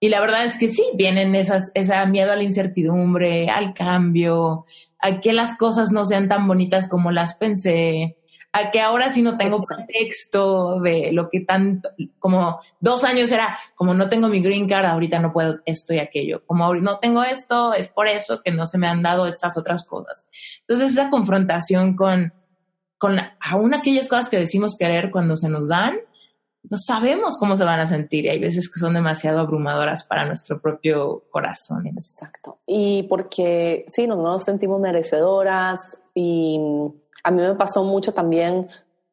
Y 0.00 0.08
la 0.08 0.20
verdad 0.20 0.42
es 0.46 0.56
que 0.56 0.68
sí, 0.68 0.82
vienen 0.94 1.34
esas, 1.34 1.70
esa 1.74 2.06
miedo 2.06 2.32
a 2.32 2.36
la 2.36 2.44
incertidumbre, 2.44 3.50
al 3.50 3.74
cambio, 3.74 4.64
a 4.98 5.20
que 5.20 5.34
las 5.34 5.58
cosas 5.58 5.92
no 5.92 6.06
sean 6.06 6.28
tan 6.28 6.48
bonitas 6.48 6.88
como 6.88 7.10
las 7.10 7.34
pensé, 7.34 8.16
a 8.52 8.70
que 8.70 8.80
ahora 8.80 9.10
sí 9.10 9.20
no 9.20 9.36
tengo 9.36 9.62
contexto 9.62 10.80
de 10.80 11.12
lo 11.12 11.28
que 11.28 11.40
tanto, 11.40 11.90
como 12.18 12.58
dos 12.80 13.04
años 13.04 13.30
era, 13.32 13.58
como 13.74 13.92
no 13.92 14.08
tengo 14.08 14.28
mi 14.28 14.40
green 14.40 14.66
card, 14.66 14.86
ahorita 14.86 15.18
no 15.18 15.30
puedo 15.30 15.58
esto 15.66 15.92
y 15.92 15.98
aquello, 15.98 16.42
como 16.46 16.74
no 16.76 17.00
tengo 17.00 17.22
esto, 17.22 17.74
es 17.74 17.88
por 17.88 18.08
eso 18.08 18.40
que 18.42 18.50
no 18.50 18.64
se 18.64 18.78
me 18.78 18.88
han 18.88 19.02
dado 19.02 19.26
estas 19.26 19.58
otras 19.58 19.84
cosas. 19.84 20.30
Entonces 20.60 20.92
esa 20.92 21.10
confrontación 21.10 21.94
con, 21.94 22.32
con 22.98 23.18
aún 23.40 23.74
aquellas 23.74 24.08
cosas 24.08 24.28
que 24.28 24.38
decimos 24.38 24.76
querer 24.78 25.10
cuando 25.10 25.36
se 25.36 25.48
nos 25.48 25.68
dan, 25.68 25.96
no 26.68 26.76
sabemos 26.76 27.36
cómo 27.38 27.54
se 27.54 27.64
van 27.64 27.80
a 27.80 27.86
sentir 27.86 28.24
y 28.24 28.28
hay 28.28 28.40
veces 28.40 28.72
que 28.72 28.80
son 28.80 28.94
demasiado 28.94 29.38
abrumadoras 29.38 30.02
para 30.04 30.26
nuestro 30.26 30.60
propio 30.60 31.24
corazón. 31.30 31.86
Exacto. 31.86 32.58
Y 32.66 33.04
porque 33.04 33.84
sí, 33.88 34.06
no, 34.06 34.16
nos 34.16 34.44
sentimos 34.44 34.80
merecedoras 34.80 35.80
y 36.14 36.58
a 37.22 37.30
mí 37.30 37.42
me 37.42 37.54
pasó 37.54 37.84
mucho 37.84 38.12
también 38.12 38.68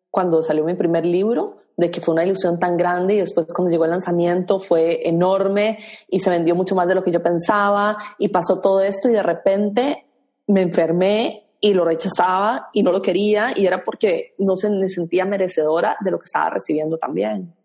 cuando 0.09 0.41
salió 0.41 0.63
mi 0.63 0.73
primer 0.73 1.05
libro 1.05 1.57
de 1.75 1.89
que 1.89 2.01
fue 2.01 2.13
una 2.13 2.23
ilusión 2.23 2.59
tan 2.59 2.77
grande 2.77 3.15
y 3.15 3.17
después 3.17 3.47
cuando 3.53 3.71
llegó 3.71 3.85
el 3.85 3.91
lanzamiento 3.91 4.59
fue 4.59 5.07
enorme 5.07 5.79
y 6.07 6.19
se 6.19 6.29
vendió 6.29 6.55
mucho 6.55 6.75
más 6.75 6.87
de 6.87 6.95
lo 6.95 7.03
que 7.03 7.11
yo 7.11 7.21
pensaba 7.21 7.97
y 8.19 8.29
pasó 8.29 8.61
todo 8.61 8.81
esto 8.81 9.09
y 9.09 9.13
de 9.13 9.23
repente 9.23 10.05
me 10.47 10.61
enfermé 10.61 11.42
y 11.63 11.73
lo 11.73 11.85
rechazaba 11.85 12.67
y 12.73 12.83
no 12.83 12.91
lo 12.91 13.01
quería 13.01 13.53
y 13.55 13.65
era 13.65 13.85
porque 13.85 14.35
no 14.37 14.57
se 14.57 14.69
me 14.69 14.89
sentía 14.89 15.23
merecedora 15.23 15.95
de 16.01 16.11
lo 16.11 16.19
que 16.19 16.25
estaba 16.25 16.49
recibiendo 16.49 16.97
también. 16.97 17.55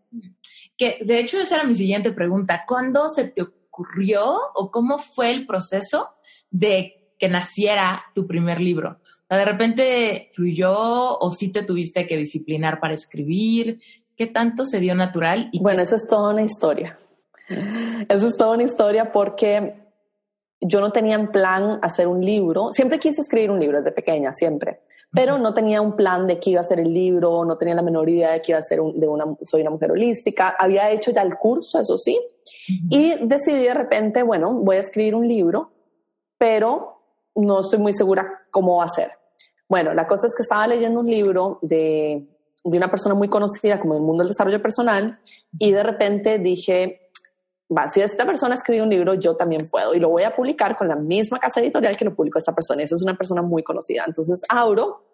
Que 0.77 0.99
de 1.05 1.19
hecho 1.19 1.41
esa 1.41 1.57
era 1.57 1.65
mi 1.65 1.75
siguiente 1.75 2.13
pregunta. 2.13 2.63
¿Cuándo 2.65 3.09
se 3.09 3.29
te 3.29 3.43
ocurrió 3.43 4.37
o 4.55 4.71
cómo 4.71 5.01
fue 5.01 5.33
el 5.33 5.47
proceso 5.47 6.11
de 6.49 7.11
que 7.19 7.29
naciera 7.29 8.05
tu 8.15 8.25
primer 8.25 8.61
libro? 8.61 9.01
O 9.03 9.27
sea, 9.27 9.39
de 9.39 9.45
repente 9.45 10.31
fluyó 10.33 11.19
o 11.19 11.33
sí 11.33 11.51
te 11.51 11.65
tuviste 11.65 12.07
que 12.07 12.17
disciplinar 12.17 12.79
para 12.79 12.95
escribir. 12.95 13.81
¿Qué 14.17 14.29
tanto 14.29 14.65
se 14.65 14.79
dio 14.79 14.95
natural? 14.95 15.49
Y 15.51 15.59
bueno, 15.59 15.83
eso 15.83 15.97
es 15.97 16.07
toda 16.07 16.31
una 16.31 16.43
historia. 16.43 17.01
Eso 18.09 18.29
es 18.29 18.37
toda 18.37 18.55
una 18.55 18.63
historia 18.63 19.11
porque 19.11 19.88
yo 20.61 20.81
no 20.81 20.91
tenía 20.91 21.15
en 21.15 21.31
plan 21.31 21.79
hacer 21.83 22.09
un 22.09 22.25
libro. 22.25 22.73
Siempre 22.73 22.99
quise 22.99 23.23
escribir 23.23 23.51
un 23.51 23.61
libro 23.61 23.79
desde 23.79 23.93
pequeña, 23.93 24.33
siempre. 24.33 24.81
Pero 25.13 25.39
no 25.39 25.55
tenía 25.55 25.81
un 25.81 25.97
plan 25.97 26.27
de 26.27 26.39
qué 26.39 26.51
iba 26.51 26.61
a 26.61 26.65
ser 26.65 26.81
el 26.81 26.93
libro, 26.93 27.45
no 27.45 27.57
tenía 27.57 27.75
la 27.75 27.83
menor 27.83 28.09
idea 28.11 28.33
de 28.33 28.43
qué 28.43 28.53
iba 28.53 28.59
a 28.59 28.63
ser 28.63 28.81
de 28.81 29.09
una, 29.09 29.25
soy 29.43 29.63
una 29.63 29.71
mujer 29.71 29.93
holística. 29.93 30.55
Había 30.59 30.91
hecho 30.91 31.11
ya 31.11 31.23
el 31.23 31.37
curso, 31.37 31.81
eso 31.81 31.97
sí. 31.97 32.21
Y 32.91 33.15
decidí 33.27 33.65
de 33.65 33.75
repente, 33.75 34.23
bueno, 34.23 34.53
voy 34.53 34.77
a 34.77 34.81
escribir 34.81 35.15
un 35.15 35.27
libro, 35.27 35.71
pero 36.37 37.01
no 37.35 37.61
estoy 37.61 37.79
muy 37.79 37.93
segura 37.93 38.27
cómo 38.51 38.77
va 38.79 38.85
a 38.85 38.89
ser. 38.89 39.13
Bueno, 39.69 39.95
la 39.95 40.07
cosa 40.07 40.27
es 40.27 40.35
que 40.37 40.43
estaba 40.43 40.67
leyendo 40.67 41.01
un 41.01 41.11
libro 41.11 41.59
de, 41.63 42.27
de 42.65 42.77
una 42.77 42.91
persona 42.91 43.15
muy 43.15 43.29
conocida 43.29 43.81
como 43.81 43.95
el 43.95 44.01
mundo 44.01 44.23
del 44.23 44.29
desarrollo 44.29 44.61
personal 44.61 45.19
y 45.59 45.73
de 45.73 45.83
repente 45.83 46.39
dije, 46.39 47.08
va, 47.77 47.89
si 47.89 48.01
esta 48.01 48.25
persona 48.25 48.55
escribe 48.55 48.83
un 48.83 48.91
libro, 48.91 49.15
yo 49.15 49.37
también 49.37 49.69
puedo 49.69 49.95
y 49.95 49.99
lo 49.99 50.09
voy 50.09 50.23
a 50.23 50.35
publicar 50.35 50.77
con 50.77 50.89
la 50.89 50.97
misma 50.97 51.39
casa 51.39 51.61
editorial 51.61 51.97
que 51.97 52.05
lo 52.05 52.15
publicó 52.15 52.39
esta 52.39 52.55
persona. 52.55 52.83
Esa 52.83 52.95
es 52.95 53.03
una 53.03 53.17
persona 53.17 53.43
muy 53.43 53.63
conocida. 53.63 54.05
Entonces 54.07 54.43
abro 54.49 55.05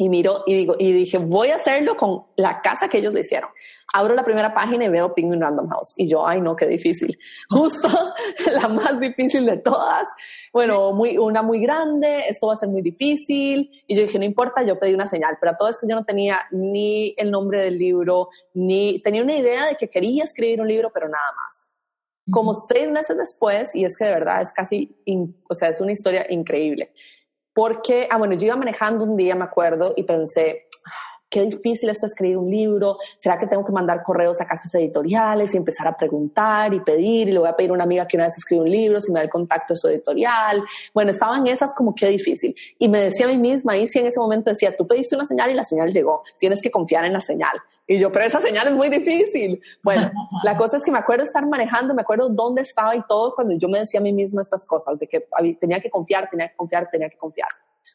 y 0.00 0.08
miro 0.08 0.44
y 0.46 0.54
digo, 0.54 0.76
y 0.78 0.92
dije, 0.92 1.18
voy 1.18 1.50
a 1.50 1.56
hacerlo 1.56 1.94
con 1.94 2.24
la 2.36 2.62
casa 2.62 2.88
que 2.88 2.98
ellos 2.98 3.12
le 3.12 3.20
hicieron. 3.20 3.50
Abro 3.92 4.14
la 4.14 4.24
primera 4.24 4.54
página 4.54 4.86
y 4.86 4.88
veo 4.88 5.14
Penguin 5.14 5.42
Random 5.42 5.68
House. 5.68 5.92
Y 5.98 6.08
yo, 6.08 6.26
ay 6.26 6.40
no, 6.40 6.56
qué 6.56 6.66
difícil. 6.66 7.18
Justo 7.50 7.88
la 8.52 8.68
más 8.68 8.98
difícil 8.98 9.44
de 9.44 9.58
todas. 9.58 10.08
Bueno, 10.54 10.92
muy, 10.92 11.18
una 11.18 11.42
muy 11.42 11.60
grande, 11.60 12.22
esto 12.28 12.46
va 12.46 12.54
a 12.54 12.56
ser 12.56 12.70
muy 12.70 12.80
difícil. 12.80 13.70
Y 13.86 13.94
yo 13.94 14.02
dije, 14.02 14.18
no 14.18 14.24
importa, 14.24 14.62
yo 14.62 14.78
pedí 14.78 14.94
una 14.94 15.06
señal. 15.06 15.36
Pero 15.38 15.52
a 15.52 15.56
todo 15.58 15.68
esto 15.68 15.86
yo 15.86 15.96
no 15.96 16.04
tenía 16.06 16.40
ni 16.50 17.14
el 17.18 17.30
nombre 17.30 17.62
del 17.62 17.76
libro, 17.76 18.30
ni 18.54 19.02
tenía 19.02 19.22
una 19.22 19.36
idea 19.36 19.66
de 19.66 19.76
que 19.76 19.90
quería 19.90 20.24
escribir 20.24 20.62
un 20.62 20.68
libro, 20.68 20.90
pero 20.94 21.10
nada 21.10 21.32
más. 21.36 21.69
Como 22.30 22.54
seis 22.54 22.90
meses 22.90 23.16
después, 23.16 23.74
y 23.74 23.84
es 23.84 23.96
que 23.96 24.04
de 24.04 24.12
verdad 24.12 24.42
es 24.42 24.52
casi, 24.52 24.96
o 25.48 25.54
sea, 25.54 25.68
es 25.68 25.80
una 25.80 25.92
historia 25.92 26.26
increíble. 26.30 26.92
Porque, 27.52 28.08
ah, 28.10 28.18
bueno, 28.18 28.34
yo 28.34 28.46
iba 28.46 28.56
manejando 28.56 29.04
un 29.04 29.16
día, 29.16 29.34
me 29.34 29.44
acuerdo, 29.44 29.92
y 29.96 30.04
pensé, 30.04 30.66
qué 31.30 31.42
difícil 31.42 31.88
esto 31.88 32.06
escribir 32.06 32.36
un 32.36 32.50
libro, 32.50 32.98
¿será 33.16 33.38
que 33.38 33.46
tengo 33.46 33.64
que 33.64 33.72
mandar 33.72 34.02
correos 34.02 34.40
a 34.40 34.46
casas 34.46 34.74
editoriales 34.74 35.54
y 35.54 35.56
empezar 35.56 35.86
a 35.86 35.96
preguntar 35.96 36.74
y 36.74 36.80
pedir? 36.80 37.28
Y 37.28 37.32
le 37.32 37.38
voy 37.38 37.48
a 37.48 37.56
pedir 37.56 37.70
a 37.70 37.74
una 37.74 37.84
amiga 37.84 38.06
que 38.06 38.16
una 38.16 38.24
vez 38.24 38.36
escribe 38.36 38.62
un 38.62 38.70
libro, 38.70 39.00
si 39.00 39.12
me 39.12 39.20
da 39.20 39.24
el 39.24 39.30
contacto 39.30 39.74
de 39.74 39.78
su 39.78 39.88
editorial. 39.88 40.62
Bueno, 40.92 41.12
estaban 41.12 41.46
esas 41.46 41.74
como 41.74 41.94
qué 41.94 42.08
difícil. 42.08 42.54
Y 42.78 42.88
me 42.88 42.98
decía 42.98 43.26
a 43.26 43.28
mí 43.28 43.38
misma, 43.38 43.76
y 43.76 43.86
sí 43.86 44.00
en 44.00 44.06
ese 44.06 44.18
momento 44.18 44.50
decía, 44.50 44.76
tú 44.76 44.86
pediste 44.86 45.14
una 45.14 45.24
señal 45.24 45.50
y 45.50 45.54
la 45.54 45.64
señal 45.64 45.92
llegó, 45.92 46.24
tienes 46.38 46.60
que 46.60 46.70
confiar 46.70 47.04
en 47.04 47.12
la 47.12 47.20
señal. 47.20 47.56
Y 47.86 47.98
yo, 47.98 48.10
pero 48.10 48.24
esa 48.24 48.40
señal 48.40 48.66
es 48.66 48.74
muy 48.74 48.88
difícil. 48.88 49.60
Bueno, 49.82 50.10
la 50.44 50.56
cosa 50.56 50.76
es 50.78 50.84
que 50.84 50.90
me 50.90 50.98
acuerdo 50.98 51.22
estar 51.22 51.46
manejando, 51.46 51.94
me 51.94 52.02
acuerdo 52.02 52.28
dónde 52.28 52.62
estaba 52.62 52.96
y 52.96 53.02
todo 53.08 53.34
cuando 53.34 53.54
yo 53.56 53.68
me 53.68 53.78
decía 53.78 54.00
a 54.00 54.02
mí 54.02 54.12
misma 54.12 54.42
estas 54.42 54.66
cosas, 54.66 54.98
de 54.98 55.06
que 55.06 55.26
tenía 55.60 55.80
que 55.80 55.90
confiar, 55.90 56.28
tenía 56.28 56.48
que 56.48 56.56
confiar, 56.56 56.88
tenía 56.90 57.08
que 57.08 57.16
confiar. 57.16 57.48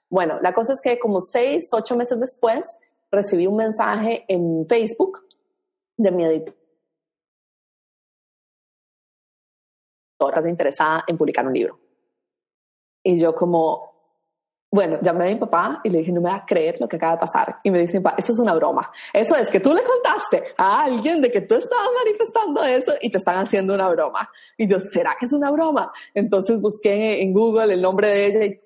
Bueno, 0.09 0.39
la 0.41 0.53
cosa 0.53 0.73
es 0.73 0.81
que 0.81 0.99
como 0.99 1.19
seis, 1.19 1.69
ocho 1.73 1.95
meses 1.95 2.19
después, 2.19 2.79
recibí 3.11 3.47
un 3.47 3.57
mensaje 3.57 4.25
en 4.27 4.65
Facebook 4.67 5.25
de 5.97 6.11
mi 6.11 6.25
editora 6.25 6.55
interesada 10.47 11.03
en 11.07 11.17
publicar 11.17 11.45
un 11.45 11.53
libro. 11.53 11.79
Y 13.03 13.19
yo 13.19 13.35
como, 13.35 13.93
bueno, 14.71 14.97
llamé 15.01 15.25
a 15.25 15.33
mi 15.33 15.39
papá 15.39 15.81
y 15.83 15.89
le 15.89 15.99
dije, 15.99 16.11
no 16.11 16.21
me 16.21 16.29
va 16.29 16.37
a 16.37 16.45
creer 16.45 16.77
lo 16.79 16.87
que 16.87 16.95
acaba 16.95 17.13
de 17.13 17.19
pasar. 17.19 17.57
Y 17.63 17.69
me 17.69 17.79
dice, 17.79 18.01
papá, 18.01 18.15
eso 18.17 18.31
es 18.31 18.39
una 18.39 18.53
broma. 18.55 18.91
Eso 19.13 19.35
es 19.35 19.49
que 19.49 19.59
tú 19.59 19.71
le 19.71 19.83
contaste 19.83 20.55
a 20.57 20.83
alguien 20.83 21.21
de 21.21 21.31
que 21.31 21.41
tú 21.41 21.55
estabas 21.55 21.89
manifestando 22.03 22.63
eso 22.63 22.93
y 23.01 23.11
te 23.11 23.17
están 23.17 23.37
haciendo 23.37 23.73
una 23.73 23.89
broma. 23.89 24.29
Y 24.57 24.67
yo, 24.67 24.79
¿será 24.79 25.15
que 25.19 25.27
es 25.27 25.33
una 25.33 25.51
broma? 25.51 25.91
Entonces 26.13 26.59
busqué 26.59 27.21
en 27.21 27.33
Google 27.33 27.73
el 27.73 27.81
nombre 27.81 28.07
de 28.07 28.25
ella 28.25 28.45
y 28.45 28.64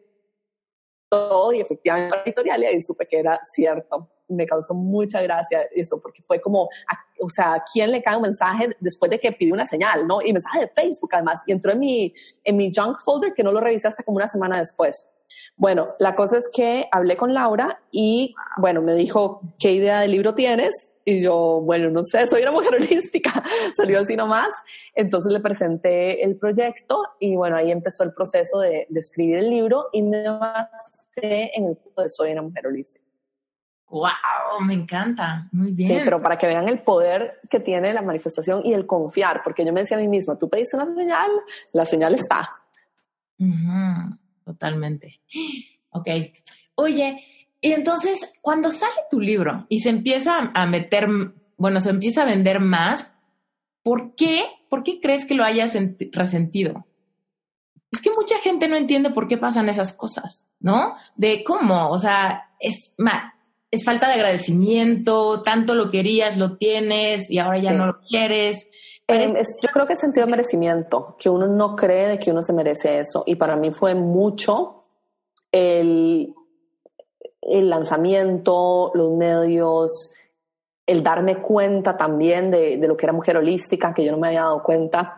todo, 1.10 1.52
y 1.54 1.62
efectivamente 1.62 2.18
editorial, 2.26 2.64
y 2.64 2.66
ahí 2.68 2.82
supe 2.82 3.08
que 3.08 3.20
era 3.20 3.40
cierto 3.44 4.10
me 4.30 4.46
causó 4.46 4.74
mucha 4.74 5.22
gracia 5.22 5.68
eso, 5.76 6.00
porque 6.00 6.22
fue 6.22 6.40
como, 6.40 6.70
o 7.20 7.30
sea, 7.30 7.56
¿a 7.56 7.64
quién 7.64 7.92
le 7.92 8.02
cae 8.02 8.16
un 8.16 8.22
mensaje 8.22 8.76
después 8.80 9.12
de 9.12 9.20
que 9.20 9.32
pidió 9.32 9.54
una 9.54 9.66
señal, 9.66 10.08
no? 10.08 10.22
Y 10.22 10.32
mensaje 10.32 10.62
de 10.62 10.68
Facebook 10.68 11.10
además, 11.14 11.44
y 11.46 11.52
entró 11.52 11.72
en 11.72 11.80
mi, 11.80 12.14
en 12.44 12.56
mi 12.56 12.72
junk 12.74 13.00
folder 13.02 13.34
que 13.34 13.44
no 13.44 13.52
lo 13.52 13.60
revisé 13.60 13.88
hasta 13.88 14.04
como 14.04 14.18
una 14.18 14.28
semana 14.28 14.58
después. 14.58 15.10
Bueno, 15.60 15.84
la 16.00 16.14
cosa 16.14 16.38
es 16.38 16.50
que 16.54 16.88
hablé 16.90 17.18
con 17.18 17.34
Laura 17.34 17.82
y, 17.92 18.34
bueno, 18.58 18.82
me 18.82 18.96
dijo, 18.96 19.42
¿qué 19.60 19.74
idea 19.74 20.00
de 20.00 20.08
libro 20.08 20.34
tienes? 20.34 20.94
Y 21.04 21.22
yo, 21.22 21.60
bueno, 21.62 21.90
no 21.90 22.02
sé, 22.02 22.28
soy 22.28 22.44
una 22.44 22.52
mujer 22.52 22.76
holística, 22.76 23.44
salió 23.76 24.00
así 24.00 24.16
nomás. 24.16 24.54
Entonces 24.96 25.34
le 25.34 25.42
presenté 25.42 26.24
el 26.24 26.38
proyecto 26.38 27.04
y 27.20 27.36
bueno, 27.36 27.58
ahí 27.58 27.72
empezó 27.72 28.06
el 28.06 28.14
proceso 28.14 28.60
de, 28.60 28.88
de 28.90 29.00
escribir 29.02 29.36
el 29.36 29.50
libro 29.50 29.88
y 29.92 30.02
me 30.02 30.30
basé 30.30 31.52
en 31.54 31.66
el 31.68 31.76
punto 31.76 32.04
de 32.04 32.10
soy 32.10 32.32
una 32.32 32.42
mujer 32.42 32.66
holística. 32.66 33.04
¡Wow! 33.90 34.62
Me 34.66 34.76
encanta. 34.76 35.50
Muy 35.52 35.74
bien. 35.74 35.90
Sí, 35.90 36.02
pero 36.06 36.22
para 36.22 36.38
que 36.38 36.48
vean 36.48 36.70
el 36.70 36.80
poder 36.84 37.42
que 37.50 37.60
tiene 37.60 37.92
la 37.94 38.02
manifestación 38.02 38.62
y 38.64 38.74
el 38.74 38.88
confiar, 38.88 39.42
porque 39.44 39.66
yo 39.66 39.74
me 39.74 39.82
decía 39.82 39.98
a 39.98 40.00
mí 40.00 40.08
misma, 40.08 40.40
tú 40.40 40.48
pediste 40.48 40.78
una 40.78 40.86
señal, 40.86 41.32
la 41.74 41.84
señal 41.84 42.16
está. 42.16 42.50
Totalmente. 44.50 45.22
Ok. 45.92 46.08
Oye, 46.74 47.24
y 47.62 47.72
entonces, 47.72 48.32
cuando 48.42 48.72
sale 48.72 48.96
tu 49.08 49.20
libro 49.20 49.68
y 49.70 49.82
se 49.82 49.90
empieza 49.90 50.52
a 50.56 50.66
meter, 50.66 51.08
bueno, 51.56 51.80
se 51.80 51.92
empieza 51.92 52.24
a 52.24 52.26
vender 52.26 52.60
más, 52.60 53.14
¿por 53.84 54.16
qué? 54.16 54.46
¿Por 54.68 54.82
qué 54.82 55.00
crees 55.00 55.28
que 55.28 55.36
lo 55.36 55.44
hayas 55.44 55.78
resentido? 56.12 56.88
Es 57.92 58.02
que 58.02 58.10
mucha 58.10 58.40
gente 58.40 58.68
no 58.68 58.76
entiende 58.76 59.12
por 59.12 59.28
qué 59.28 59.38
pasan 59.38 59.70
esas 59.70 59.94
cosas, 59.94 60.50
¿no? 60.60 60.96
De 61.16 61.44
cómo, 61.44 61.92
o 61.92 62.00
sea, 62.00 62.50
es 62.60 62.96
es 63.70 63.86
falta 63.86 64.08
de 64.08 64.16
agradecimiento, 64.16 65.44
tanto 65.44 65.76
lo 65.76 65.92
querías, 65.92 66.38
lo 66.38 66.58
tienes 66.58 67.30
y 67.30 67.38
ahora 67.38 67.60
ya 67.60 67.74
no 67.74 67.86
lo 67.86 68.00
quieres. 68.00 68.68
Em, 69.10 69.34
yo 69.34 69.70
creo 69.74 69.88
que 69.88 69.94
es 69.94 70.00
sentido 70.00 70.28
de 70.28 70.32
merecimiento, 70.32 71.16
que 71.18 71.30
uno 71.30 71.48
no 71.48 71.76
cree 71.76 72.10
de 72.10 72.20
que 72.20 72.30
uno 72.30 72.44
se 72.44 72.54
merece 72.54 73.00
eso. 73.00 73.24
Y 73.26 73.36
para 73.36 73.56
mí 73.56 73.72
fue 73.72 73.96
mucho 73.96 74.84
el, 75.52 76.32
el 77.42 77.70
lanzamiento, 77.70 78.92
los 78.94 79.12
medios, 79.18 80.14
el 80.86 81.02
darme 81.02 81.42
cuenta 81.42 81.98
también 81.98 82.52
de, 82.52 82.78
de, 82.78 82.88
lo 82.88 82.96
que 82.96 83.08
era 83.08 83.14
mujer 83.14 83.38
holística, 83.38 83.96
que 83.96 84.06
yo 84.06 84.12
no 84.12 84.20
me 84.20 84.28
había 84.28 84.44
dado 84.44 84.62
cuenta. 84.62 85.18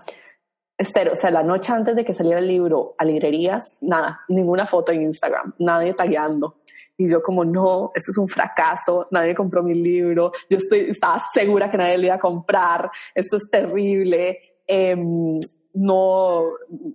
Esther, 0.78 1.10
o 1.10 1.16
sea, 1.18 1.30
la 1.30 1.44
noche 1.44 1.74
antes 1.74 1.94
de 1.94 2.06
que 2.06 2.14
saliera 2.14 2.39
el 2.39 2.48
libro 2.48 2.96
a 2.98 3.04
librerías, 3.04 3.74
nada, 3.82 4.22
ninguna 4.30 4.66
foto 4.66 4.94
en 4.94 5.02
Instagram, 5.02 5.54
nadie 5.60 5.94
tagueando. 5.94 6.61
Y 6.98 7.10
yo 7.10 7.22
como, 7.22 7.44
no, 7.44 7.92
esto 7.96 8.12
es 8.12 8.18
un 8.18 8.28
fracaso, 8.28 9.08
nadie 9.12 9.34
compró 9.34 9.64
mi 9.64 9.74
libro, 9.74 10.32
yo 10.50 10.58
estoy, 10.58 10.82
estaba 10.89 11.20
segura 11.34 11.72
que 11.72 11.78
nadie 11.78 11.98
lo 11.98 12.06
iba 12.06 12.16
a 12.16 12.20
comprar, 12.20 12.92
esto 13.16 13.38
es 13.38 13.50
terrible. 13.50 14.38
Em, 14.68 15.39
no, 15.74 16.43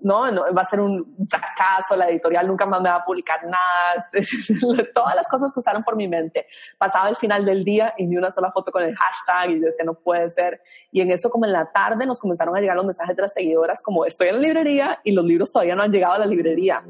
no, 0.03 0.31
no, 0.31 0.43
va 0.55 0.63
a 0.63 0.65
ser 0.65 0.81
un 0.81 1.17
fracaso, 1.29 1.97
la 1.97 2.09
editorial 2.09 2.47
nunca 2.47 2.67
más 2.67 2.81
me 2.81 2.91
va 2.91 2.97
a 2.97 3.05
publicar 3.05 3.41
nada, 3.45 4.07
todas 4.95 5.15
las 5.15 5.29
cosas 5.29 5.53
pasaron 5.55 5.83
por 5.83 5.97
mi 5.97 6.09
mente. 6.09 6.47
Pasaba 6.79 7.09
el 7.09 7.17
final 7.17 7.45
del 7.45 7.65
día 7.65 7.95
y 7.97 8.07
ni 8.07 8.17
una 8.17 8.31
sola 8.31 8.51
foto 8.53 8.71
con 8.71 8.83
el 8.83 8.95
hashtag 8.95 9.51
y 9.51 9.61
yo 9.61 9.67
decía, 9.67 9.85
no 9.85 9.95
puede 9.95 10.31
ser. 10.31 10.61
Y 10.93 11.01
en 11.01 11.11
eso, 11.11 11.31
como 11.31 11.47
en 11.47 11.53
la 11.53 11.71
tarde, 11.73 12.07
nos 12.07 12.21
comenzaron 12.21 12.57
a 12.57 12.61
llegar 12.61 12.77
los 12.77 12.85
mensajes 12.85 13.17
de 13.17 13.23
las 13.23 13.33
seguidoras, 13.33 13.83
como 13.83 14.05
estoy 14.05 14.29
en 14.29 14.37
la 14.37 14.41
librería 14.41 15.01
y 15.05 15.13
los 15.13 15.25
libros 15.25 15.51
todavía 15.51 15.75
no 15.75 15.83
han 15.83 15.93
llegado 15.93 16.15
a 16.15 16.19
la 16.19 16.27
librería. 16.27 16.83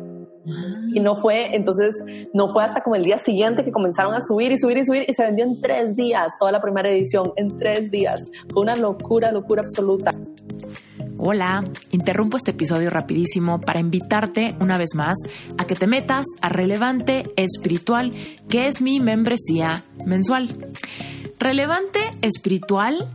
Y 0.93 1.01
no 1.01 1.15
fue, 1.17 1.55
entonces, 1.55 1.95
no 2.33 2.53
fue 2.53 2.65
hasta 2.65 2.83
como 2.83 2.97
el 2.97 3.05
día 3.05 3.19
siguiente 3.19 3.65
que 3.65 3.73
comenzaron 3.73 4.15
a 4.15 4.21
subir 4.21 4.53
y 4.53 4.59
subir 4.59 4.79
y 4.79 4.85
subir 4.85 5.05
y 5.09 5.15
se 5.15 5.25
vendió 5.25 5.45
en 5.45 5.61
tres 5.61 5.97
días, 5.97 6.33
toda 6.39 6.53
la 6.53 6.61
primera 6.61 6.89
edición, 6.89 7.33
en 7.37 7.59
tres 7.59 7.91
días. 7.91 8.29
Fue 8.53 8.63
una 8.63 8.77
locura, 8.77 9.33
locura 9.33 9.63
absoluta. 9.63 10.13
Hola, 11.19 11.65
interrumpo 11.93 12.37
este 12.37 12.51
episodio 12.51 12.91
rapidísimo 12.91 13.61
para 13.61 13.81
invitarte 13.81 14.55
una 14.61 14.77
vez 14.77 14.95
más 14.95 15.17
a 15.57 15.65
que 15.65 15.75
te 15.75 15.87
metas 15.87 16.27
a 16.43 16.49
Relevante 16.49 17.33
Espiritual, 17.37 18.13
que 18.49 18.69
es 18.69 18.83
mi 18.83 19.01
membresía 19.01 19.83
mensual. 20.05 20.69
Relevante 21.39 22.01
Espiritual 22.21 23.09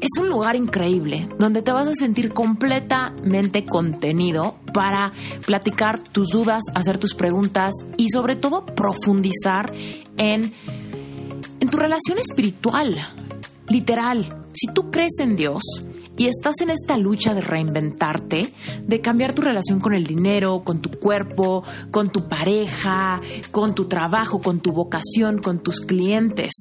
es 0.00 0.10
un 0.20 0.28
lugar 0.28 0.56
increíble 0.56 1.28
donde 1.38 1.62
te 1.62 1.72
vas 1.72 1.88
a 1.88 1.94
sentir 1.94 2.34
completamente 2.34 3.64
contenido 3.64 4.56
para 4.74 5.12
platicar 5.46 5.98
tus 5.98 6.28
dudas, 6.28 6.64
hacer 6.74 6.98
tus 6.98 7.14
preguntas 7.14 7.72
y 7.96 8.10
sobre 8.10 8.36
todo 8.36 8.66
profundizar 8.66 9.72
en, 10.18 10.52
en 11.60 11.68
tu 11.70 11.78
relación 11.78 12.18
espiritual 12.18 12.98
Literal, 13.68 14.46
si 14.52 14.72
tú 14.72 14.90
crees 14.90 15.18
en 15.20 15.36
Dios 15.36 15.62
y 16.16 16.26
estás 16.26 16.60
en 16.60 16.70
esta 16.70 16.96
lucha 16.96 17.34
de 17.34 17.40
reinventarte, 17.40 18.52
de 18.86 19.00
cambiar 19.00 19.34
tu 19.34 19.42
relación 19.42 19.80
con 19.80 19.94
el 19.94 20.06
dinero, 20.06 20.62
con 20.64 20.80
tu 20.80 20.90
cuerpo, 20.90 21.64
con 21.90 22.10
tu 22.10 22.28
pareja, 22.28 23.20
con 23.50 23.74
tu 23.74 23.86
trabajo, 23.86 24.40
con 24.40 24.60
tu 24.60 24.72
vocación, 24.72 25.38
con 25.38 25.62
tus 25.62 25.80
clientes, 25.80 26.52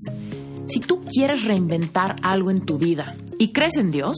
si 0.65 0.79
tú 0.79 1.01
quieres 1.01 1.43
reinventar 1.43 2.15
algo 2.21 2.49
en 2.49 2.61
tu 2.61 2.77
vida 2.77 3.13
y 3.37 3.51
crees 3.51 3.75
en 3.75 3.91
Dios, 3.91 4.15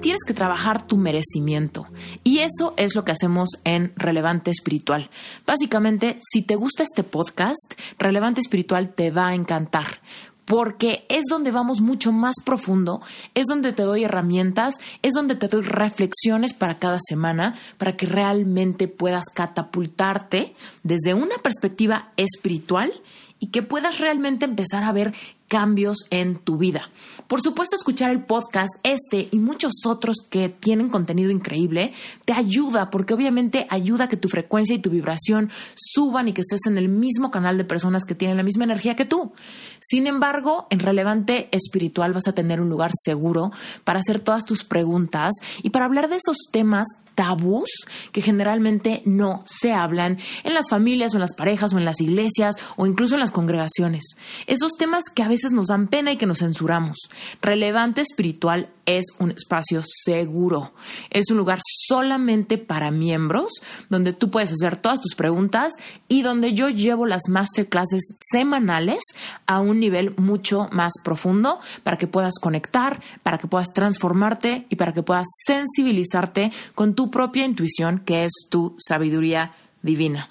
tienes 0.00 0.20
que 0.24 0.32
trabajar 0.32 0.86
tu 0.86 0.96
merecimiento. 0.96 1.86
Y 2.22 2.38
eso 2.38 2.74
es 2.76 2.94
lo 2.94 3.04
que 3.04 3.10
hacemos 3.10 3.48
en 3.64 3.92
Relevante 3.96 4.52
Espiritual. 4.52 5.10
Básicamente, 5.44 6.18
si 6.20 6.42
te 6.42 6.54
gusta 6.54 6.84
este 6.84 7.02
podcast, 7.02 7.74
Relevante 7.98 8.40
Espiritual 8.40 8.94
te 8.94 9.10
va 9.10 9.28
a 9.28 9.34
encantar 9.34 10.00
porque 10.48 11.04
es 11.10 11.24
donde 11.30 11.50
vamos 11.50 11.82
mucho 11.82 12.10
más 12.10 12.34
profundo, 12.42 13.02
es 13.34 13.46
donde 13.46 13.74
te 13.74 13.82
doy 13.82 14.04
herramientas, 14.04 14.76
es 15.02 15.12
donde 15.12 15.34
te 15.34 15.46
doy 15.46 15.62
reflexiones 15.62 16.54
para 16.54 16.78
cada 16.78 16.96
semana, 17.06 17.54
para 17.76 17.96
que 17.96 18.06
realmente 18.06 18.88
puedas 18.88 19.26
catapultarte 19.34 20.54
desde 20.82 21.12
una 21.12 21.36
perspectiva 21.42 22.12
espiritual 22.16 22.90
y 23.38 23.48
que 23.48 23.62
puedas 23.62 24.00
realmente 24.00 24.46
empezar 24.46 24.84
a 24.84 24.92
ver 24.92 25.12
cambios 25.48 26.06
en 26.10 26.36
tu 26.36 26.58
vida. 26.58 26.90
Por 27.26 27.42
supuesto, 27.42 27.76
escuchar 27.76 28.10
el 28.10 28.24
podcast, 28.24 28.74
este 28.82 29.28
y 29.30 29.38
muchos 29.38 29.72
otros 29.86 30.16
que 30.28 30.48
tienen 30.48 30.88
contenido 30.88 31.30
increíble, 31.30 31.92
te 32.24 32.32
ayuda 32.32 32.90
porque 32.90 33.14
obviamente 33.14 33.66
ayuda 33.70 34.04
a 34.04 34.08
que 34.08 34.16
tu 34.16 34.28
frecuencia 34.28 34.74
y 34.74 34.78
tu 34.78 34.90
vibración 34.90 35.50
suban 35.74 36.28
y 36.28 36.32
que 36.32 36.42
estés 36.42 36.66
en 36.66 36.78
el 36.78 36.88
mismo 36.88 37.30
canal 37.30 37.58
de 37.58 37.64
personas 37.64 38.04
que 38.04 38.14
tienen 38.14 38.36
la 38.36 38.42
misma 38.42 38.64
energía 38.64 38.96
que 38.96 39.04
tú. 39.04 39.32
Sin 39.80 40.06
embargo, 40.06 40.66
en 40.70 40.80
Relevante 40.80 41.48
Espiritual 41.50 42.12
vas 42.12 42.28
a 42.28 42.34
tener 42.34 42.60
un 42.60 42.68
lugar 42.68 42.90
seguro 42.94 43.50
para 43.84 44.00
hacer 44.00 44.20
todas 44.20 44.44
tus 44.44 44.64
preguntas 44.64 45.34
y 45.62 45.70
para 45.70 45.86
hablar 45.86 46.08
de 46.08 46.16
esos 46.16 46.36
temas 46.52 46.86
tabús 47.14 47.68
que 48.12 48.22
generalmente 48.22 49.02
no 49.04 49.42
se 49.44 49.72
hablan 49.72 50.18
en 50.44 50.54
las 50.54 50.68
familias 50.70 51.12
o 51.12 51.16
en 51.16 51.22
las 51.22 51.34
parejas 51.34 51.72
o 51.72 51.78
en 51.78 51.84
las 51.84 52.00
iglesias 52.00 52.54
o 52.76 52.86
incluso 52.86 53.14
en 53.14 53.20
las 53.20 53.32
congregaciones. 53.32 54.16
Esos 54.46 54.74
temas 54.76 55.02
que 55.12 55.24
a 55.24 55.28
veces 55.28 55.37
nos 55.52 55.66
dan 55.66 55.88
pena 55.88 56.12
y 56.12 56.16
que 56.16 56.26
nos 56.26 56.38
censuramos. 56.38 56.96
Relevante 57.40 58.00
espiritual 58.00 58.68
es 58.86 59.06
un 59.18 59.30
espacio 59.30 59.82
seguro. 59.84 60.72
Es 61.10 61.30
un 61.30 61.36
lugar 61.36 61.58
solamente 61.86 62.58
para 62.58 62.90
miembros 62.90 63.52
donde 63.88 64.12
tú 64.12 64.30
puedes 64.30 64.52
hacer 64.52 64.76
todas 64.76 65.00
tus 65.00 65.14
preguntas 65.14 65.74
y 66.08 66.22
donde 66.22 66.54
yo 66.54 66.68
llevo 66.68 67.06
las 67.06 67.22
masterclasses 67.28 68.14
semanales 68.30 69.00
a 69.46 69.60
un 69.60 69.80
nivel 69.80 70.14
mucho 70.16 70.68
más 70.72 70.92
profundo 71.04 71.58
para 71.82 71.98
que 71.98 72.06
puedas 72.06 72.34
conectar, 72.40 73.00
para 73.22 73.38
que 73.38 73.46
puedas 73.46 73.72
transformarte 73.72 74.66
y 74.68 74.76
para 74.76 74.92
que 74.92 75.02
puedas 75.02 75.26
sensibilizarte 75.46 76.52
con 76.74 76.94
tu 76.94 77.10
propia 77.10 77.44
intuición 77.44 78.00
que 78.00 78.24
es 78.24 78.32
tu 78.48 78.74
sabiduría 78.78 79.52
divina. 79.82 80.30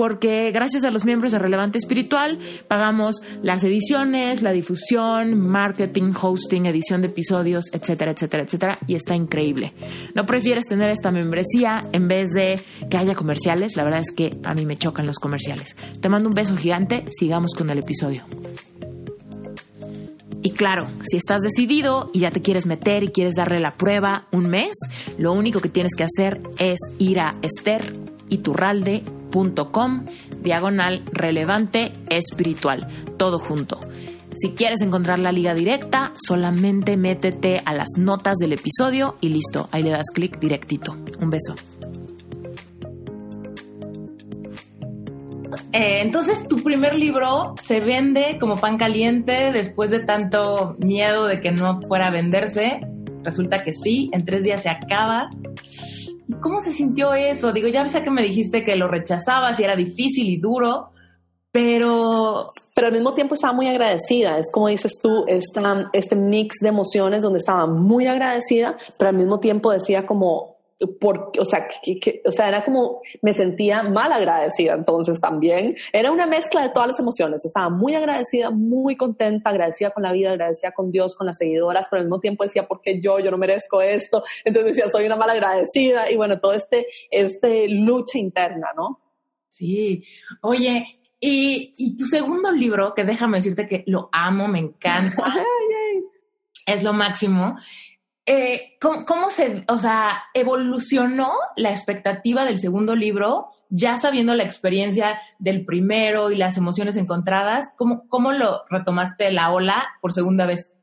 porque 0.00 0.50
gracias 0.50 0.84
a 0.84 0.90
los 0.90 1.04
miembros 1.04 1.30
de 1.30 1.38
Relevante 1.38 1.76
Espiritual 1.76 2.38
pagamos 2.68 3.20
las 3.42 3.62
ediciones, 3.64 4.40
la 4.40 4.50
difusión, 4.50 5.38
marketing, 5.38 6.14
hosting, 6.18 6.64
edición 6.64 7.02
de 7.02 7.08
episodios, 7.08 7.66
etcétera, 7.70 8.12
etcétera, 8.12 8.44
etcétera, 8.44 8.78
y 8.86 8.94
está 8.94 9.14
increíble. 9.14 9.74
¿No 10.14 10.24
prefieres 10.24 10.64
tener 10.64 10.88
esta 10.88 11.10
membresía 11.10 11.86
en 11.92 12.08
vez 12.08 12.30
de 12.30 12.58
que 12.88 12.96
haya 12.96 13.14
comerciales? 13.14 13.76
La 13.76 13.84
verdad 13.84 14.00
es 14.00 14.10
que 14.10 14.38
a 14.42 14.54
mí 14.54 14.64
me 14.64 14.78
chocan 14.78 15.04
los 15.04 15.18
comerciales. 15.18 15.76
Te 16.00 16.08
mando 16.08 16.30
un 16.30 16.34
beso 16.34 16.56
gigante, 16.56 17.04
sigamos 17.10 17.52
con 17.54 17.68
el 17.68 17.80
episodio. 17.80 18.24
Y 20.42 20.52
claro, 20.52 20.88
si 21.02 21.18
estás 21.18 21.42
decidido 21.42 22.08
y 22.14 22.20
ya 22.20 22.30
te 22.30 22.40
quieres 22.40 22.64
meter 22.64 23.04
y 23.04 23.08
quieres 23.08 23.34
darle 23.34 23.60
la 23.60 23.74
prueba 23.74 24.28
un 24.32 24.48
mes, 24.48 24.72
lo 25.18 25.34
único 25.34 25.60
que 25.60 25.68
tienes 25.68 25.92
que 25.94 26.04
hacer 26.04 26.40
es 26.58 26.78
ir 26.98 27.20
a 27.20 27.36
Esther 27.42 27.92
com 29.30 30.04
diagonal 30.42 31.02
relevante 31.12 31.92
espiritual, 32.08 32.88
todo 33.16 33.38
junto. 33.38 33.80
Si 34.36 34.50
quieres 34.50 34.80
encontrar 34.80 35.18
la 35.18 35.32
liga 35.32 35.54
directa, 35.54 36.12
solamente 36.14 36.96
métete 36.96 37.62
a 37.64 37.74
las 37.74 37.88
notas 37.98 38.36
del 38.36 38.52
episodio 38.52 39.16
y 39.20 39.30
listo, 39.30 39.68
ahí 39.72 39.82
le 39.82 39.90
das 39.90 40.06
clic 40.12 40.38
directito. 40.38 40.96
Un 41.20 41.30
beso. 41.30 41.54
Eh, 45.72 46.00
entonces, 46.00 46.48
tu 46.48 46.62
primer 46.62 46.94
libro 46.94 47.54
se 47.62 47.80
vende 47.80 48.38
como 48.40 48.56
pan 48.56 48.76
caliente 48.76 49.52
después 49.52 49.90
de 49.90 50.00
tanto 50.00 50.76
miedo 50.78 51.26
de 51.26 51.40
que 51.40 51.52
no 51.52 51.80
fuera 51.82 52.08
a 52.08 52.10
venderse. 52.10 52.80
Resulta 53.22 53.62
que 53.62 53.72
sí, 53.72 54.10
en 54.12 54.24
tres 54.24 54.44
días 54.44 54.62
se 54.62 54.70
acaba. 54.70 55.30
¿Cómo 56.40 56.60
se 56.60 56.70
sintió 56.70 57.14
eso? 57.14 57.52
Digo, 57.52 57.68
ya 57.68 57.86
sé 57.88 58.02
que 58.02 58.10
me 58.10 58.22
dijiste 58.22 58.64
que 58.64 58.76
lo 58.76 58.88
rechazabas 58.88 59.58
y 59.58 59.64
era 59.64 59.76
difícil 59.76 60.28
y 60.28 60.36
duro, 60.36 60.90
pero... 61.50 62.44
Pero 62.74 62.86
al 62.86 62.92
mismo 62.92 63.12
tiempo 63.12 63.34
estaba 63.34 63.52
muy 63.52 63.68
agradecida. 63.68 64.38
Es 64.38 64.50
como 64.52 64.68
dices 64.68 64.92
tú, 65.02 65.24
esta, 65.26 65.90
este 65.92 66.16
mix 66.16 66.56
de 66.60 66.68
emociones 66.68 67.22
donde 67.22 67.38
estaba 67.38 67.66
muy 67.66 68.06
agradecida, 68.06 68.76
pero 68.98 69.10
al 69.10 69.16
mismo 69.16 69.40
tiempo 69.40 69.70
decía 69.70 70.06
como, 70.06 70.49
o, 70.80 71.44
sea, 71.44 71.68
que, 71.82 72.22
o 72.24 72.32
sea, 72.32 72.48
era 72.48 72.64
como, 72.64 73.02
me 73.22 73.32
sentía 73.32 73.82
mal 73.82 74.12
agradecida 74.12 74.74
entonces 74.74 75.20
también. 75.20 75.76
Era 75.92 76.10
una 76.10 76.26
mezcla 76.26 76.62
de 76.62 76.70
todas 76.70 76.88
las 76.88 77.00
emociones. 77.00 77.44
Estaba 77.44 77.68
muy 77.68 77.94
agradecida, 77.94 78.50
muy 78.50 78.96
contenta, 78.96 79.50
agradecida 79.50 79.90
con 79.90 80.02
la 80.02 80.12
vida, 80.12 80.30
agradecida 80.30 80.72
con 80.72 80.90
Dios, 80.90 81.14
con 81.14 81.26
las 81.26 81.36
seguidoras, 81.36 81.86
pero 81.90 82.00
al 82.00 82.06
mismo 82.06 82.20
tiempo 82.20 82.44
decía, 82.44 82.66
¿por 82.66 82.80
qué 82.80 83.00
yo? 83.00 83.18
Yo 83.18 83.30
no 83.30 83.36
merezco 83.36 83.82
esto. 83.82 84.24
Entonces 84.44 84.76
decía, 84.76 84.90
soy 84.90 85.06
una 85.06 85.16
mal 85.16 85.30
agradecida 85.30 86.10
y 86.10 86.16
bueno, 86.16 86.40
todo 86.40 86.54
este, 86.54 86.86
este 87.10 87.68
lucha 87.68 88.18
interna, 88.18 88.68
¿no? 88.76 89.00
Sí. 89.48 90.04
Oye, 90.42 91.00
y, 91.20 91.74
y 91.76 91.96
tu 91.96 92.06
segundo 92.06 92.50
libro, 92.50 92.94
que 92.94 93.04
déjame 93.04 93.38
decirte 93.38 93.66
que 93.66 93.84
lo 93.86 94.08
amo, 94.12 94.48
me 94.48 94.60
encanta. 94.60 95.34
es 96.66 96.82
lo 96.82 96.92
máximo. 96.92 97.56
Eh, 98.32 98.78
¿cómo, 98.80 99.28
se, 99.28 99.64
o 99.66 99.80
sea, 99.80 100.22
evolucionó 100.34 101.32
la 101.56 101.70
expectativa 101.70 102.44
del 102.44 102.58
segundo 102.58 102.94
libro, 102.94 103.48
ya 103.70 103.98
sabiendo 103.98 104.34
la 104.34 104.44
experiencia 104.44 105.20
del 105.40 105.64
primero 105.64 106.30
y 106.30 106.36
las 106.36 106.56
emociones 106.56 106.96
encontradas? 106.96 107.72
¿Cómo, 107.76 108.06
cómo 108.06 108.30
lo 108.30 108.60
retomaste 108.70 109.32
la 109.32 109.50
ola 109.50 109.88
por 110.00 110.12
segunda 110.12 110.46
vez? 110.46 110.76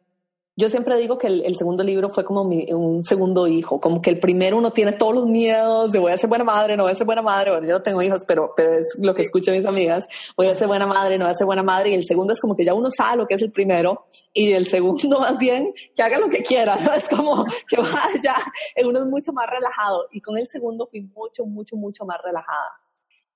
Yo 0.60 0.70
siempre 0.70 0.98
digo 0.98 1.20
que 1.20 1.28
el, 1.28 1.56
segundo 1.56 1.84
libro 1.84 2.10
fue 2.10 2.26
como 2.26 2.42
un 2.42 3.06
segundo 3.06 3.46
hijo, 3.46 3.80
como 3.80 4.02
que 4.02 4.10
el 4.10 4.20
primero 4.20 4.58
uno 4.58 4.72
tiene 4.72 4.94
todos 4.94 5.14
los 5.14 5.28
miedos 5.28 5.92
de 5.92 6.00
voy 6.00 6.12
a 6.12 6.18
ser 6.18 6.28
buena 6.28 6.44
madre, 6.44 6.76
no 6.76 6.82
voy 6.82 6.94
a 6.94 6.96
ser 6.96 7.06
buena 7.06 7.22
madre, 7.22 7.52
bueno, 7.52 7.68
yo 7.68 7.74
no 7.74 7.84
tengo 7.84 8.02
hijos, 8.02 8.26
pero, 8.26 8.54
pero 8.58 8.74
es 8.74 8.98
lo 9.00 9.14
que 9.14 9.22
escucho 9.22 9.52
de 9.52 9.58
mis 9.58 9.68
amigas, 9.68 10.08
voy 10.36 10.48
a 10.48 10.56
ser 10.56 10.68
buena 10.68 10.88
madre, 10.88 11.20
no 11.20 11.26
voy 11.26 11.32
a 11.32 11.36
ser 11.36 11.46
buena 11.46 11.62
madre, 11.62 11.92
y 11.92 11.94
el 11.94 12.04
segundo 12.06 12.34
es 12.34 12.42
como 12.42 12.56
que 12.56 12.66
ya 12.66 12.74
uno 12.74 12.90
sabe 12.90 13.18
lo 13.18 13.28
que 13.28 13.36
es 13.36 13.42
el 13.44 13.52
primero, 13.52 14.08
y 14.34 14.52
el 14.52 14.66
segundo 14.66 15.20
más 15.20 15.38
bien 15.38 15.72
que 15.96 16.02
haga 16.02 16.18
lo 16.18 16.28
que 16.28 16.42
quiera, 16.42 16.76
¿no? 16.76 16.92
Es 16.92 17.08
como 17.08 17.46
que 17.70 17.78
vaya, 17.78 18.36
uno 18.84 19.04
es 19.04 19.10
mucho 19.12 19.34
más 19.34 19.48
relajado, 19.48 20.08
y 20.12 20.22
con 20.22 20.40
el 20.40 20.48
segundo 20.48 20.88
fui 20.88 21.02
mucho, 21.02 21.46
mucho, 21.46 21.76
mucho 21.76 22.04
más 22.04 22.18
relajada. 22.24 22.80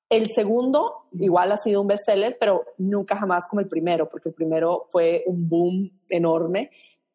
El 0.09 0.31
segundo 0.31 1.05
igual 1.13 1.51
ha 1.51 1.57
sido 1.57 1.81
un 1.81 1.87
bestseller, 1.87 2.35
pero 2.39 2.65
nunca 2.79 3.15
jamás 3.15 3.47
como 3.47 3.61
el 3.61 3.67
primero, 3.67 4.09
porque 4.09 4.29
el 4.29 4.35
primero 4.35 4.87
fue 4.89 5.23
un 5.27 5.47
boom 5.47 5.91
enorme 6.09 6.71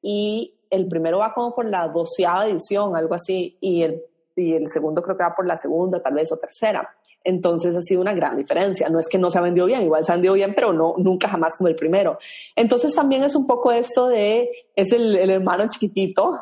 y 0.09 0.55
el 0.71 0.87
primero 0.87 1.19
va 1.19 1.35
como 1.35 1.53
por 1.53 1.67
la 1.69 1.89
doceava 1.89 2.47
edición, 2.47 2.95
algo 2.95 3.15
así, 3.15 3.59
y 3.61 3.83
el, 3.83 4.03
y 4.37 4.53
el 4.53 4.69
segundo 4.69 5.03
creo 5.03 5.17
que 5.17 5.25
va 5.25 5.35
por 5.35 5.49
la 5.49 5.57
segunda, 5.57 6.01
tal 6.01 6.15
vez, 6.15 6.31
o 6.31 6.37
tercera. 6.37 6.89
Entonces 7.25 7.75
ha 7.75 7.83
sido 7.83 8.03
una 8.03 8.15
gran 8.15 8.37
diferencia. 8.37 8.89
No 8.89 9.01
es 9.01 9.09
que 9.09 9.19
no 9.19 9.33
se 9.33 9.39
ha 9.39 9.41
vendido 9.41 9.67
bien, 9.67 9.83
igual 9.83 10.05
se 10.05 10.13
ha 10.13 10.15
vendido 10.15 10.35
bien, 10.35 10.53
pero 10.55 10.73
no, 10.73 10.95
nunca 10.97 11.29
jamás 11.29 11.57
como 11.57 11.67
el 11.67 11.75
primero. 11.75 12.19
Entonces 12.55 12.95
también 12.95 13.25
es 13.25 13.35
un 13.35 13.49
poco 13.49 13.73
esto 13.73 14.07
de, 14.07 14.49
es 14.77 14.93
el, 14.93 15.17
el 15.17 15.31
hermano 15.31 15.69
chiquitito. 15.69 16.39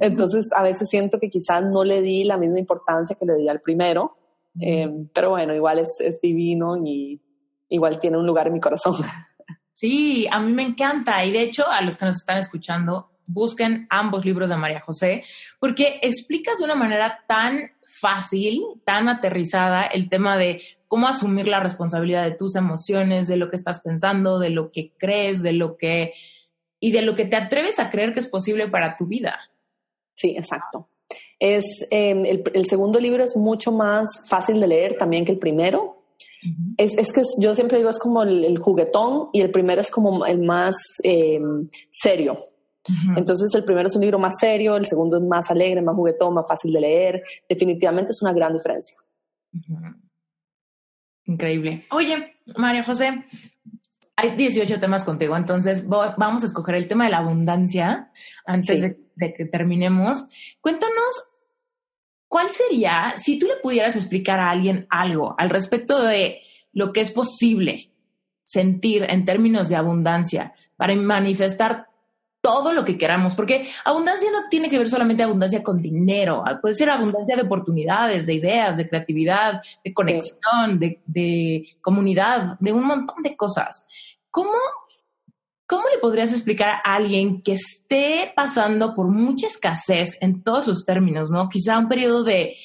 Entonces 0.00 0.48
a 0.56 0.64
veces 0.64 0.88
siento 0.88 1.20
que 1.20 1.30
quizás 1.30 1.62
no 1.62 1.84
le 1.84 2.00
di 2.00 2.24
la 2.24 2.36
misma 2.36 2.58
importancia 2.58 3.14
que 3.14 3.26
le 3.26 3.36
di 3.36 3.48
al 3.48 3.60
primero. 3.60 4.16
Eh, 4.60 4.92
pero 5.14 5.30
bueno, 5.30 5.54
igual 5.54 5.78
es, 5.78 5.94
es 6.00 6.20
divino 6.20 6.76
y 6.84 7.22
igual 7.68 8.00
tiene 8.00 8.18
un 8.18 8.26
lugar 8.26 8.48
en 8.48 8.54
mi 8.54 8.60
corazón. 8.60 8.96
Sí, 9.78 10.26
a 10.32 10.40
mí 10.40 10.52
me 10.52 10.64
encanta. 10.64 11.24
Y 11.24 11.30
de 11.30 11.40
hecho, 11.40 11.64
a 11.70 11.82
los 11.82 11.96
que 11.96 12.04
nos 12.04 12.16
están 12.16 12.38
escuchando, 12.38 13.12
busquen 13.26 13.86
ambos 13.90 14.24
libros 14.24 14.50
de 14.50 14.56
María 14.56 14.80
José, 14.80 15.22
porque 15.60 16.00
explicas 16.02 16.58
de 16.58 16.64
una 16.64 16.74
manera 16.74 17.20
tan 17.28 17.60
fácil, 17.86 18.60
tan 18.84 19.08
aterrizada 19.08 19.84
el 19.84 20.08
tema 20.08 20.36
de 20.36 20.60
cómo 20.88 21.06
asumir 21.06 21.46
la 21.46 21.60
responsabilidad 21.60 22.24
de 22.24 22.34
tus 22.34 22.56
emociones, 22.56 23.28
de 23.28 23.36
lo 23.36 23.50
que 23.50 23.54
estás 23.54 23.78
pensando, 23.78 24.40
de 24.40 24.50
lo 24.50 24.72
que 24.72 24.94
crees, 24.98 25.44
de 25.44 25.52
lo 25.52 25.76
que 25.76 26.12
y 26.80 26.90
de 26.90 27.02
lo 27.02 27.14
que 27.14 27.26
te 27.26 27.36
atreves 27.36 27.78
a 27.78 27.88
creer 27.88 28.12
que 28.12 28.18
es 28.18 28.26
posible 28.26 28.66
para 28.66 28.96
tu 28.96 29.06
vida. 29.06 29.38
Sí, 30.12 30.34
exacto. 30.36 30.88
Es 31.38 31.86
em, 31.90 32.26
el, 32.26 32.42
el, 32.52 32.66
segundo 32.66 32.98
libro 32.98 33.22
es 33.22 33.36
mucho 33.36 33.70
más 33.70 34.24
fácil 34.28 34.60
de 34.60 34.66
leer 34.66 34.96
también 34.96 35.24
que 35.24 35.30
el 35.30 35.38
primero 35.38 35.97
es, 36.76 36.96
es, 36.96 37.12
que 37.12 37.22
yo 37.40 37.54
siempre 37.54 37.78
digo 37.78 37.90
es 37.90 37.98
como 37.98 38.22
el, 38.22 38.58
juguetón 38.58 39.28
y 39.32 39.40
el 39.40 39.50
primero 39.50 39.80
es 39.80 39.90
como 39.90 40.24
el 40.26 40.44
más 40.44 40.76
eh, 41.02 41.40
serio. 41.90 42.38
Entonces 43.16 43.54
el 43.54 43.64
primero 43.64 43.86
es 43.86 43.96
un 43.96 44.00
libro 44.00 44.18
más 44.18 44.38
serio, 44.40 44.76
el 44.76 44.86
segundo 44.86 45.18
es 45.18 45.22
más 45.22 45.50
alegre, 45.50 45.82
más 45.82 45.94
juguetón, 45.94 46.32
más 46.32 46.46
fácil 46.48 46.72
de 46.72 46.80
leer. 46.80 47.22
Definitivamente 47.46 48.12
es 48.12 48.22
una 48.22 48.32
gran 48.32 48.54
diferencia. 48.54 48.96
Increíble. 51.26 51.84
Oye, 51.90 52.36
María 52.56 52.82
José, 52.82 53.26
hay 54.16 54.36
18 54.36 54.80
temas 54.80 55.04
contigo, 55.04 55.36
entonces 55.36 55.86
vamos 55.86 56.42
a 56.42 56.46
escoger 56.46 56.76
el 56.76 56.88
tema 56.88 57.04
de 57.04 57.10
la 57.10 57.18
abundancia 57.18 58.10
antes 58.46 58.80
de, 58.80 58.98
de 59.16 59.34
que 59.34 59.44
terminemos. 59.44 60.26
Cuéntanos 60.62 61.30
¿cuál 62.28 62.50
sería, 62.50 63.14
si 63.16 63.38
tú 63.38 63.46
le 63.46 63.56
pudieras 63.56 63.96
explicar 63.96 64.38
a 64.38 64.50
alguien 64.50 64.86
algo 64.90 65.34
al 65.38 65.50
respecto 65.50 66.02
de 66.02 66.42
lo 66.72 66.92
que 66.92 67.00
es 67.00 67.10
posible 67.10 67.90
sentir 68.44 69.04
en 69.08 69.24
términos 69.24 69.68
de 69.68 69.76
abundancia 69.76 70.54
para 70.76 70.94
manifestar 70.94 71.88
todo 72.40 72.72
lo 72.72 72.84
que 72.84 72.96
queramos? 72.96 73.34
Porque 73.34 73.68
abundancia 73.84 74.30
no 74.30 74.48
tiene 74.48 74.70
que 74.70 74.78
ver 74.78 74.88
solamente 74.88 75.22
abundancia 75.22 75.62
con 75.62 75.82
dinero, 75.82 76.44
puede 76.60 76.74
ser 76.74 76.90
abundancia 76.90 77.34
de 77.34 77.42
oportunidades, 77.42 78.26
de 78.26 78.34
ideas, 78.34 78.76
de 78.76 78.86
creatividad, 78.86 79.62
de 79.84 79.92
conexión, 79.92 80.78
de, 80.78 81.02
de 81.06 81.76
comunidad, 81.80 82.58
de 82.60 82.72
un 82.72 82.86
montón 82.86 83.22
de 83.22 83.36
cosas. 83.36 83.88
¿Cómo 84.30 84.52
¿Cómo 85.68 85.82
le 85.92 85.98
podrías 85.98 86.32
explicar 86.32 86.80
a 86.82 86.94
alguien 86.94 87.42
que 87.42 87.52
esté 87.52 88.32
pasando 88.34 88.94
por 88.94 89.08
mucha 89.08 89.46
escasez 89.46 90.16
en 90.22 90.42
todos 90.42 90.66
los 90.66 90.86
términos, 90.86 91.30
¿no? 91.30 91.50
Quizá 91.50 91.78
un 91.78 91.88
periodo 91.88 92.24
de, 92.24 92.56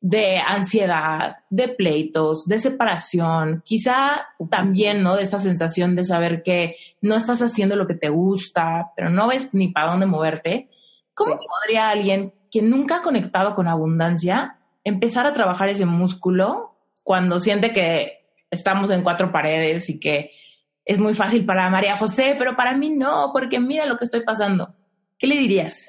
de 0.00 0.38
ansiedad, 0.38 1.36
de 1.50 1.68
pleitos, 1.68 2.46
de 2.46 2.58
separación, 2.58 3.62
quizá 3.62 4.28
también, 4.48 5.02
¿no? 5.02 5.16
De 5.16 5.22
esta 5.22 5.38
sensación 5.38 5.96
de 5.96 6.04
saber 6.04 6.42
que 6.42 6.76
no 7.02 7.14
estás 7.16 7.42
haciendo 7.42 7.76
lo 7.76 7.86
que 7.86 7.94
te 7.94 8.08
gusta, 8.08 8.90
pero 8.96 9.10
no 9.10 9.28
ves 9.28 9.52
ni 9.52 9.68
para 9.68 9.90
dónde 9.90 10.06
moverte. 10.06 10.70
¿Cómo 11.12 11.36
podría 11.36 11.90
alguien 11.90 12.32
que 12.50 12.62
nunca 12.62 12.96
ha 12.96 13.02
conectado 13.02 13.54
con 13.54 13.68
abundancia 13.68 14.56
empezar 14.82 15.26
a 15.26 15.34
trabajar 15.34 15.68
ese 15.68 15.84
músculo 15.84 16.74
cuando 17.02 17.38
siente 17.38 17.74
que 17.74 18.24
estamos 18.50 18.90
en 18.90 19.02
cuatro 19.02 19.30
paredes 19.30 19.90
y 19.90 20.00
que 20.00 20.30
es 20.86 21.00
muy 21.00 21.14
fácil 21.14 21.44
para 21.44 21.68
María 21.68 21.96
José, 21.96 22.36
pero 22.38 22.56
para 22.56 22.74
mí 22.76 22.90
no, 22.90 23.30
porque 23.32 23.58
mira 23.58 23.84
lo 23.84 23.98
que 23.98 24.04
estoy 24.04 24.22
pasando. 24.22 24.72
¿Qué 25.18 25.26
le 25.26 25.36
dirías? 25.36 25.88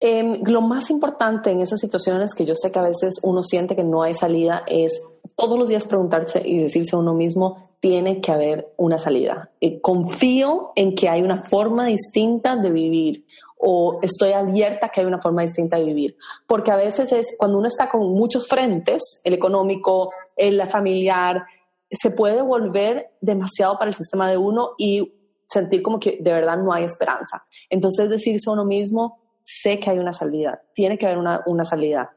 Em, 0.00 0.42
lo 0.44 0.60
más 0.60 0.90
importante 0.90 1.52
en 1.52 1.60
esas 1.60 1.78
situaciones 1.78 2.34
que 2.34 2.44
yo 2.44 2.56
sé 2.56 2.72
que 2.72 2.80
a 2.80 2.82
veces 2.82 3.20
uno 3.22 3.44
siente 3.44 3.76
que 3.76 3.84
no 3.84 4.02
hay 4.02 4.14
salida 4.14 4.64
es 4.66 5.00
todos 5.36 5.56
los 5.56 5.68
días 5.68 5.86
preguntarse 5.86 6.42
y 6.44 6.58
decirse 6.58 6.96
a 6.96 6.98
uno 6.98 7.14
mismo, 7.14 7.58
tiene 7.78 8.20
que 8.20 8.32
haber 8.32 8.72
una 8.76 8.98
salida. 8.98 9.52
Eh, 9.60 9.80
confío 9.80 10.72
en 10.74 10.96
que 10.96 11.08
hay 11.08 11.22
una 11.22 11.44
forma 11.44 11.86
distinta 11.86 12.56
de 12.56 12.72
vivir 12.72 13.24
o 13.56 14.00
estoy 14.02 14.32
abierta 14.32 14.86
a 14.86 14.88
que 14.88 15.00
hay 15.00 15.06
una 15.06 15.22
forma 15.22 15.42
distinta 15.42 15.78
de 15.78 15.84
vivir. 15.84 16.16
Porque 16.48 16.72
a 16.72 16.76
veces 16.76 17.12
es 17.12 17.36
cuando 17.38 17.58
uno 17.58 17.68
está 17.68 17.88
con 17.88 18.00
muchos 18.12 18.48
frentes, 18.48 19.20
el 19.22 19.34
económico, 19.34 20.10
el 20.36 20.66
familiar, 20.66 21.44
se 21.92 22.10
puede 22.10 22.42
volver 22.42 23.10
demasiado 23.20 23.76
para 23.78 23.90
el 23.90 23.94
sistema 23.94 24.30
de 24.30 24.36
uno 24.36 24.70
y 24.78 25.14
sentir 25.46 25.82
como 25.82 26.00
que 26.00 26.18
de 26.20 26.32
verdad 26.32 26.56
no 26.56 26.72
hay 26.72 26.84
esperanza. 26.84 27.44
Entonces 27.68 28.08
decirse 28.08 28.48
a 28.48 28.52
uno 28.52 28.64
mismo, 28.64 29.20
sé 29.42 29.78
que 29.78 29.90
hay 29.90 29.98
una 29.98 30.12
salida, 30.12 30.62
tiene 30.74 30.96
que 30.96 31.06
haber 31.06 31.18
una, 31.18 31.42
una 31.46 31.64
salida, 31.64 32.16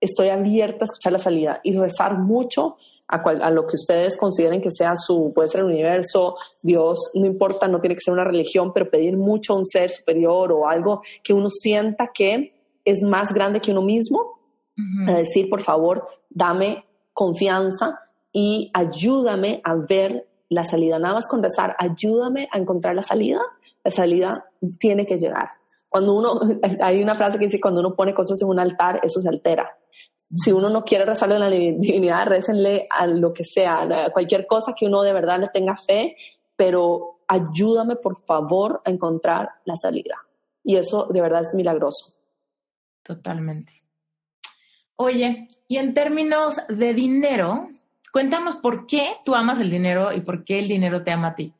estoy 0.00 0.28
abierta 0.28 0.78
a 0.82 0.84
escuchar 0.84 1.12
la 1.12 1.18
salida 1.18 1.60
y 1.64 1.76
rezar 1.76 2.18
mucho 2.18 2.76
a, 3.08 3.16
a, 3.16 3.50
lo 3.50 3.66
que 3.66 3.76
ustedes 3.76 4.16
consideren 4.16 4.60
que 4.60 4.70
sea 4.70 4.94
su, 4.96 5.32
puede 5.34 5.48
ser 5.48 5.60
el 5.60 5.68
universo, 5.68 6.36
Dios, 6.62 7.10
no 7.14 7.26
importa, 7.26 7.66
no 7.66 7.80
tiene 7.80 7.94
que 7.94 8.02
ser 8.04 8.14
una 8.14 8.24
religión, 8.24 8.72
pero 8.72 8.90
pedir 8.90 9.16
mucho 9.16 9.54
a 9.54 9.56
un 9.56 9.64
ser 9.64 9.90
superior 9.90 10.52
o 10.52 10.68
algo 10.68 11.02
que 11.22 11.32
uno 11.32 11.48
sienta 11.50 12.10
que 12.12 12.52
es 12.84 13.02
más 13.02 13.32
grande 13.32 13.60
que 13.60 13.72
uno 13.72 13.82
mismo, 13.82 14.34
a 15.08 15.14
decir, 15.14 15.48
por 15.48 15.62
favor, 15.62 16.06
dame 16.28 16.84
confianza 17.14 18.05
y 18.38 18.70
ayúdame 18.74 19.62
a 19.64 19.74
ver 19.76 20.28
la 20.50 20.62
salida. 20.62 20.98
Nada 20.98 21.14
más 21.14 21.26
con 21.26 21.42
rezar, 21.42 21.74
ayúdame 21.78 22.50
a 22.52 22.58
encontrar 22.58 22.94
la 22.94 23.00
salida. 23.00 23.40
La 23.82 23.90
salida 23.90 24.44
tiene 24.78 25.06
que 25.06 25.18
llegar. 25.18 25.48
Cuando 25.88 26.12
uno, 26.12 26.38
hay 26.82 27.02
una 27.02 27.14
frase 27.14 27.38
que 27.38 27.46
dice, 27.46 27.58
cuando 27.58 27.80
uno 27.80 27.96
pone 27.96 28.12
cosas 28.12 28.42
en 28.42 28.48
un 28.48 28.60
altar, 28.60 29.00
eso 29.02 29.22
se 29.22 29.30
altera. 29.30 29.74
Si 30.14 30.52
uno 30.52 30.68
no 30.68 30.84
quiere 30.84 31.06
rezarle 31.06 31.36
a 31.36 31.38
la 31.38 31.48
divinidad, 31.48 32.26
récenle 32.26 32.86
a 32.90 33.06
lo 33.06 33.32
que 33.32 33.42
sea, 33.42 34.04
a 34.04 34.10
cualquier 34.10 34.46
cosa 34.46 34.74
que 34.78 34.84
uno 34.84 35.00
de 35.00 35.14
verdad 35.14 35.40
le 35.40 35.48
tenga 35.48 35.78
fe, 35.78 36.14
pero 36.56 37.20
ayúdame 37.26 37.96
por 37.96 38.22
favor 38.22 38.82
a 38.84 38.90
encontrar 38.90 39.48
la 39.64 39.76
salida. 39.76 40.16
Y 40.62 40.76
eso 40.76 41.06
de 41.08 41.22
verdad 41.22 41.40
es 41.40 41.54
milagroso. 41.54 42.12
Totalmente. 43.02 43.72
Oye, 44.96 45.48
y 45.68 45.78
en 45.78 45.94
términos 45.94 46.60
de 46.68 46.92
dinero, 46.92 47.70
Cuéntanos 48.16 48.56
por 48.56 48.86
qué 48.86 49.18
tú 49.26 49.34
amas 49.34 49.60
el 49.60 49.68
dinero 49.68 50.10
y 50.10 50.22
por 50.22 50.42
qué 50.42 50.58
el 50.58 50.68
dinero 50.68 51.04
te 51.04 51.10
ama 51.10 51.28
a 51.28 51.34
ti. 51.34 51.52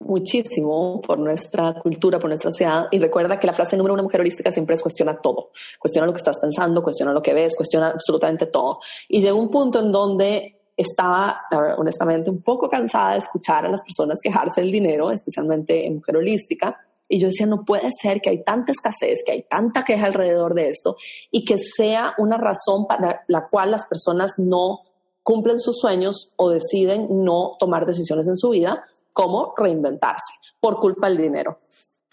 muchísimo 0.00 1.00
por 1.00 1.20
nuestra 1.20 1.74
cultura, 1.74 2.18
por 2.18 2.28
nuestra 2.28 2.50
sociedad. 2.50 2.88
Y 2.90 2.98
recuerda 2.98 3.38
que 3.38 3.46
la 3.46 3.52
frase 3.52 3.76
número 3.76 3.94
una 3.94 4.02
mujer 4.02 4.20
holística 4.20 4.50
siempre 4.50 4.74
es 4.74 4.82
cuestiona 4.82 5.16
todo. 5.16 5.52
Cuestiona 5.78 6.04
lo 6.08 6.12
que 6.12 6.18
estás 6.18 6.40
pensando, 6.40 6.82
cuestiona 6.82 7.12
lo 7.12 7.22
que 7.22 7.32
ves, 7.32 7.54
cuestiona 7.56 7.90
absolutamente 7.90 8.46
todo. 8.46 8.80
Y 9.08 9.22
llegó 9.22 9.38
un 9.38 9.48
punto 9.48 9.78
en 9.78 9.92
donde 9.92 10.60
estaba, 10.76 11.36
honestamente, 11.78 12.30
un 12.30 12.42
poco 12.42 12.68
cansada 12.68 13.12
de 13.12 13.18
escuchar 13.18 13.64
a 13.64 13.70
las 13.70 13.82
personas 13.82 14.18
quejarse 14.20 14.60
del 14.60 14.72
dinero, 14.72 15.12
especialmente 15.12 15.86
en 15.86 15.94
mujer 15.94 16.16
holística. 16.16 16.80
Y 17.08 17.18
yo 17.20 17.28
decía, 17.28 17.46
no 17.46 17.64
puede 17.64 17.90
ser 18.00 18.20
que 18.20 18.30
hay 18.30 18.42
tanta 18.42 18.72
escasez, 18.72 19.22
que 19.24 19.32
hay 19.32 19.42
tanta 19.42 19.84
queja 19.84 20.06
alrededor 20.06 20.54
de 20.54 20.70
esto 20.70 20.96
y 21.30 21.44
que 21.44 21.58
sea 21.58 22.14
una 22.18 22.38
razón 22.38 22.86
para 22.86 23.22
la 23.28 23.46
cual 23.48 23.70
las 23.70 23.86
personas 23.86 24.32
no 24.38 24.80
cumplen 25.22 25.58
sus 25.58 25.78
sueños 25.78 26.32
o 26.36 26.50
deciden 26.50 27.24
no 27.24 27.56
tomar 27.58 27.86
decisiones 27.86 28.28
en 28.28 28.36
su 28.36 28.50
vida, 28.50 28.84
como 29.12 29.54
reinventarse 29.56 30.32
por 30.58 30.80
culpa 30.80 31.08
del 31.08 31.18
dinero. 31.18 31.58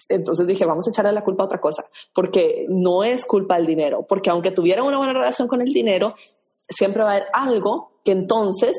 Entonces 0.10 0.48
dije, 0.48 0.66
vamos 0.66 0.88
a 0.88 0.90
echarle 0.90 1.12
la 1.12 1.24
culpa 1.24 1.44
a 1.44 1.46
otra 1.46 1.62
cosa, 1.62 1.84
porque 2.14 2.66
no 2.68 3.04
es 3.04 3.26
culpa 3.26 3.56
del 3.56 3.68
dinero, 3.68 4.06
porque 4.08 4.30
aunque 4.30 4.52
tuvieran 4.52 4.86
una 4.86 4.98
buena 4.98 5.14
relación 5.14 5.48
con 5.48 5.62
el 5.62 5.72
dinero, 5.72 6.16
siempre 6.70 7.04
va 7.04 7.12
a 7.12 7.16
haber 7.16 7.28
algo 7.34 7.92
que 8.04 8.12
entonces 8.12 8.76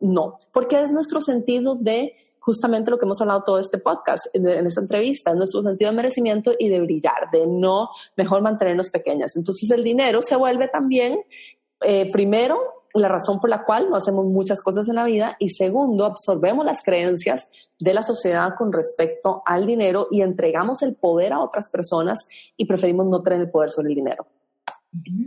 no, 0.00 0.38
porque 0.52 0.80
es 0.80 0.92
nuestro 0.92 1.20
sentido 1.22 1.74
de 1.74 2.14
justamente 2.44 2.90
lo 2.90 2.98
que 2.98 3.06
hemos 3.06 3.20
hablado 3.22 3.42
todo 3.42 3.58
este 3.58 3.78
podcast, 3.78 4.26
en, 4.34 4.66
esta 4.66 4.82
entrevista, 4.82 5.30
es 5.30 5.36
nuestro 5.36 5.62
sentido 5.62 5.90
de 5.90 5.96
merecimiento 5.96 6.52
y 6.58 6.68
de 6.68 6.78
brillar, 6.80 7.30
de 7.32 7.46
no 7.46 7.88
mejor 8.16 8.42
mantenernos 8.42 8.90
pequeñas. 8.90 9.34
Entonces 9.36 9.70
el 9.70 9.82
dinero 9.82 10.20
se 10.20 10.36
vuelve 10.36 10.68
también, 10.68 11.20
eh, 11.80 12.10
primero, 12.12 12.58
la 12.92 13.08
razón 13.08 13.40
por 13.40 13.48
la 13.48 13.64
cual 13.64 13.88
no 13.88 13.96
hacemos 13.96 14.26
muchas 14.26 14.62
cosas 14.62 14.88
en 14.88 14.96
la 14.96 15.04
vida 15.04 15.36
y 15.40 15.48
segundo, 15.48 16.04
absorbemos 16.04 16.66
las 16.66 16.82
creencias 16.82 17.48
de 17.80 17.94
la 17.94 18.02
sociedad 18.02 18.50
con 18.56 18.72
respecto 18.72 19.42
al 19.46 19.66
dinero 19.66 20.08
y 20.10 20.20
entregamos 20.20 20.82
el 20.82 20.94
poder 20.94 21.32
a 21.32 21.40
otras 21.40 21.70
personas 21.70 22.28
y 22.56 22.66
preferimos 22.66 23.06
no 23.06 23.22
tener 23.22 23.40
el 23.40 23.50
poder 23.50 23.70
sobre 23.70 23.88
el 23.88 23.94
dinero. 23.94 24.26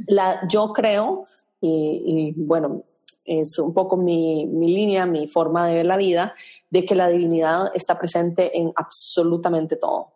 La, 0.06 0.48
yo 0.48 0.72
creo, 0.72 1.24
y, 1.60 2.34
bueno, 2.38 2.84
es 3.28 3.60
un 3.60 3.74
poco 3.74 3.98
mi, 3.98 4.46
mi, 4.46 4.74
línea, 4.74 5.06
mi 5.06 5.28
forma 5.28 5.68
de 5.68 5.76
ver 5.76 5.86
la 5.86 5.98
vida, 5.98 6.34
de 6.70 6.86
que 6.86 6.96
la 6.96 7.10
divinidad 7.10 7.72
está 7.76 8.00
presente 8.00 8.58
en 8.58 8.72
absolutamente 8.76 9.76
todo. 9.76 10.14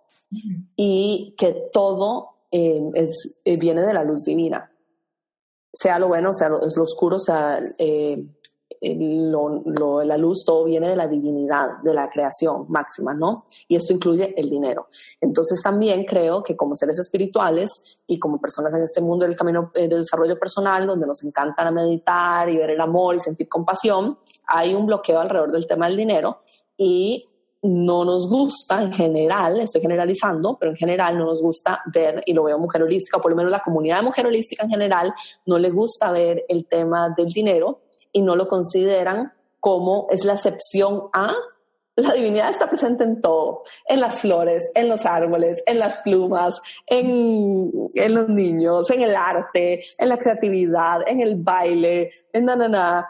Y 0.78 1.36
que 1.38 1.70
todo 1.74 2.30
eh, 2.51 2.82
es, 2.93 3.39
eh, 3.43 3.57
viene 3.57 3.82
de 3.82 3.93
la 3.93 4.03
luz 4.03 4.24
divina. 4.24 4.72
Sea 5.74 5.99
lo 5.99 6.07
bueno, 6.07 6.34
sea 6.34 6.49
lo, 6.49 6.57
lo 6.57 6.84
oscuro, 6.84 7.20
sea 7.20 7.59
eh, 7.78 8.26
lo, 8.82 10.03
la 10.03 10.17
luz, 10.17 10.43
todo 10.45 10.65
viene 10.65 10.89
de 10.89 10.95
la 10.95 11.07
divinidad, 11.07 11.77
de 11.84 11.93
la 11.93 12.09
creación 12.09 12.65
máxima, 12.69 13.13
¿no? 13.13 13.45
Y 13.67 13.75
esto 13.75 13.93
incluye 13.93 14.34
el 14.36 14.49
dinero. 14.49 14.88
Entonces 15.19 15.61
también 15.61 16.03
creo 16.05 16.41
que 16.41 16.55
como 16.55 16.75
seres 16.75 16.97
espirituales 16.99 17.69
y 18.07 18.17
como 18.17 18.39
personas 18.39 18.73
en 18.73 18.82
este 18.82 19.01
mundo 19.01 19.25
del 19.25 19.36
camino 19.36 19.71
eh, 19.75 19.88
de 19.88 19.97
desarrollo 19.97 20.38
personal, 20.39 20.88
donde 20.88 21.05
nos 21.05 21.23
encanta 21.23 21.69
meditar 21.69 22.49
y 22.49 22.57
ver 22.57 22.71
el 22.71 22.82
amor 22.82 23.15
y 23.15 23.19
sentir 23.19 23.47
compasión, 23.47 24.17
hay 24.47 24.73
un 24.73 24.86
bloqueo 24.86 25.19
alrededor 25.19 25.51
del 25.51 25.67
tema 25.67 25.88
del 25.88 25.97
dinero 25.97 26.41
y 26.75 27.27
no 27.63 28.03
nos 28.03 28.27
gusta 28.27 28.82
en 28.82 28.91
general, 28.91 29.59
estoy 29.59 29.82
generalizando, 29.82 30.57
pero 30.59 30.71
en 30.71 30.77
general 30.77 31.17
no 31.17 31.25
nos 31.25 31.41
gusta 31.41 31.82
ver, 31.93 32.23
y 32.25 32.34
lo 32.34 32.45
veo 32.45 32.57
mujer 32.57 32.82
holística, 32.82 33.17
o 33.17 33.21
por 33.21 33.32
lo 33.32 33.38
menos 33.38 33.51
la 33.51 33.61
comunidad 33.61 33.97
de 33.97 34.05
mujer 34.05 34.25
holística 34.25 34.63
en 34.63 34.71
general, 34.71 35.13
no 35.45 35.59
le 35.59 35.69
gusta 35.69 36.11
ver 36.11 36.43
el 36.49 36.65
tema 36.65 37.13
del 37.15 37.27
dinero 37.27 37.82
y 38.12 38.22
no 38.22 38.36
lo 38.36 38.47
consideran 38.47 39.34
como 39.59 40.07
es 40.09 40.26
la 40.26 40.34
excepción 40.34 41.09
a 41.14 41.36
la 41.95 42.14
divinidad 42.14 42.49
está 42.49 42.70
presente 42.70 43.03
en 43.03 43.22
todo, 43.22 43.64
en 43.86 43.99
las 43.99 44.22
flores, 44.22 44.72
en 44.76 44.88
los 44.88 45.05
árboles, 45.05 45.62
en 45.66 45.78
las 45.78 45.97
plumas, 45.99 46.59
en, 46.88 47.68
en 47.95 48.14
los 48.14 48.30
niños, 48.30 48.89
en 48.89 49.01
el 49.01 49.16
arte, 49.16 49.84
en 49.97 50.09
la 50.09 50.18
creatividad, 50.18 51.07
en 51.07 51.22
el 51.22 51.36
baile, 51.43 52.09
en 52.32 52.45
na, 52.45 52.55
na, 52.55 52.70
na 52.70 53.09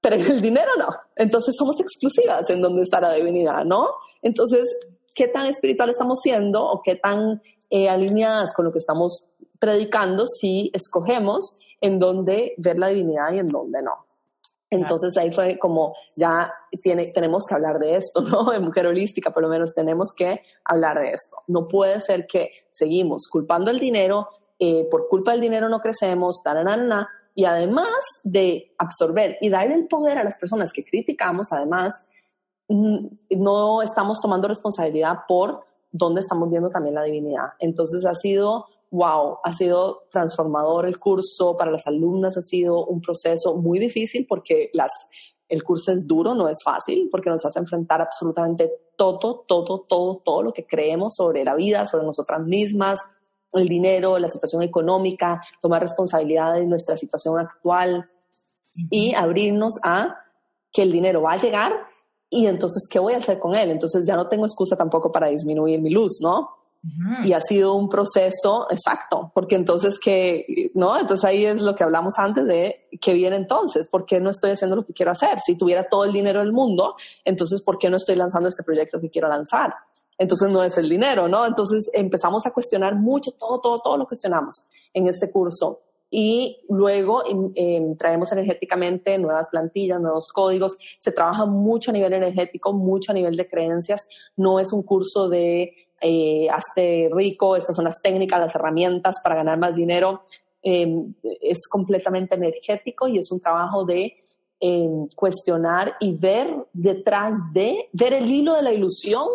pero 0.00 0.16
el 0.16 0.40
dinero 0.40 0.70
no. 0.78 0.88
Entonces 1.16 1.54
somos 1.56 1.80
exclusivas 1.80 2.48
en 2.50 2.60
donde 2.60 2.82
está 2.82 3.00
la 3.00 3.12
divinidad, 3.14 3.64
¿no? 3.64 3.88
Entonces, 4.20 4.68
¿qué 5.14 5.28
tan 5.28 5.46
espiritual 5.46 5.90
estamos 5.90 6.20
siendo 6.20 6.64
o 6.64 6.82
qué 6.82 6.96
tan 6.96 7.40
eh, 7.70 7.88
alineadas 7.88 8.52
con 8.54 8.64
lo 8.64 8.72
que 8.72 8.78
estamos 8.78 9.28
predicando 9.58 10.26
si 10.26 10.70
escogemos 10.74 11.58
en 11.80 11.98
dónde 11.98 12.54
ver 12.58 12.78
la 12.78 12.88
divinidad 12.88 13.32
y 13.32 13.38
en 13.38 13.46
dónde 13.46 13.82
no? 13.82 14.06
Entonces 14.72 15.16
ahí 15.18 15.30
fue 15.30 15.58
como 15.58 15.92
ya 16.16 16.52
tiene, 16.82 17.10
tenemos 17.12 17.44
que 17.46 17.54
hablar 17.54 17.78
de 17.78 17.96
esto, 17.96 18.20
¿no? 18.22 18.52
En 18.52 18.64
mujer 18.64 18.86
holística 18.86 19.30
por 19.30 19.42
lo 19.42 19.48
menos 19.48 19.74
tenemos 19.74 20.12
que 20.16 20.40
hablar 20.64 20.98
de 20.98 21.08
esto. 21.08 21.36
No 21.46 21.62
puede 21.70 22.00
ser 22.00 22.26
que 22.26 22.50
seguimos 22.70 23.28
culpando 23.30 23.70
el 23.70 23.78
dinero, 23.78 24.28
eh, 24.58 24.86
por 24.90 25.06
culpa 25.08 25.32
del 25.32 25.40
dinero 25.40 25.68
no 25.68 25.80
crecemos, 25.80 26.42
taranana, 26.42 27.08
y 27.34 27.44
además 27.44 27.98
de 28.24 28.72
absorber 28.78 29.36
y 29.40 29.48
darle 29.48 29.74
el 29.74 29.88
poder 29.88 30.18
a 30.18 30.24
las 30.24 30.38
personas 30.38 30.72
que 30.72 30.84
criticamos, 30.84 31.52
además, 31.52 32.08
mm, 32.68 33.06
no 33.38 33.82
estamos 33.82 34.20
tomando 34.20 34.48
responsabilidad 34.48 35.20
por 35.26 35.64
dónde 35.90 36.20
estamos 36.20 36.50
viendo 36.50 36.70
también 36.70 36.94
la 36.94 37.02
divinidad. 37.02 37.48
Entonces 37.58 38.06
ha 38.06 38.14
sido, 38.14 38.66
wow, 38.92 39.38
ha 39.42 39.52
sido 39.54 40.04
transformador 40.10 40.86
el 40.86 40.98
curso, 40.98 41.54
para 41.58 41.70
las 41.70 41.86
alumnas 41.86 42.36
ha 42.36 42.42
sido 42.42 42.84
un 42.84 43.00
proceso 43.00 43.56
muy 43.56 43.78
difícil 43.78 44.26
porque 44.28 44.70
las, 44.74 44.90
el 45.48 45.64
curso 45.64 45.92
es 45.92 46.06
duro, 46.06 46.34
no 46.34 46.48
es 46.48 46.58
fácil, 46.62 47.08
porque 47.10 47.30
nos 47.30 47.44
hace 47.44 47.58
enfrentar 47.58 48.02
absolutamente 48.02 48.70
todo, 48.96 49.44
todo, 49.48 49.82
todo, 49.88 50.22
todo 50.22 50.42
lo 50.42 50.52
que 50.52 50.66
creemos 50.66 51.14
sobre 51.16 51.42
la 51.42 51.54
vida, 51.54 51.86
sobre 51.86 52.04
nosotras 52.04 52.42
mismas, 52.44 53.00
el 53.54 53.66
dinero, 53.66 54.18
la 54.18 54.28
situación 54.28 54.62
económica, 54.62 55.42
tomar 55.60 55.80
responsabilidad 55.80 56.54
de 56.54 56.66
nuestra 56.66 56.96
situación 56.96 57.40
actual 57.40 58.06
y 58.90 59.14
abrirnos 59.14 59.74
a 59.82 60.16
que 60.70 60.82
el 60.82 60.92
dinero 60.92 61.22
va 61.22 61.32
a 61.32 61.38
llegar 61.38 61.72
y 62.28 62.46
entonces, 62.46 62.88
¿qué 62.90 62.98
voy 62.98 63.14
a 63.14 63.18
hacer 63.18 63.38
con 63.38 63.54
él? 63.54 63.70
Entonces 63.70 64.06
ya 64.06 64.16
no 64.16 64.28
tengo 64.28 64.46
excusa 64.46 64.76
tampoco 64.76 65.12
para 65.12 65.28
disminuir 65.28 65.80
mi 65.80 65.90
luz, 65.90 66.18
¿no? 66.22 66.61
Y 67.22 67.32
ha 67.32 67.40
sido 67.40 67.74
un 67.74 67.88
proceso 67.88 68.66
exacto, 68.68 69.30
porque 69.34 69.54
entonces 69.54 70.00
que, 70.00 70.70
¿no? 70.74 70.98
Entonces 70.98 71.24
ahí 71.24 71.46
es 71.46 71.62
lo 71.62 71.76
que 71.76 71.84
hablamos 71.84 72.14
antes 72.18 72.44
de 72.44 72.88
qué 73.00 73.14
viene 73.14 73.36
entonces, 73.36 73.86
¿por 73.86 74.04
qué 74.04 74.20
no 74.20 74.30
estoy 74.30 74.50
haciendo 74.50 74.74
lo 74.74 74.84
que 74.84 74.92
quiero 74.92 75.12
hacer? 75.12 75.38
Si 75.38 75.56
tuviera 75.56 75.84
todo 75.88 76.04
el 76.04 76.12
dinero 76.12 76.40
del 76.40 76.50
mundo, 76.50 76.96
entonces 77.24 77.62
¿por 77.62 77.78
qué 77.78 77.88
no 77.88 77.98
estoy 77.98 78.16
lanzando 78.16 78.48
este 78.48 78.64
proyecto 78.64 79.00
que 79.00 79.10
quiero 79.10 79.28
lanzar? 79.28 79.72
entonces 80.18 80.50
no 80.50 80.62
es 80.62 80.78
el 80.78 80.88
dinero, 80.88 81.28
¿no? 81.28 81.44
Entonces 81.44 81.90
empezamos 81.92 82.46
a 82.46 82.52
cuestionar 82.52 82.94
mucho, 82.94 83.32
todo, 83.32 83.60
todo, 83.60 83.80
todo 83.80 83.96
lo 83.96 84.06
cuestionamos 84.06 84.62
en 84.94 85.08
este 85.08 85.30
curso. 85.30 85.80
Y 86.10 86.60
luego 86.68 87.24
em, 87.26 87.52
em, 87.54 87.96
traemos 87.96 88.30
energéticamente 88.32 89.16
nuevas 89.18 89.48
plantillas, 89.48 90.00
nuevos 90.00 90.28
códigos. 90.28 90.76
Se 90.98 91.10
trabaja 91.10 91.46
mucho 91.46 91.90
a 91.90 91.94
nivel 91.94 92.12
energético, 92.12 92.72
mucho 92.74 93.12
a 93.12 93.14
nivel 93.14 93.36
de 93.36 93.48
creencias. 93.48 94.06
No 94.36 94.60
es 94.60 94.72
un 94.72 94.82
curso 94.82 95.28
de 95.28 95.81
eh, 96.02 96.48
hazte 96.50 97.08
rico, 97.12 97.56
estas 97.56 97.76
son 97.76 97.84
las 97.84 98.02
técnicas, 98.02 98.40
las 98.40 98.54
herramientas 98.54 99.16
para 99.22 99.36
ganar 99.36 99.58
más 99.58 99.76
dinero. 99.76 100.22
Em, 100.62 101.14
es 101.40 101.66
completamente 101.68 102.34
energético 102.34 103.08
y 103.08 103.18
es 103.18 103.30
un 103.32 103.40
trabajo 103.40 103.84
de 103.84 104.18
cuestionar 105.16 105.94
y 105.98 106.16
ver 106.16 106.46
detrás 106.72 107.34
de, 107.52 107.88
ver 107.92 108.12
el 108.12 108.30
hilo 108.30 108.54
de 108.54 108.62
la 108.62 108.72
ilusión 108.72 109.26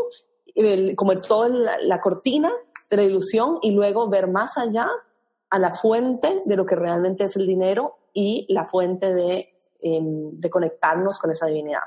como 0.96 1.16
toda 1.18 1.50
la, 1.82 2.00
cortina 2.00 2.52
de 2.90 2.98
la 2.98 3.04
ilusión 3.04 3.60
y 3.62 3.72
luego 3.72 4.10
ver 4.10 4.28
más 4.28 4.58
allá 4.58 4.88
a 5.50 5.60
la 5.60 5.74
fuente 5.76 6.40
de 6.46 6.56
lo 6.56 6.66
que 6.66 6.76
realmente 6.76 7.26
es 7.26 7.36
el 7.36 7.46
dinero 7.46 7.98
y 8.14 8.46
la 8.50 8.66
fuente 8.66 9.14
de, 9.14 9.54
em, 9.82 10.32
de 10.32 10.50
conectarnos 10.50 11.20
con 11.20 11.32
esa 11.32 11.48
divinidad. 11.48 11.82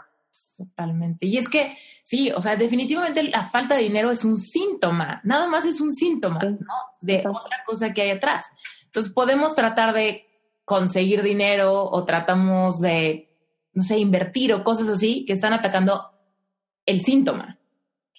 Totalmente. 0.56 1.26
Y 1.26 1.38
es 1.38 1.48
que, 1.48 1.74
sí, 2.10 2.32
o 2.32 2.42
sea, 2.42 2.56
definitivamente 2.56 3.22
la 3.22 3.44
falta 3.44 3.76
de 3.76 3.82
dinero 3.82 4.10
es 4.10 4.24
un 4.24 4.34
síntoma, 4.34 5.20
nada 5.22 5.46
más 5.46 5.64
es 5.64 5.80
un 5.80 5.92
síntoma, 5.92 6.40
¿no? 6.40 6.56
De 7.00 7.18
otra 7.18 7.58
cosa 7.64 7.92
que 7.92 8.02
hay 8.02 8.10
atrás. 8.10 8.50
Entonces 8.86 9.12
podemos 9.12 9.54
tratar 9.54 9.94
de 9.94 10.26
conseguir 10.64 11.22
dinero 11.22 11.84
o 11.84 12.04
tratamos 12.04 12.80
de, 12.80 13.30
no 13.74 13.84
sé, 13.84 13.98
invertir 13.98 14.52
o 14.52 14.64
cosas 14.64 14.88
así 14.88 15.24
que 15.24 15.34
están 15.34 15.52
atacando 15.52 16.10
el 16.84 17.00
síntoma. 17.02 17.58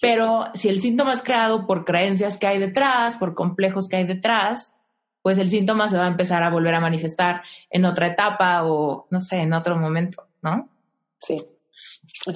Pero 0.00 0.46
si 0.54 0.70
el 0.70 0.80
síntoma 0.80 1.12
es 1.12 1.22
creado 1.22 1.66
por 1.66 1.84
creencias 1.84 2.38
que 2.38 2.46
hay 2.46 2.58
detrás, 2.58 3.18
por 3.18 3.34
complejos 3.34 3.88
que 3.88 3.96
hay 3.96 4.06
detrás, 4.06 4.78
pues 5.20 5.36
el 5.36 5.48
síntoma 5.48 5.90
se 5.90 5.98
va 5.98 6.06
a 6.06 6.08
empezar 6.08 6.42
a 6.42 6.48
volver 6.48 6.74
a 6.74 6.80
manifestar 6.80 7.42
en 7.68 7.84
otra 7.84 8.06
etapa 8.06 8.64
o, 8.64 9.06
no 9.10 9.20
sé, 9.20 9.40
en 9.40 9.52
otro 9.52 9.76
momento, 9.76 10.28
¿no? 10.40 10.70
Sí. 11.18 11.44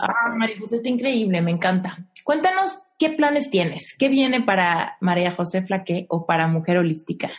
Ah, 0.00 0.34
María 0.36 0.56
José, 0.58 0.76
está 0.76 0.88
increíble, 0.88 1.40
me 1.40 1.50
encanta. 1.50 1.96
Cuéntanos 2.24 2.78
qué 2.98 3.10
planes 3.10 3.50
tienes, 3.50 3.94
qué 3.98 4.08
viene 4.08 4.42
para 4.42 4.96
María 5.00 5.30
José 5.30 5.62
Flaque 5.62 6.06
o 6.08 6.26
para 6.26 6.46
Mujer 6.46 6.78
Holística. 6.78 7.30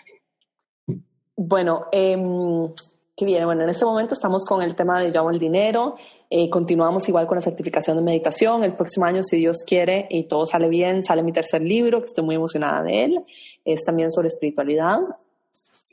Bueno, 1.36 1.86
eh, 1.92 2.18
Qué 3.20 3.26
bien, 3.26 3.46
bueno, 3.46 3.64
en 3.64 3.70
este 3.70 3.84
momento 3.84 4.14
estamos 4.14 4.46
con 4.46 4.62
el 4.62 4.76
tema 4.76 5.02
de 5.02 5.12
Yo 5.12 5.28
el 5.32 5.40
dinero, 5.40 5.96
eh, 6.30 6.52
continuamos 6.52 7.10
igual 7.10 7.26
con 7.26 7.38
la 7.38 7.42
certificación 7.42 7.98
de 7.98 8.04
meditación, 8.04 8.64
el 8.64 8.74
próximo 8.74 9.08
año, 9.08 9.24
si 9.24 9.38
Dios 9.38 9.64
quiere 9.66 10.06
y 10.12 10.28
todo 10.28 10.46
sale 10.46 10.70
bien, 10.70 11.02
sale 11.02 11.24
mi 11.24 11.34
tercer 11.34 11.64
libro, 11.64 12.00
que 12.00 12.06
estoy 12.06 12.24
muy 12.24 12.36
emocionada 12.36 12.84
de 12.84 13.06
él, 13.06 13.26
es 13.66 13.84
también 13.84 14.12
sobre 14.12 14.28
espiritualidad 14.28 15.00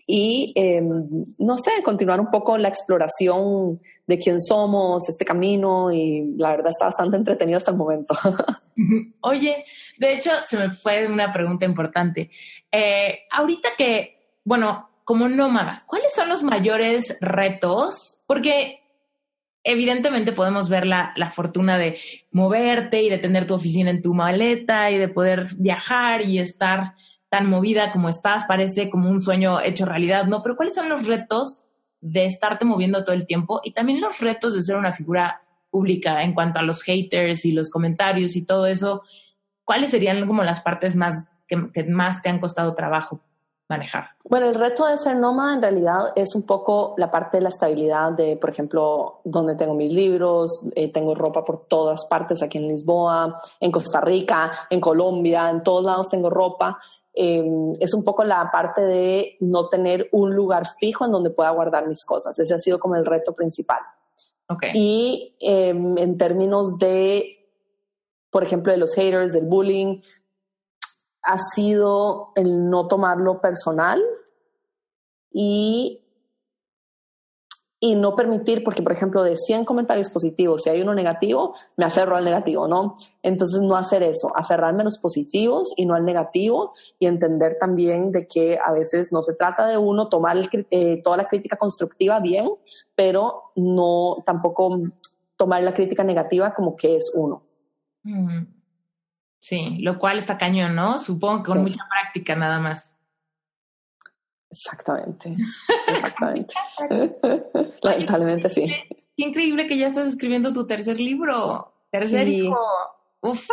y, 0.06 0.52
em, 0.54 1.24
no 1.38 1.56
sé, 1.56 1.70
continuar 1.82 2.20
un 2.20 2.30
poco 2.30 2.58
la 2.58 2.68
exploración 2.68 3.80
de 4.06 4.18
quién 4.18 4.40
somos, 4.40 5.08
este 5.08 5.24
camino 5.24 5.90
y 5.90 6.34
la 6.36 6.50
verdad 6.50 6.70
está 6.70 6.86
bastante 6.86 7.16
entretenido 7.16 7.56
hasta 7.56 7.70
el 7.70 7.78
momento. 7.78 8.14
Oye, 9.20 9.64
de 9.98 10.12
hecho, 10.12 10.30
se 10.44 10.58
me 10.58 10.70
fue 10.72 11.06
una 11.06 11.32
pregunta 11.32 11.64
importante. 11.64 12.30
Eh, 12.70 13.20
ahorita 13.30 13.70
que, 13.78 14.38
bueno, 14.44 14.90
como 15.04 15.28
nómada, 15.28 15.82
¿cuáles 15.86 16.14
son 16.14 16.28
los 16.28 16.42
mayores 16.42 17.16
retos? 17.20 18.20
Porque 18.26 18.80
evidentemente 19.62 20.32
podemos 20.32 20.68
ver 20.68 20.86
la, 20.86 21.14
la, 21.16 21.30
fortuna 21.30 21.78
de 21.78 21.98
moverte 22.30 23.02
y 23.02 23.08
de 23.08 23.16
tener 23.16 23.46
tu 23.46 23.54
oficina 23.54 23.90
en 23.90 24.02
tu 24.02 24.12
maleta 24.12 24.90
y 24.90 24.98
de 24.98 25.08
poder 25.08 25.46
viajar 25.56 26.20
y 26.22 26.38
estar 26.38 26.94
tan 27.34 27.50
movida 27.50 27.90
como 27.90 28.08
estás, 28.08 28.44
parece 28.44 28.88
como 28.88 29.10
un 29.10 29.20
sueño 29.20 29.60
hecho 29.60 29.86
realidad, 29.86 30.26
¿no? 30.26 30.40
Pero 30.40 30.54
¿cuáles 30.54 30.76
son 30.76 30.88
los 30.88 31.08
retos 31.08 31.64
de 32.00 32.26
estarte 32.26 32.64
moviendo 32.64 33.02
todo 33.02 33.16
el 33.16 33.26
tiempo 33.26 33.60
y 33.64 33.72
también 33.72 34.00
los 34.00 34.20
retos 34.20 34.54
de 34.54 34.62
ser 34.62 34.76
una 34.76 34.92
figura 34.92 35.42
pública 35.68 36.22
en 36.22 36.32
cuanto 36.32 36.60
a 36.60 36.62
los 36.62 36.84
haters 36.84 37.44
y 37.44 37.50
los 37.50 37.70
comentarios 37.70 38.36
y 38.36 38.42
todo 38.42 38.66
eso, 38.66 39.02
¿cuáles 39.64 39.90
serían 39.90 40.24
como 40.28 40.44
las 40.44 40.60
partes 40.60 40.94
más 40.94 41.28
que, 41.48 41.56
más 41.88 42.22
te 42.22 42.28
han 42.28 42.38
costado 42.38 42.72
trabajo 42.76 43.18
manejar? 43.68 44.10
Bueno, 44.22 44.46
el 44.46 44.54
reto 44.54 44.86
de 44.86 44.96
ser 44.96 45.16
nómada 45.16 45.54
en 45.54 45.62
realidad 45.62 46.12
es 46.14 46.36
un 46.36 46.42
poco 46.42 46.94
la 46.98 47.10
parte 47.10 47.38
de 47.38 47.42
la 47.42 47.48
estabilidad 47.48 48.12
de, 48.12 48.36
por 48.36 48.50
ejemplo, 48.50 49.22
donde 49.24 49.56
tengo 49.56 49.74
mis 49.74 49.92
libros, 49.92 50.64
eh, 50.76 50.92
tengo 50.92 51.16
ropa 51.16 51.44
por 51.44 51.66
todas 51.66 52.06
partes, 52.08 52.40
aquí 52.44 52.58
en 52.58 52.68
Lisboa, 52.68 53.40
en 53.58 53.72
Costa 53.72 54.00
Rica, 54.00 54.52
en 54.70 54.80
Colombia, 54.80 55.50
en 55.50 55.64
todos 55.64 55.82
lados 55.82 56.08
tengo 56.08 56.30
ropa. 56.30 56.78
Em, 57.16 57.74
es 57.78 57.94
un 57.94 58.02
poco 58.02 58.24
la 58.24 58.50
parte 58.50 58.80
de 58.80 59.36
no 59.40 59.68
tener 59.68 60.08
un 60.10 60.34
lugar 60.34 60.66
fijo 60.80 61.04
en 61.04 61.12
donde 61.12 61.30
pueda 61.30 61.50
guardar 61.50 61.86
mis 61.86 62.04
cosas. 62.04 62.36
Ese 62.38 62.54
ha 62.54 62.58
sido 62.58 62.80
como 62.80 62.96
el 62.96 63.06
reto 63.06 63.34
principal. 63.34 63.78
Okay. 64.48 64.72
Y 64.74 65.36
em, 65.40 65.96
en 65.96 66.18
términos 66.18 66.76
de, 66.78 67.38
por 68.30 68.42
ejemplo, 68.42 68.72
de 68.72 68.78
los 68.78 68.94
haters, 68.94 69.32
del 69.32 69.46
bullying, 69.46 70.02
ha 71.22 71.38
sido 71.38 72.32
el 72.34 72.68
no 72.68 72.88
tomarlo 72.88 73.40
personal 73.40 74.02
y, 75.30 76.03
y 77.84 77.96
no 77.96 78.14
permitir, 78.14 78.64
porque 78.64 78.82
por 78.82 78.92
ejemplo 78.92 79.22
de 79.22 79.36
100 79.36 79.66
comentarios 79.66 80.08
positivos, 80.08 80.62
si 80.62 80.70
hay 80.70 80.80
uno 80.80 80.94
negativo, 80.94 81.54
me 81.76 81.84
aferro 81.84 82.16
al 82.16 82.24
negativo, 82.24 82.66
¿no? 82.66 82.96
Entonces 83.22 83.60
no 83.60 83.76
hacer 83.76 84.02
eso, 84.02 84.32
aferrarme 84.34 84.80
a 84.80 84.84
los 84.84 84.96
positivos 84.96 85.74
y 85.76 85.84
no 85.84 85.94
al 85.94 86.06
negativo 86.06 86.72
y 86.98 87.04
entender 87.04 87.58
también 87.60 88.10
de 88.10 88.26
que 88.26 88.58
a 88.58 88.72
veces 88.72 89.12
no 89.12 89.20
se 89.20 89.34
trata 89.34 89.66
de 89.66 89.76
uno 89.76 90.08
tomar 90.08 90.34
eh, 90.70 91.02
toda 91.04 91.18
la 91.18 91.26
crítica 91.26 91.58
constructiva 91.58 92.20
bien, 92.20 92.48
pero 92.94 93.52
no 93.54 94.22
tampoco 94.24 94.80
tomar 95.36 95.62
la 95.62 95.74
crítica 95.74 96.04
negativa 96.04 96.54
como 96.54 96.76
que 96.76 96.96
es 96.96 97.12
uno. 97.14 97.42
Sí, 99.40 99.76
lo 99.80 99.98
cual 99.98 100.16
está 100.16 100.38
cañón, 100.38 100.74
¿no? 100.74 100.98
Supongo 100.98 101.42
que 101.42 101.48
con 101.48 101.60
mucha 101.60 101.84
práctica 101.90 102.34
nada 102.34 102.58
más. 102.60 102.96
Exactamente, 104.54 105.36
exactamente. 105.88 106.54
Lamentablemente 107.82 108.48
sí. 108.48 108.66
Qué 109.16 109.24
increíble 109.24 109.66
que 109.66 109.76
ya 109.76 109.88
estás 109.88 110.06
escribiendo 110.06 110.52
tu 110.52 110.66
tercer 110.66 110.98
libro. 110.98 111.72
Tercer 111.90 112.28
hijo. 112.28 112.58
Uf. 113.20 113.46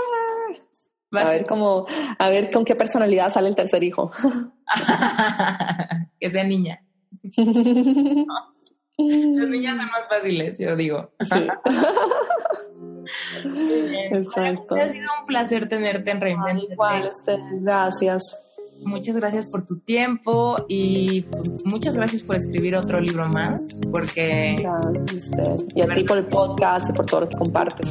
A 1.12 1.30
ver 1.30 1.46
cómo, 1.46 1.86
a 2.18 2.30
ver 2.30 2.50
con 2.52 2.64
qué 2.64 2.76
personalidad 2.76 3.30
sale 3.30 3.50
el 3.50 3.56
tercer 3.56 3.84
hijo. 3.84 4.12
que 6.20 6.30
sea 6.30 6.44
niña. 6.44 6.84
Las 8.98 9.50
niñas 9.50 9.78
son 9.78 9.88
más 9.88 10.08
fáciles, 10.08 10.58
yo 10.58 10.76
digo. 10.76 11.12
Exacto. 14.12 14.76
ha 14.76 14.90
sido 14.90 15.10
un 15.20 15.26
placer 15.28 15.68
tenerte 15.68 16.12
en 16.12 16.22
Reinvent. 16.22 16.72
Igual, 16.72 17.08
este, 17.08 17.38
gracias. 17.60 18.40
Muchas 18.84 19.16
gracias 19.16 19.46
por 19.46 19.66
tu 19.66 19.80
tiempo 19.80 20.56
y 20.68 21.22
pues, 21.22 21.50
muchas 21.66 21.96
gracias 21.96 22.24
por 22.24 22.36
escribir 22.36 22.76
otro 22.76 23.00
libro 23.00 23.28
más, 23.30 23.80
porque... 23.92 24.56
Gracias 24.58 25.30
Y 25.76 25.82
a 25.82 25.94
ti 25.94 26.04
por 26.04 26.18
el 26.18 26.26
podcast 26.26 26.90
y 26.90 26.94
por 26.94 27.06
todo 27.06 27.22
lo 27.22 27.30
que 27.30 27.38
compartes. 27.38 27.88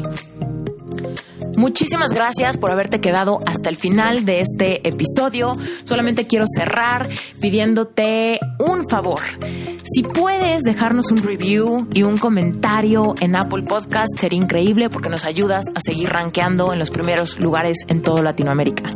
Muchísimas 1.57 2.13
gracias 2.13 2.57
por 2.57 2.71
haberte 2.71 3.01
quedado 3.01 3.39
hasta 3.47 3.69
el 3.69 3.77
final 3.77 4.25
de 4.25 4.41
este 4.41 4.87
episodio. 4.89 5.57
Solamente 5.85 6.27
quiero 6.27 6.47
cerrar 6.49 7.09
pidiéndote 7.41 8.41
un 8.59 8.89
favor. 8.89 9.21
Si 9.83 10.03
puedes 10.03 10.63
dejarnos 10.63 11.11
un 11.11 11.23
review 11.23 11.87
y 11.95 12.03
un 12.03 12.19
comentario 12.19 13.15
en 13.21 13.35
Apple 13.35 13.63
Podcast, 13.63 14.19
sería 14.19 14.39
increíble 14.39 14.91
porque 14.91 15.09
nos 15.09 15.25
ayudas 15.25 15.65
a 15.75 15.81
seguir 15.81 16.11
rankeando 16.11 16.73
en 16.73 16.79
los 16.79 16.91
primeros 16.91 17.39
lugares 17.41 17.79
en 17.89 18.03
toda 18.03 18.23
Latinoamérica. 18.23 18.91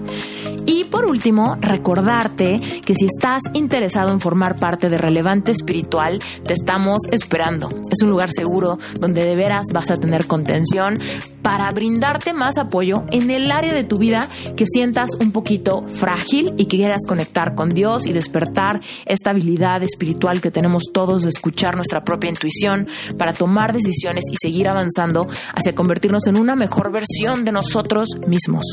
Y 0.66 0.84
por 0.84 1.04
último, 1.04 1.56
recordarte 1.60 2.60
que 2.84 2.94
si 2.94 3.06
estás 3.06 3.42
interesado 3.52 4.12
en 4.12 4.20
formar 4.20 4.56
parte 4.56 4.88
de 4.88 4.98
Relevante 4.98 5.52
Espiritual, 5.52 6.18
te 6.44 6.54
estamos 6.54 7.00
esperando. 7.10 7.68
Es 7.90 8.02
un 8.02 8.10
lugar 8.10 8.30
seguro 8.30 8.78
donde 8.98 9.24
de 9.24 9.36
veras 9.36 9.66
vas 9.72 9.90
a 9.90 9.96
tener 9.96 10.26
contención 10.26 10.98
para 11.42 11.70
brindarte 11.70 12.32
más 12.32 12.56
apoyo 12.56 13.04
en 13.12 13.30
el 13.30 13.50
área 13.50 13.74
de 13.74 13.84
tu 13.84 13.98
vida 13.98 14.28
que 14.56 14.64
sientas 14.64 15.10
un 15.20 15.30
poquito 15.30 15.82
frágil 15.82 16.54
y 16.56 16.64
que 16.64 16.78
quieras 16.78 17.02
conectar 17.06 17.54
con 17.54 17.68
Dios 17.68 18.06
y 18.06 18.12
despertar 18.12 18.80
esta 19.04 19.30
habilidad 19.30 19.82
espiritual 19.82 20.40
que 20.40 20.50
tenemos 20.50 20.73
todos 20.92 21.22
de 21.22 21.28
escuchar 21.28 21.76
nuestra 21.76 22.04
propia 22.04 22.30
intuición 22.30 22.86
para 23.18 23.32
tomar 23.32 23.72
decisiones 23.72 24.24
y 24.30 24.36
seguir 24.40 24.68
avanzando 24.68 25.26
hacia 25.54 25.74
convertirnos 25.74 26.26
en 26.26 26.38
una 26.38 26.56
mejor 26.56 26.90
versión 26.92 27.44
de 27.44 27.52
nosotros 27.52 28.08
mismos. 28.26 28.64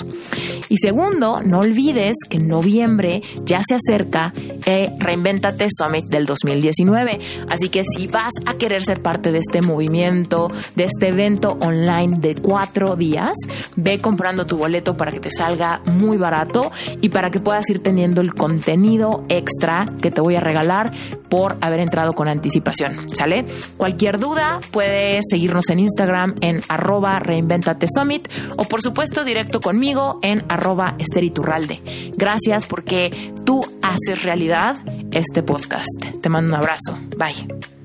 Y 0.70 0.78
segundo, 0.78 1.42
no 1.44 1.60
olvides 1.60 2.16
que 2.30 2.38
en 2.38 2.48
noviembre 2.48 3.22
ya 3.44 3.62
se 3.68 3.76
acerca 3.76 4.34
eh, 4.66 4.90
Reinventate 4.98 5.68
Summit 5.70 6.06
del 6.06 6.26
2019. 6.26 7.20
Así 7.50 7.70
que 7.70 7.84
si 7.84 8.08
vas 8.08 8.32
a 8.46 8.54
querer 8.54 8.84
ser 8.84 9.02
parte 9.02 9.32
de 9.32 9.40
este 9.40 9.62
movimiento, 9.62 10.48
de 10.76 10.86
este 10.86 11.10
evento 11.10 11.58
online 11.62 12.20
de 12.20 12.36
cuatro 12.36 12.96
días, 12.96 13.34
ve 13.76 14.00
comprando 14.00 14.46
tu 14.46 14.58
boleto 14.58 14.96
para 14.96 15.12
que 15.12 15.20
te 15.20 15.32
salga 15.32 15.82
muy 15.86 16.18
barato 16.18 16.72
y 17.02 17.10
para 17.10 17.32
que 17.32 17.40
puedas 17.40 17.70
ir 17.70 17.84
teniendo 17.84 18.22
el 18.22 18.34
contenido 18.34 19.26
extra 19.30 19.86
que 20.02 20.12
te 20.12 20.22
voy 20.22 20.36
a 20.36 20.40
regalar 20.40 20.92
por 21.30 21.58
haber 21.62 21.80
con 22.16 22.28
anticipación. 22.28 23.08
¿Sale? 23.14 23.46
Cualquier 23.78 24.18
duda 24.18 24.60
puedes 24.72 25.26
seguirnos 25.30 25.70
en 25.70 25.80
Instagram 25.80 26.36
en 26.42 26.62
arroba 26.70 27.20
reinventate 27.20 27.88
summit 27.94 28.28
o 28.58 28.64
por 28.64 28.82
supuesto 28.82 29.24
directo 29.24 29.60
conmigo 29.60 30.20
en 30.22 30.44
arroba 30.50 30.96
esteriturralde. 30.98 31.82
Gracias 32.16 32.66
porque 32.66 33.34
tú 33.46 33.62
haces 33.82 34.24
realidad 34.24 34.78
este 35.12 35.44
podcast. 35.44 36.06
Te 36.22 36.30
mando 36.30 36.56
un 36.56 36.62
abrazo. 36.62 36.98
Bye. 37.18 37.81